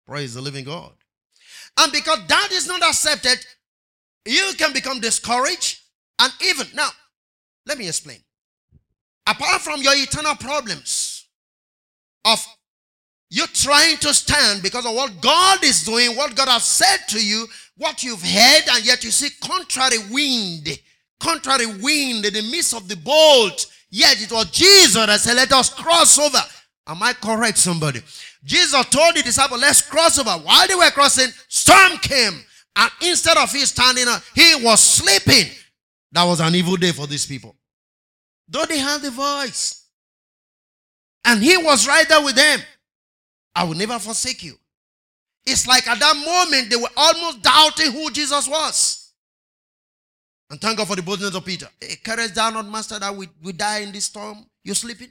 Praise 0.06 0.34
the 0.34 0.40
living 0.40 0.64
God. 0.64 0.92
And 1.78 1.92
because 1.92 2.18
that 2.28 2.48
is 2.52 2.66
not 2.66 2.82
accepted, 2.82 3.38
you 4.24 4.52
can 4.56 4.72
become 4.72 5.00
discouraged 5.00 5.80
and 6.18 6.32
even. 6.44 6.66
Now, 6.74 6.88
let 7.66 7.78
me 7.78 7.88
explain. 7.88 8.18
Apart 9.26 9.60
from 9.62 9.82
your 9.82 9.94
eternal 9.94 10.36
problems 10.36 11.26
of 12.24 12.44
you 13.28 13.46
trying 13.48 13.96
to 13.98 14.14
stand 14.14 14.62
because 14.62 14.86
of 14.86 14.94
what 14.94 15.20
God 15.20 15.62
is 15.64 15.84
doing, 15.84 16.16
what 16.16 16.36
God 16.36 16.48
has 16.48 16.64
said 16.64 16.98
to 17.08 17.24
you, 17.24 17.46
what 17.76 18.02
you've 18.04 18.22
heard, 18.22 18.62
and 18.70 18.86
yet 18.86 19.02
you 19.04 19.10
see 19.10 19.30
contrary 19.42 19.98
wind, 20.10 20.78
contrary 21.20 21.66
wind 21.66 22.24
in 22.24 22.34
the 22.34 22.42
midst 22.50 22.74
of 22.74 22.88
the 22.88 22.96
boat. 22.96 23.66
Yet 23.90 24.20
it 24.22 24.32
was 24.32 24.50
Jesus 24.50 24.94
that 24.94 25.20
said, 25.20 25.34
Let 25.34 25.52
us 25.52 25.72
cross 25.72 26.18
over. 26.18 26.38
Am 26.86 27.02
I 27.02 27.12
correct, 27.12 27.58
somebody? 27.58 28.00
Jesus 28.44 28.84
told 28.86 29.16
the 29.16 29.22
disciples, 29.22 29.60
Let's 29.60 29.82
cross 29.82 30.18
over. 30.18 30.30
While 30.30 30.68
they 30.68 30.74
were 30.74 30.90
crossing, 30.90 31.32
storm 31.48 31.98
came. 31.98 32.44
And 32.76 32.90
instead 33.02 33.36
of 33.38 33.50
he 33.50 33.60
standing 33.60 34.06
up, 34.06 34.22
he 34.34 34.54
was 34.62 34.80
sleeping. 34.80 35.50
That 36.12 36.24
was 36.24 36.40
an 36.40 36.54
evil 36.54 36.76
day 36.76 36.92
for 36.92 37.06
these 37.06 37.26
people. 37.26 37.56
Though 38.48 38.66
they 38.66 38.78
had 38.78 39.02
the 39.02 39.10
voice. 39.10 39.86
And 41.24 41.42
he 41.42 41.56
was 41.56 41.88
right 41.88 42.08
there 42.08 42.22
with 42.22 42.36
them. 42.36 42.60
I 43.54 43.64
will 43.64 43.74
never 43.74 43.98
forsake 43.98 44.42
you. 44.44 44.54
It's 45.44 45.66
like 45.66 45.88
at 45.88 45.98
that 45.98 46.16
moment 46.16 46.70
they 46.70 46.76
were 46.76 46.90
almost 46.96 47.42
doubting 47.42 47.92
who 47.92 48.10
Jesus 48.10 48.46
was. 48.48 49.05
And 50.50 50.60
thank 50.60 50.78
God 50.78 50.86
for 50.86 50.96
the 50.96 51.02
boldness 51.02 51.34
of 51.34 51.44
Peter. 51.44 51.68
Courage 52.04 52.34
down, 52.34 52.54
not 52.54 52.68
master, 52.68 52.98
that 52.98 53.14
we, 53.14 53.28
we 53.42 53.52
die 53.52 53.80
in 53.80 53.92
this 53.92 54.04
storm. 54.04 54.46
You're 54.62 54.74
sleeping? 54.74 55.08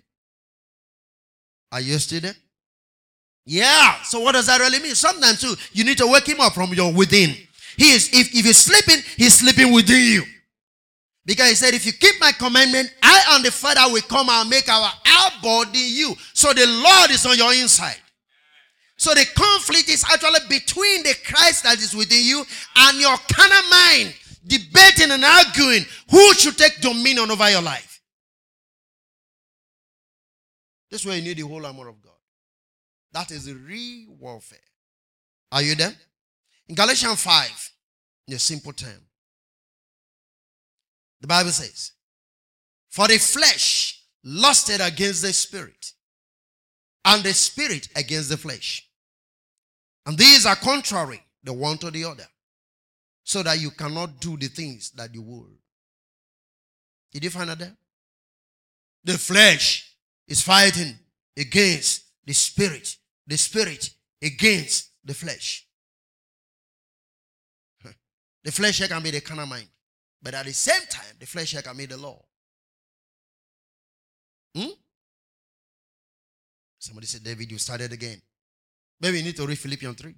Are 1.71 1.81
you 1.81 1.97
still 1.99 2.21
there? 2.21 2.35
Yeah. 3.45 4.01
So 4.03 4.21
what 4.21 4.31
does 4.31 4.47
that 4.47 4.59
really 4.59 4.79
mean? 4.79 4.95
Sometimes 4.95 5.41
too, 5.41 5.55
you 5.73 5.83
need 5.83 5.97
to 5.97 6.07
wake 6.07 6.27
him 6.27 6.39
up 6.39 6.53
from 6.53 6.73
your 6.73 6.93
within. 6.93 7.35
He 7.77 7.91
is 7.91 8.09
if, 8.13 8.33
if 8.33 8.45
he's 8.45 8.57
sleeping, 8.57 9.03
he's 9.17 9.33
sleeping 9.35 9.73
within 9.73 10.01
you. 10.01 10.23
Because 11.25 11.49
he 11.49 11.55
said, 11.55 11.73
if 11.73 11.85
you 11.85 11.91
keep 11.91 12.15
my 12.21 12.31
commandment, 12.31 12.93
I 13.01 13.35
and 13.35 13.43
the 13.43 13.51
Father 13.51 13.91
will 13.91 14.01
come 14.03 14.29
and 14.29 14.49
make 14.49 14.69
our 14.69 14.89
abode 15.27 15.75
in 15.75 15.89
you. 15.89 16.15
So 16.33 16.53
the 16.53 16.65
Lord 16.65 17.11
is 17.11 17.25
on 17.25 17.37
your 17.37 17.51
inside. 17.53 17.97
So 18.97 19.13
the 19.13 19.25
conflict 19.35 19.89
is 19.89 20.05
actually 20.05 20.39
between 20.47 21.03
the 21.03 21.15
Christ 21.25 21.63
that 21.63 21.79
is 21.79 21.95
within 21.95 22.23
you 22.23 22.45
and 22.77 22.99
your 22.99 23.17
carnal 23.29 23.69
mind, 23.69 24.13
debating 24.45 25.11
and 25.11 25.23
arguing 25.23 25.85
who 26.09 26.33
should 26.33 26.57
take 26.57 26.79
dominion 26.81 27.31
over 27.31 27.49
your 27.49 27.61
life. 27.61 28.01
This 30.89 31.01
is 31.01 31.07
where 31.07 31.17
you 31.17 31.23
need 31.23 31.37
the 31.37 31.47
whole 31.47 31.65
armor 31.65 31.87
of 31.87 32.01
God. 32.01 32.11
That 33.11 33.31
is 33.31 33.51
real 33.51 34.15
warfare. 34.19 34.59
Are 35.51 35.61
you 35.61 35.75
there? 35.75 35.93
In 36.67 36.75
Galatians 36.75 37.21
5, 37.21 37.71
in 38.27 38.33
a 38.35 38.39
simple 38.39 38.73
term, 38.73 39.01
the 41.21 41.27
Bible 41.27 41.51
says, 41.51 41.91
For 42.89 43.07
the 43.07 43.17
flesh 43.17 44.01
lusted 44.23 44.81
against 44.81 45.21
the 45.21 45.33
spirit, 45.33 45.93
and 47.05 47.23
the 47.23 47.33
spirit 47.33 47.87
against 47.95 48.29
the 48.29 48.37
flesh. 48.37 48.89
And 50.05 50.17
these 50.17 50.45
are 50.45 50.55
contrary 50.55 51.21
the 51.43 51.53
one 51.53 51.77
to 51.79 51.91
the 51.91 52.03
other, 52.03 52.25
so 53.25 53.41
that 53.41 53.59
you 53.59 53.71
cannot 53.71 54.19
do 54.21 54.37
the 54.37 54.47
things 54.47 54.91
that 54.91 55.13
you 55.13 55.23
would. 55.23 55.57
Did 57.11 57.23
you 57.23 57.29
find 57.31 57.49
that 57.49 57.57
there? 57.57 57.75
The 59.03 59.17
flesh 59.17 59.91
is 60.27 60.41
fighting 60.41 60.97
against 61.35 62.03
the 62.23 62.33
spirit, 62.33 62.95
the 63.25 63.35
spirit 63.35 63.89
against 64.21 64.91
the 65.03 65.13
flesh. 65.13 65.65
The 68.43 68.51
flesh 68.51 68.87
can 68.87 69.01
be 69.01 69.09
the 69.09 69.21
carnal 69.21 69.47
mind. 69.47 69.67
But 70.21 70.35
at 70.35 70.45
the 70.45 70.53
same 70.53 70.83
time, 70.87 71.15
the 71.19 71.25
flesh 71.25 71.59
can 71.59 71.75
be 71.75 71.87
the 71.87 71.97
law. 71.97 72.23
Hmm? 74.55 74.69
Somebody 76.77 77.07
said, 77.07 77.23
David, 77.23 77.51
you 77.51 77.57
started 77.57 77.91
again. 77.91 78.21
Maybe 79.01 79.17
you 79.17 79.23
need 79.23 79.35
to 79.37 79.47
read 79.47 79.57
Philippians 79.57 79.99
3. 79.99 80.13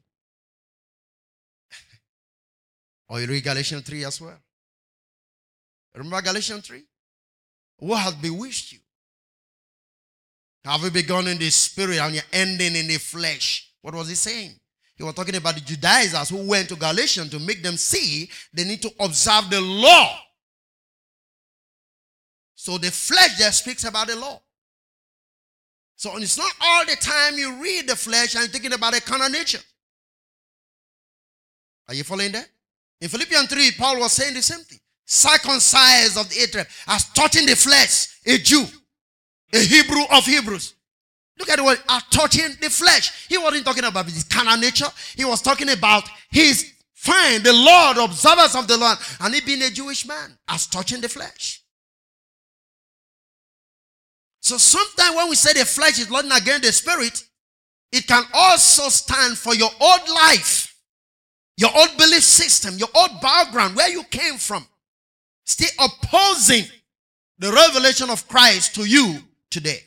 Or 3.09 3.21
you 3.21 3.27
read 3.27 3.43
Galatians 3.43 3.83
3 3.83 4.05
as 4.05 4.21
well. 4.21 4.37
Remember 5.95 6.21
Galatians 6.21 6.67
3? 6.67 6.83
What 7.77 7.99
has 7.99 8.15
bewitched 8.15 8.73
you? 8.73 8.79
Have 10.65 10.81
you 10.83 10.91
begun 10.91 11.27
in 11.27 11.37
the 11.37 11.49
spirit 11.49 11.99
and 11.99 12.15
you're 12.15 12.23
ending 12.33 12.75
in 12.75 12.87
the 12.87 12.97
flesh? 12.97 13.71
What 13.81 13.95
was 13.95 14.09
he 14.09 14.15
saying? 14.15 14.51
He 14.95 15.03
was 15.03 15.13
talking 15.13 15.35
about 15.35 15.55
the 15.55 15.61
Judaizers 15.61 16.29
who 16.29 16.47
went 16.47 16.69
to 16.69 16.75
Galatians 16.75 17.29
to 17.29 17.39
make 17.39 17.63
them 17.63 17.77
see 17.77 18.29
they 18.51 18.63
need 18.63 18.81
to 18.81 18.91
observe 18.99 19.49
the 19.49 19.61
law. 19.61 20.19
So 22.55 22.77
the 22.77 22.91
flesh 22.91 23.37
just 23.37 23.59
speaks 23.59 23.83
about 23.83 24.07
the 24.07 24.15
law. 24.15 24.41
So 25.95 26.17
it's 26.17 26.37
not 26.37 26.51
all 26.59 26.85
the 26.85 26.95
time 26.95 27.37
you 27.37 27.61
read 27.61 27.87
the 27.87 27.95
flesh 27.95 28.35
and 28.35 28.43
you're 28.43 28.51
thinking 28.51 28.73
about 28.73 28.93
the 28.93 29.01
carnal 29.01 29.29
nature. 29.29 29.61
Are 31.87 31.93
you 31.93 32.03
following 32.03 32.31
that? 32.33 32.49
In 33.01 33.09
Philippians 33.09 33.47
3, 33.47 33.71
Paul 33.77 33.99
was 33.99 34.13
saying 34.13 34.33
the 34.33 34.41
same 34.41 34.63
thing. 34.63 34.79
Circumcised 35.05 36.17
of 36.17 36.29
the 36.29 36.41
eighth 36.41 36.83
as 36.87 37.09
touching 37.11 37.45
the 37.45 37.55
flesh, 37.55 38.19
a 38.25 38.37
Jew, 38.37 38.65
a 39.53 39.59
Hebrew 39.59 40.03
of 40.11 40.25
Hebrews. 40.25 40.73
Look 41.39 41.49
at 41.49 41.57
the 41.57 41.63
word, 41.63 41.79
touching 42.09 42.49
the 42.59 42.69
flesh. 42.69 43.27
He 43.29 43.37
wasn't 43.37 43.65
talking 43.65 43.83
about 43.83 44.05
his 44.05 44.23
carnal 44.23 44.57
nature. 44.57 44.87
He 45.15 45.23
was 45.23 45.41
talking 45.41 45.69
about 45.69 46.09
his 46.31 46.73
fine, 46.93 47.43
the 47.43 47.53
Lord, 47.53 47.97
observers 47.97 48.55
of 48.55 48.67
the 48.67 48.77
Lord, 48.77 48.97
and 49.21 49.33
he 49.33 49.41
being 49.41 49.61
a 49.61 49.69
Jewish 49.69 50.05
man, 50.07 50.37
as 50.47 50.65
touching 50.65 50.99
the 50.99 51.07
flesh. 51.07 51.61
So 54.41 54.57
sometimes 54.57 55.15
when 55.15 55.29
we 55.29 55.35
say 55.35 55.53
the 55.53 55.65
flesh 55.65 55.99
is 55.99 56.09
not 56.09 56.25
against 56.25 56.63
the 56.63 56.71
spirit, 56.73 57.23
it 57.91 58.07
can 58.07 58.23
also 58.33 58.89
stand 58.89 59.37
for 59.37 59.53
your 59.53 59.69
old 59.79 60.09
life, 60.09 60.75
your 61.57 61.71
old 61.75 61.97
belief 61.97 62.23
system, 62.23 62.77
your 62.77 62.89
old 62.95 63.19
background, 63.21 63.75
where 63.75 63.89
you 63.89 64.03
came 64.03 64.37
from, 64.37 64.65
still 65.43 65.69
opposing 65.79 66.63
the 67.39 67.51
revelation 67.51 68.09
of 68.09 68.27
Christ 68.27 68.75
to 68.75 68.85
you 68.85 69.17
today. 69.49 69.79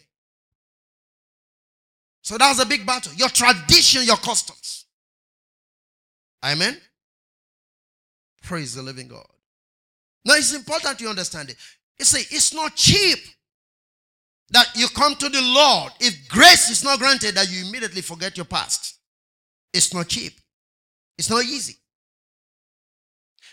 So 2.22 2.36
that's 2.36 2.60
a 2.62 2.66
big 2.66 2.84
battle. 2.84 3.12
Your 3.14 3.28
tradition, 3.28 4.02
your 4.04 4.16
customs. 4.16 4.84
Amen. 6.44 6.76
Praise 8.42 8.74
the 8.74 8.82
living 8.82 9.08
God. 9.08 9.26
Now 10.24 10.34
it's 10.34 10.54
important 10.54 11.00
you 11.00 11.08
understand 11.08 11.50
it. 11.50 11.56
You 11.98 12.04
see, 12.04 12.34
it's 12.34 12.52
not 12.54 12.74
cheap 12.74 13.18
that 14.50 14.68
you 14.74 14.88
come 14.88 15.14
to 15.16 15.28
the 15.28 15.40
Lord. 15.40 15.92
If 16.00 16.28
grace 16.28 16.70
is 16.70 16.82
not 16.82 16.98
granted, 16.98 17.34
that 17.34 17.50
you 17.50 17.66
immediately 17.66 18.00
forget 18.00 18.36
your 18.36 18.46
past. 18.46 18.96
It's 19.72 19.94
not 19.94 20.08
cheap. 20.08 20.32
It's 21.20 21.28
not 21.28 21.44
easy. 21.44 21.76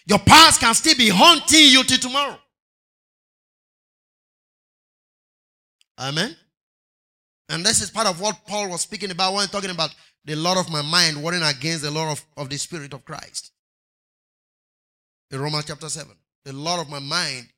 Your 0.06 0.20
past 0.20 0.62
can 0.62 0.74
still 0.74 0.96
be 0.96 1.10
haunting 1.10 1.68
you 1.68 1.84
till 1.84 1.98
tomorrow. 1.98 2.40
Amen. 6.00 6.34
And 7.50 7.66
this 7.66 7.82
is 7.82 7.92
part 7.92 8.08
of 8.08 8.22
what 8.22 8.38
Paul 8.48 8.70
was 8.70 8.80
speaking 8.80 9.12
about 9.12 9.34
when 9.34 9.50
talking 9.50 9.70
about 9.70 9.94
the 10.24 10.38
Lord 10.38 10.58
of 10.58 10.72
my 10.72 10.82
mind 10.82 11.22
warring 11.22 11.44
against 11.44 11.82
the 11.82 11.92
Lord 11.92 12.12
of, 12.14 12.26
of 12.38 12.50
the 12.50 12.56
Spirit 12.56 12.94
of 12.94 13.04
Christ. 13.04 13.52
In 15.32 15.42
Romans 15.42 15.66
chapter 15.66 15.90
7. 15.90 16.16
The 16.46 16.54
Lord 16.54 16.80
of 16.80 16.90
my 16.90 17.00
mind 17.00 17.50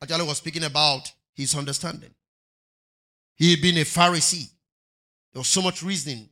actually 0.00 0.28
was 0.28 0.36
speaking 0.36 0.62
about 0.62 1.10
his 1.34 1.56
understanding. 1.56 2.14
He 3.34 3.50
had 3.50 3.60
been 3.60 3.78
a 3.78 3.84
Pharisee. 3.84 4.48
There 5.32 5.40
was 5.40 5.48
so 5.48 5.60
much 5.60 5.82
reasoning 5.82 6.28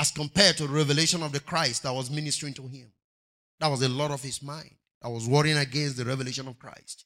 as 0.00 0.10
compared 0.10 0.56
to 0.56 0.66
the 0.66 0.72
revelation 0.72 1.22
of 1.22 1.32
the 1.32 1.40
Christ 1.40 1.82
that 1.82 1.92
was 1.92 2.10
ministering 2.10 2.54
to 2.54 2.62
him. 2.62 2.90
That 3.60 3.70
was 3.70 3.80
the 3.80 3.88
Lord 3.90 4.12
of 4.12 4.22
his 4.22 4.42
mind. 4.42 4.74
That 5.02 5.10
was 5.10 5.28
warring 5.28 5.58
against 5.58 5.98
the 5.98 6.06
revelation 6.06 6.48
of 6.48 6.58
Christ. 6.58 7.04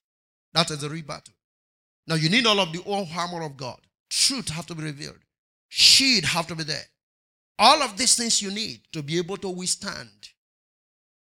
That 0.53 0.71
is 0.71 0.79
the 0.81 0.89
rebuttal. 0.89 1.35
Now 2.07 2.15
you 2.15 2.29
need 2.31 2.47
all 2.47 2.61
of 2.61 2.73
the 2.73 2.83
whole 2.83 3.09
armor 3.17 3.43
of 3.43 3.57
God. 3.57 3.81
Truth 4.09 4.51
have 4.51 4.67
to 4.67 4.77
be 4.77 4.85
revealed. 4.85 5.19
Shield 5.69 6.25
have 6.25 6.47
to 6.49 6.55
be 6.55 6.65
there. 6.65 6.85
All 7.59 7.83
of 7.83 7.97
these 7.99 8.15
things 8.17 8.41
you 8.41 8.53
need 8.53 8.83
to 8.93 9.03
be 9.03 9.19
able 9.19 9.39
to 9.39 9.49
withstand 9.49 10.11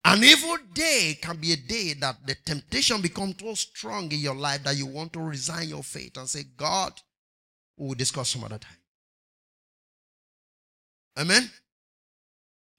An 0.04 0.22
evil 0.22 0.58
day 0.74 1.18
can 1.20 1.38
be 1.38 1.52
a 1.52 1.56
day 1.56 1.94
that 1.94 2.26
the 2.26 2.34
temptation 2.34 3.00
becomes 3.00 3.36
so 3.40 3.54
strong 3.54 4.12
in 4.12 4.20
your 4.20 4.36
life 4.36 4.62
that 4.64 4.76
you 4.76 4.86
want 4.86 5.12
to 5.14 5.20
resign 5.20 5.68
your 5.68 5.82
faith 5.82 6.16
and 6.18 6.28
say, 6.28 6.44
God, 6.56 6.92
we 7.76 7.88
will 7.88 7.94
discuss 7.94 8.28
some 8.30 8.44
other 8.44 8.58
time. 8.58 8.78
Amen? 11.16 11.50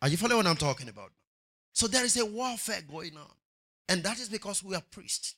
Are 0.01 0.09
you 0.09 0.17
following 0.17 0.37
what 0.37 0.47
I'm 0.47 0.55
talking 0.55 0.89
about? 0.89 1.11
So 1.73 1.87
there 1.87 2.05
is 2.05 2.17
a 2.17 2.25
warfare 2.25 2.81
going 2.89 3.15
on. 3.17 3.31
And 3.89 4.03
that 4.03 4.19
is 4.19 4.29
because 4.29 4.63
we 4.63 4.75
are 4.75 4.83
priests. 4.91 5.35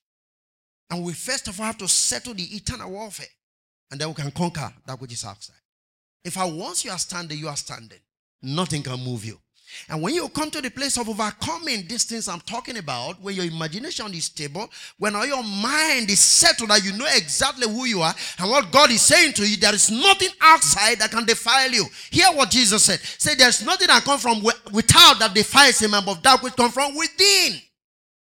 And 0.89 1.03
we 1.03 1.13
first 1.13 1.47
of 1.47 1.59
all 1.59 1.67
have 1.67 1.77
to 1.77 1.87
settle 1.87 2.33
the 2.33 2.43
eternal 2.43 2.91
warfare. 2.91 3.27
And 3.91 3.99
then 3.99 4.07
we 4.07 4.15
can 4.15 4.31
conquer 4.31 4.71
that 4.85 4.99
which 4.99 5.13
is 5.13 5.23
outside. 5.23 5.55
If 6.23 6.37
I 6.37 6.45
once 6.45 6.83
you 6.83 6.91
are 6.91 6.97
standing, 6.97 7.37
you 7.37 7.47
are 7.47 7.55
standing. 7.55 7.99
Nothing 8.41 8.83
can 8.83 9.03
move 9.03 9.25
you. 9.25 9.39
And 9.87 10.01
when 10.01 10.13
you 10.13 10.27
come 10.29 10.51
to 10.51 10.61
the 10.61 10.69
place 10.69 10.97
of 10.97 11.09
overcoming 11.09 11.87
these 11.87 12.03
things 12.03 12.27
I'm 12.27 12.41
talking 12.41 12.77
about, 12.77 13.21
when 13.21 13.35
your 13.35 13.45
imagination 13.45 14.13
is 14.13 14.25
stable, 14.25 14.69
when 14.97 15.15
all 15.15 15.25
your 15.25 15.43
mind 15.43 16.09
is 16.09 16.19
settled 16.19 16.69
that 16.69 16.83
you 16.83 16.93
know 16.93 17.07
exactly 17.15 17.67
who 17.67 17.85
you 17.85 18.01
are 18.01 18.13
and 18.39 18.49
what 18.49 18.71
God 18.71 18.91
is 18.91 19.01
saying 19.01 19.33
to 19.33 19.47
you, 19.47 19.57
there 19.57 19.73
is 19.73 19.89
nothing 19.91 20.29
outside 20.41 20.99
that 20.99 21.11
can 21.11 21.25
defile 21.25 21.71
you. 21.71 21.85
Hear 22.11 22.27
what 22.33 22.49
Jesus 22.49 22.83
said. 22.83 22.99
Say, 22.99 23.35
there's 23.35 23.65
nothing 23.65 23.87
that 23.87 24.03
comes 24.03 24.21
from 24.21 24.41
without 24.71 25.19
that 25.19 25.33
defiles 25.33 25.79
him, 25.79 25.91
but 25.91 26.23
that 26.23 26.41
which 26.41 26.55
comes 26.55 26.73
from 26.73 26.95
within. 26.95 27.59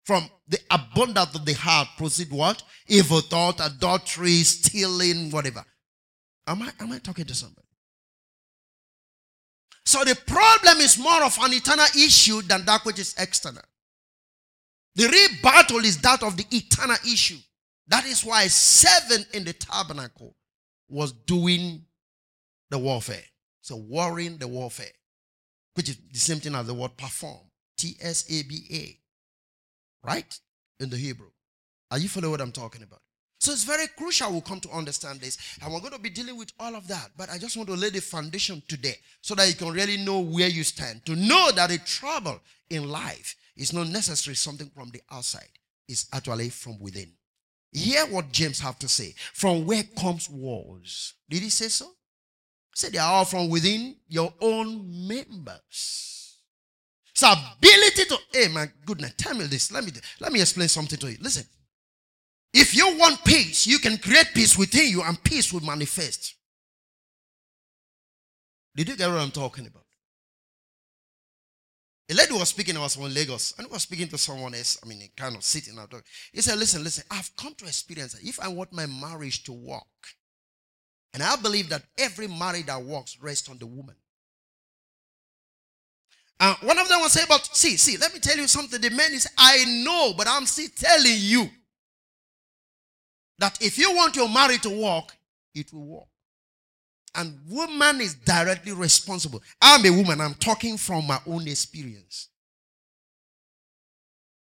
From 0.05 0.29
the 0.47 0.59
abundance 0.71 1.35
of 1.35 1.45
the 1.45 1.53
heart 1.53 1.89
proceed 1.97 2.31
what? 2.31 2.63
Evil 2.87 3.19
thought, 3.19 3.59
adultery, 3.59 4.43
stealing, 4.43 5.29
whatever. 5.31 5.65
Am 6.47 6.61
I, 6.61 6.71
am 6.79 6.93
I 6.93 6.99
talking 6.99 7.25
to 7.25 7.35
somebody? 7.35 7.66
So 9.87 10.03
the 10.03 10.15
problem 10.15 10.79
is 10.79 10.99
more 10.99 11.23
of 11.23 11.37
an 11.41 11.53
eternal 11.53 11.85
issue 11.95 12.41
than 12.41 12.65
that 12.65 12.83
which 12.83 12.99
is 12.99 13.15
external. 13.17 13.63
The 14.95 15.07
real 15.07 15.29
battle 15.41 15.77
is 15.77 15.97
that 15.99 16.23
of 16.23 16.35
the 16.35 16.45
eternal 16.51 16.97
issue. 17.05 17.37
That 17.87 18.05
is 18.05 18.25
why 18.25 18.47
seven 18.47 19.25
in 19.33 19.45
the 19.45 19.53
tabernacle 19.53 20.35
was 20.89 21.13
doing 21.13 21.85
the 22.69 22.77
warfare. 22.77 23.23
So 23.61 23.77
warring 23.77 24.39
the 24.39 24.49
warfare, 24.49 24.91
which 25.75 25.87
is 25.87 25.97
the 26.11 26.19
same 26.19 26.41
thing 26.41 26.55
as 26.55 26.67
the 26.67 26.73
word 26.73 26.97
perform. 26.97 27.39
T 27.77 27.95
S 28.01 28.25
A 28.29 28.43
B 28.43 28.65
A. 28.69 28.99
Right? 30.05 30.37
In 30.81 30.89
the 30.89 30.97
Hebrew. 30.97 31.29
Are 31.91 31.97
you 31.97 32.09
following 32.09 32.31
what 32.31 32.41
I'm 32.41 32.51
talking 32.51 32.83
about? 32.83 32.99
So 33.39 33.51
it's 33.51 33.63
very 33.63 33.87
crucial 33.87 34.31
we'll 34.31 34.41
come 34.41 34.59
to 34.61 34.69
understand 34.71 35.19
this. 35.21 35.37
And 35.61 35.71
we're 35.71 35.79
going 35.79 35.93
to 35.93 35.99
be 35.99 36.09
dealing 36.09 36.37
with 36.37 36.51
all 36.59 36.75
of 36.75 36.87
that. 36.87 37.11
But 37.17 37.29
I 37.29 37.37
just 37.37 37.55
want 37.55 37.69
to 37.69 37.75
lay 37.75 37.89
the 37.89 38.01
foundation 38.01 38.61
today 38.67 38.95
so 39.21 39.35
that 39.35 39.47
you 39.47 39.53
can 39.53 39.71
really 39.71 39.97
know 39.97 40.19
where 40.19 40.47
you 40.47 40.63
stand. 40.63 41.05
To 41.05 41.15
know 41.15 41.51
that 41.51 41.71
a 41.71 41.83
trouble 41.83 42.39
in 42.69 42.89
life 42.89 43.35
is 43.55 43.73
not 43.73 43.87
necessarily 43.87 44.35
something 44.35 44.69
from 44.73 44.89
the 44.89 45.01
outside, 45.11 45.49
it's 45.87 46.07
actually 46.13 46.49
from 46.49 46.79
within. 46.79 47.11
Hear 47.71 48.05
what 48.07 48.31
James 48.31 48.59
have 48.59 48.79
to 48.79 48.87
say. 48.87 49.13
From 49.33 49.65
where 49.65 49.83
comes 49.83 50.29
wars? 50.29 51.13
Did 51.29 51.43
he 51.43 51.49
say 51.49 51.67
so? 51.67 51.85
He 51.85 52.75
said 52.75 52.93
they 52.93 52.97
are 52.97 53.11
all 53.11 53.25
from 53.25 53.49
within 53.49 53.95
your 54.07 54.33
own 54.41 55.07
members. 55.07 56.37
So 57.13 57.31
ability 57.31 58.05
to, 58.05 58.17
hey 58.31 58.47
my 58.47 58.67
goodness, 58.85 59.13
tell 59.17 59.33
me 59.35 59.45
this. 59.45 59.71
Let 59.71 59.83
me 59.83 59.91
let 60.19 60.31
me 60.31 60.39
explain 60.41 60.67
something 60.67 60.97
to 60.99 61.11
you. 61.11 61.17
Listen. 61.21 61.45
If 62.59 62.75
you 62.75 62.97
want 62.97 63.23
peace, 63.23 63.67
you 63.67 63.77
can 63.77 63.99
create 63.99 64.31
peace 64.33 64.57
within 64.57 64.89
you 64.89 65.03
and 65.03 65.23
peace 65.23 65.53
will 65.53 65.61
manifest. 65.61 66.33
Did 68.75 68.89
you 68.89 68.95
get 68.97 69.07
what 69.07 69.19
I'm 69.19 69.29
talking 69.29 69.67
about? 69.67 69.83
A 72.09 72.15
lady 72.15 72.33
was 72.33 72.49
speaking, 72.49 72.75
I 72.75 72.79
was 72.79 72.95
from 72.95 73.13
Lagos, 73.13 73.53
and 73.57 73.67
I 73.67 73.69
was 73.69 73.83
speaking 73.83 74.07
to 74.07 74.17
someone 74.17 74.55
else. 74.55 74.79
I 74.83 74.87
mean, 74.87 75.01
he 75.01 75.11
kind 75.15 75.35
of 75.35 75.43
sitting 75.43 75.77
out. 75.77 75.93
He 76.33 76.41
said, 76.41 76.57
Listen, 76.57 76.83
listen, 76.83 77.03
I've 77.11 77.29
come 77.35 77.53
to 77.55 77.65
experience 77.65 78.13
that 78.13 78.23
if 78.23 78.39
I 78.39 78.47
want 78.47 78.73
my 78.73 78.87
marriage 78.87 79.43
to 79.43 79.53
work, 79.53 79.83
and 81.13 81.21
I 81.21 81.35
believe 81.35 81.69
that 81.69 81.83
every 81.99 82.27
marriage 82.27 82.65
that 82.65 82.81
works 82.81 83.19
rests 83.21 83.49
on 83.49 83.59
the 83.59 83.67
woman. 83.67 83.95
And 86.39 86.57
one 86.61 86.79
of 86.79 86.89
them 86.89 87.01
was 87.01 87.11
saying, 87.11 87.27
But 87.29 87.47
see, 87.55 87.77
see, 87.77 87.97
let 87.97 88.15
me 88.15 88.19
tell 88.19 88.37
you 88.37 88.47
something. 88.47 88.81
The 88.81 88.89
man 88.89 89.13
is, 89.13 89.27
I 89.37 89.83
know, 89.83 90.13
but 90.17 90.27
I'm 90.27 90.47
still 90.47 90.69
telling 90.75 91.17
you 91.17 91.49
that 93.39 93.61
if 93.61 93.77
you 93.77 93.95
want 93.95 94.15
your 94.15 94.29
marriage 94.29 94.61
to 94.61 94.69
work, 94.69 95.15
it 95.53 95.71
will 95.73 95.85
work. 95.85 96.07
And 97.15 97.39
woman 97.49 98.01
is 98.01 98.13
directly 98.13 98.73
responsible. 98.73 99.41
I'm 99.61 99.85
a 99.85 99.89
woman, 99.89 100.21
I'm 100.21 100.35
talking 100.35 100.77
from 100.77 101.07
my 101.07 101.19
own 101.27 101.47
experience. 101.47 102.29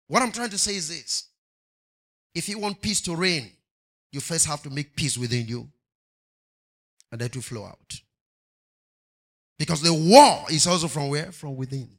What 0.07 0.21
I'm 0.21 0.31
trying 0.31 0.49
to 0.49 0.57
say 0.57 0.75
is 0.75 0.89
this 0.89 1.27
if 2.33 2.49
you 2.49 2.59
want 2.59 2.81
peace 2.81 3.01
to 3.01 3.15
reign, 3.15 3.51
you 4.11 4.19
first 4.19 4.45
have 4.45 4.61
to 4.63 4.69
make 4.69 4.95
peace 4.95 5.17
within 5.17 5.47
you, 5.47 5.69
and 7.11 7.21
that 7.21 7.35
will 7.35 7.41
flow 7.41 7.65
out. 7.65 8.01
Because 9.57 9.81
the 9.81 9.93
war 9.93 10.45
is 10.49 10.67
also 10.67 10.87
from 10.87 11.09
where? 11.09 11.31
From 11.31 11.55
within. 11.55 11.89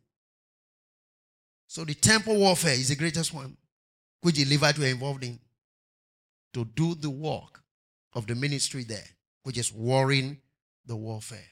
So 1.69 1.85
the 1.85 1.95
temple 1.95 2.37
warfare 2.37 2.75
is 2.75 2.89
the 2.89 2.97
greatest 2.97 3.33
one, 3.33 3.57
which 4.21 4.37
the 4.37 4.45
Levites 4.45 4.79
were 4.79 4.87
involved 4.87 5.25
in 5.25 5.39
to 6.57 6.65
do 6.65 6.95
the 6.95 7.11
work 7.11 7.63
of 8.15 8.27
the 8.27 8.35
ministry 8.35 8.83
there, 8.83 9.05
which 9.43 9.59
is 9.59 9.71
warring 9.71 10.39
the 10.87 10.97
warfare. 10.97 11.51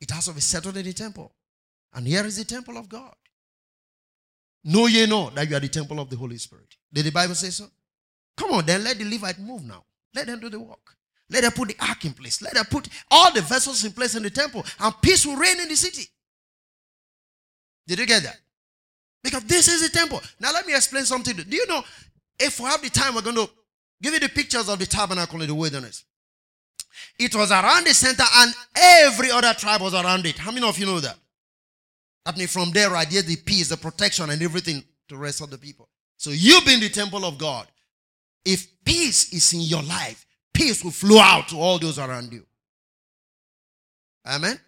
It 0.00 0.12
has 0.12 0.26
to 0.26 0.32
be 0.32 0.40
settled 0.40 0.76
in 0.76 0.84
the 0.84 0.92
temple. 0.92 1.32
And 1.92 2.06
here 2.06 2.24
is 2.24 2.36
the 2.36 2.44
temple 2.44 2.76
of 2.76 2.88
God. 2.88 3.14
Know 4.62 4.86
ye 4.86 5.04
know 5.06 5.30
that 5.30 5.50
you 5.50 5.56
are 5.56 5.60
the 5.60 5.68
temple 5.68 5.98
of 5.98 6.10
the 6.10 6.16
Holy 6.16 6.38
Spirit. 6.38 6.76
Did 6.92 7.06
the 7.06 7.10
Bible 7.10 7.34
say 7.34 7.50
so? 7.50 7.66
Come 8.36 8.52
on, 8.52 8.66
then 8.66 8.84
let 8.84 8.98
the 8.98 9.04
Levite 9.04 9.40
move 9.40 9.64
now. 9.64 9.82
Let 10.14 10.28
them 10.28 10.38
do 10.38 10.48
the 10.48 10.60
work. 10.60 10.94
Let 11.28 11.42
them 11.42 11.50
put 11.50 11.68
the 11.68 11.76
ark 11.80 12.04
in 12.04 12.12
place. 12.12 12.40
Let 12.40 12.54
them 12.54 12.66
put 12.70 12.88
all 13.10 13.32
the 13.32 13.42
vessels 13.42 13.84
in 13.84 13.90
place 13.90 14.14
in 14.14 14.22
the 14.22 14.30
temple, 14.30 14.64
and 14.78 14.94
peace 15.02 15.26
will 15.26 15.34
reign 15.34 15.58
in 15.58 15.68
the 15.68 15.74
city. 15.74 16.08
Did 17.88 17.98
you 17.98 18.06
get 18.06 18.22
that? 18.22 18.38
Because 19.24 19.42
this 19.42 19.66
is 19.66 19.82
the 19.82 19.88
temple. 19.88 20.20
Now, 20.38 20.52
let 20.52 20.68
me 20.68 20.74
explain 20.74 21.04
something. 21.04 21.34
Do 21.34 21.56
you 21.56 21.66
know 21.66 21.82
if 22.38 22.60
we 22.60 22.66
have 22.66 22.82
the 22.82 22.90
time, 22.90 23.16
we're 23.16 23.22
going 23.22 23.36
to 23.36 23.48
Give 24.02 24.14
you 24.14 24.20
the 24.20 24.28
pictures 24.28 24.68
of 24.68 24.78
the 24.78 24.86
tabernacle 24.86 25.40
in 25.40 25.48
the 25.48 25.54
wilderness. 25.54 26.04
It 27.18 27.34
was 27.34 27.50
around 27.50 27.86
the 27.86 27.94
center 27.94 28.24
and 28.36 28.54
every 28.74 29.30
other 29.30 29.52
tribe 29.54 29.80
was 29.80 29.94
around 29.94 30.26
it. 30.26 30.38
How 30.38 30.50
many 30.50 30.66
of 30.66 30.78
you 30.78 30.86
know 30.86 31.00
that? 31.00 31.16
That 32.24 32.36
means 32.36 32.52
from 32.52 32.70
there, 32.72 32.90
right 32.90 33.08
there, 33.08 33.22
the 33.22 33.36
peace, 33.36 33.68
the 33.68 33.76
protection, 33.76 34.30
and 34.30 34.42
everything 34.42 34.82
to 35.08 35.14
the 35.14 35.16
rest 35.16 35.40
of 35.40 35.50
the 35.50 35.58
people. 35.58 35.88
So 36.16 36.30
you 36.30 36.60
being 36.66 36.80
the 36.80 36.88
temple 36.88 37.24
of 37.24 37.38
God. 37.38 37.66
If 38.44 38.66
peace 38.84 39.32
is 39.32 39.52
in 39.52 39.60
your 39.60 39.82
life, 39.82 40.26
peace 40.52 40.82
will 40.82 40.90
flow 40.90 41.18
out 41.18 41.48
to 41.48 41.56
all 41.56 41.78
those 41.78 41.98
around 41.98 42.32
you. 42.32 42.44
Amen. 44.26 44.58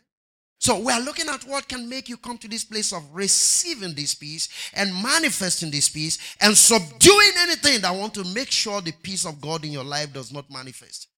So 0.61 0.81
we 0.81 0.93
are 0.93 1.01
looking 1.01 1.29
at 1.29 1.45
what 1.45 1.69
can 1.69 1.89
make 1.89 2.09
you 2.09 2.17
come 2.17 2.37
to 2.39 2.49
this 2.49 2.65
place 2.65 2.93
of 2.93 3.05
receiving 3.13 3.95
this 3.95 4.15
peace 4.15 4.49
and 4.75 4.93
manifesting 5.03 5.71
this 5.71 5.89
peace 5.89 6.19
and 6.41 6.57
subduing 6.57 7.33
anything 7.39 7.81
that 7.81 7.95
want 7.95 8.15
to 8.15 8.25
make 8.25 8.51
sure 8.51 8.81
the 8.81 8.93
peace 8.93 9.25
of 9.25 9.41
God 9.41 9.65
in 9.65 9.71
your 9.71 9.85
life 9.85 10.13
does 10.13 10.33
not 10.33 10.51
manifest. 10.51 11.09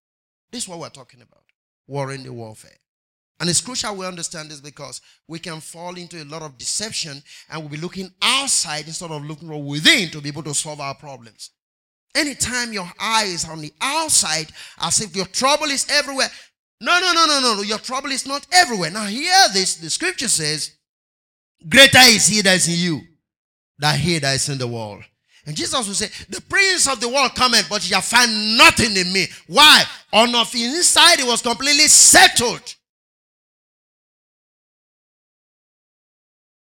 This 0.50 0.64
is 0.64 0.68
what 0.68 0.78
we're 0.78 0.90
talking 0.90 1.22
about. 1.22 1.42
War 1.86 2.12
in 2.12 2.22
the 2.22 2.32
warfare. 2.32 2.76
And 3.40 3.48
it's 3.48 3.62
crucial 3.62 3.96
we 3.96 4.06
understand 4.06 4.50
this 4.50 4.60
because 4.60 5.00
we 5.26 5.38
can 5.38 5.60
fall 5.60 5.96
into 5.96 6.22
a 6.22 6.24
lot 6.24 6.42
of 6.42 6.58
deception 6.58 7.22
and 7.48 7.60
we'll 7.60 7.70
be 7.70 7.78
looking 7.78 8.12
outside 8.20 8.86
instead 8.86 9.10
of 9.10 9.24
looking 9.24 9.48
within 9.66 10.10
to 10.10 10.20
be 10.20 10.28
able 10.28 10.42
to 10.42 10.54
solve 10.54 10.80
our 10.80 10.94
problems. 10.94 11.50
Anytime 12.14 12.72
your 12.72 12.90
eye 12.98 13.24
is 13.26 13.48
on 13.48 13.60
the 13.60 13.72
outside, 13.80 14.48
as 14.80 15.00
if 15.00 15.16
your 15.16 15.26
trouble 15.26 15.66
is 15.66 15.86
everywhere, 15.88 16.28
no, 16.80 16.98
no, 16.98 17.12
no, 17.12 17.40
no, 17.40 17.54
no. 17.56 17.62
Your 17.62 17.78
trouble 17.78 18.10
is 18.10 18.26
not 18.26 18.46
everywhere. 18.52 18.90
Now, 18.90 19.04
hear 19.04 19.34
this. 19.52 19.76
The 19.76 19.90
scripture 19.90 20.28
says, 20.28 20.72
Greater 21.68 21.98
is 22.00 22.26
he 22.26 22.40
that 22.40 22.56
is 22.56 22.68
in 22.68 22.74
you 22.78 23.00
than 23.78 23.98
he 23.98 24.18
that 24.18 24.34
is 24.34 24.48
in 24.48 24.58
the 24.58 24.66
world. 24.66 25.02
And 25.44 25.56
Jesus 25.56 25.86
will 25.86 25.94
say, 25.94 26.08
The 26.28 26.40
prince 26.40 26.88
of 26.90 27.00
the 27.00 27.08
world 27.08 27.34
cometh, 27.34 27.68
but 27.68 27.82
you 27.82 27.92
shall 27.92 28.00
find 28.00 28.56
nothing 28.56 28.96
in 28.96 29.12
me. 29.12 29.26
Why? 29.46 29.84
On 30.12 30.34
of 30.34 30.54
inside 30.54 31.20
it 31.20 31.26
was 31.26 31.42
completely 31.42 31.88
settled. 31.88 32.76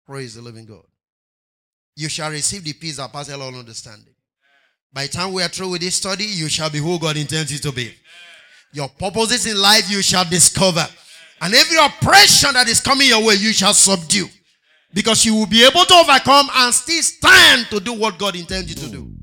Praise 0.07 0.35
the 0.35 0.43
living 0.43 0.67
God. 0.67 0.85
You 1.97 2.09
shall 2.09 2.31
receive 2.31 2.65
the 2.65 2.73
peace 2.73 2.99
that 2.99 3.12
passes 3.12 3.35
all 3.35 3.55
understanding. 3.55 4.15
By 4.93 5.07
the 5.07 5.12
time 5.12 5.33
we 5.33 5.43
are 5.43 5.49
through 5.49 5.71
with 5.71 5.81
this 5.81 5.97
study, 5.97 6.25
you 6.25 6.49
shall 6.49 6.71
be 6.71 6.79
who 6.79 6.99
God 6.99 7.17
intends 7.17 7.51
you 7.53 7.59
to 7.59 7.73
be. 7.73 7.95
Your 8.75 8.89
purposes 8.89 9.47
in 9.47 9.57
life 9.57 9.89
you 9.89 10.03
shall 10.03 10.25
discover. 10.25 10.85
And 11.41 11.55
every 11.55 11.77
oppression 11.79 12.53
that 12.55 12.68
is 12.68 12.81
coming 12.81 13.07
your 13.07 13.25
way, 13.25 13.35
you 13.35 13.53
shall 13.53 13.72
subdue. 13.72 14.27
Because 14.93 15.25
you 15.25 15.35
will 15.37 15.47
be 15.47 15.64
able 15.64 15.85
to 15.85 15.95
overcome 15.95 16.49
and 16.53 16.75
still 16.75 17.03
stand 17.03 17.66
to 17.70 17.79
do 17.79 17.93
what 17.93 18.18
God 18.18 18.35
intends 18.35 18.68
you 18.68 18.75
to 18.75 18.93
do. 18.93 19.14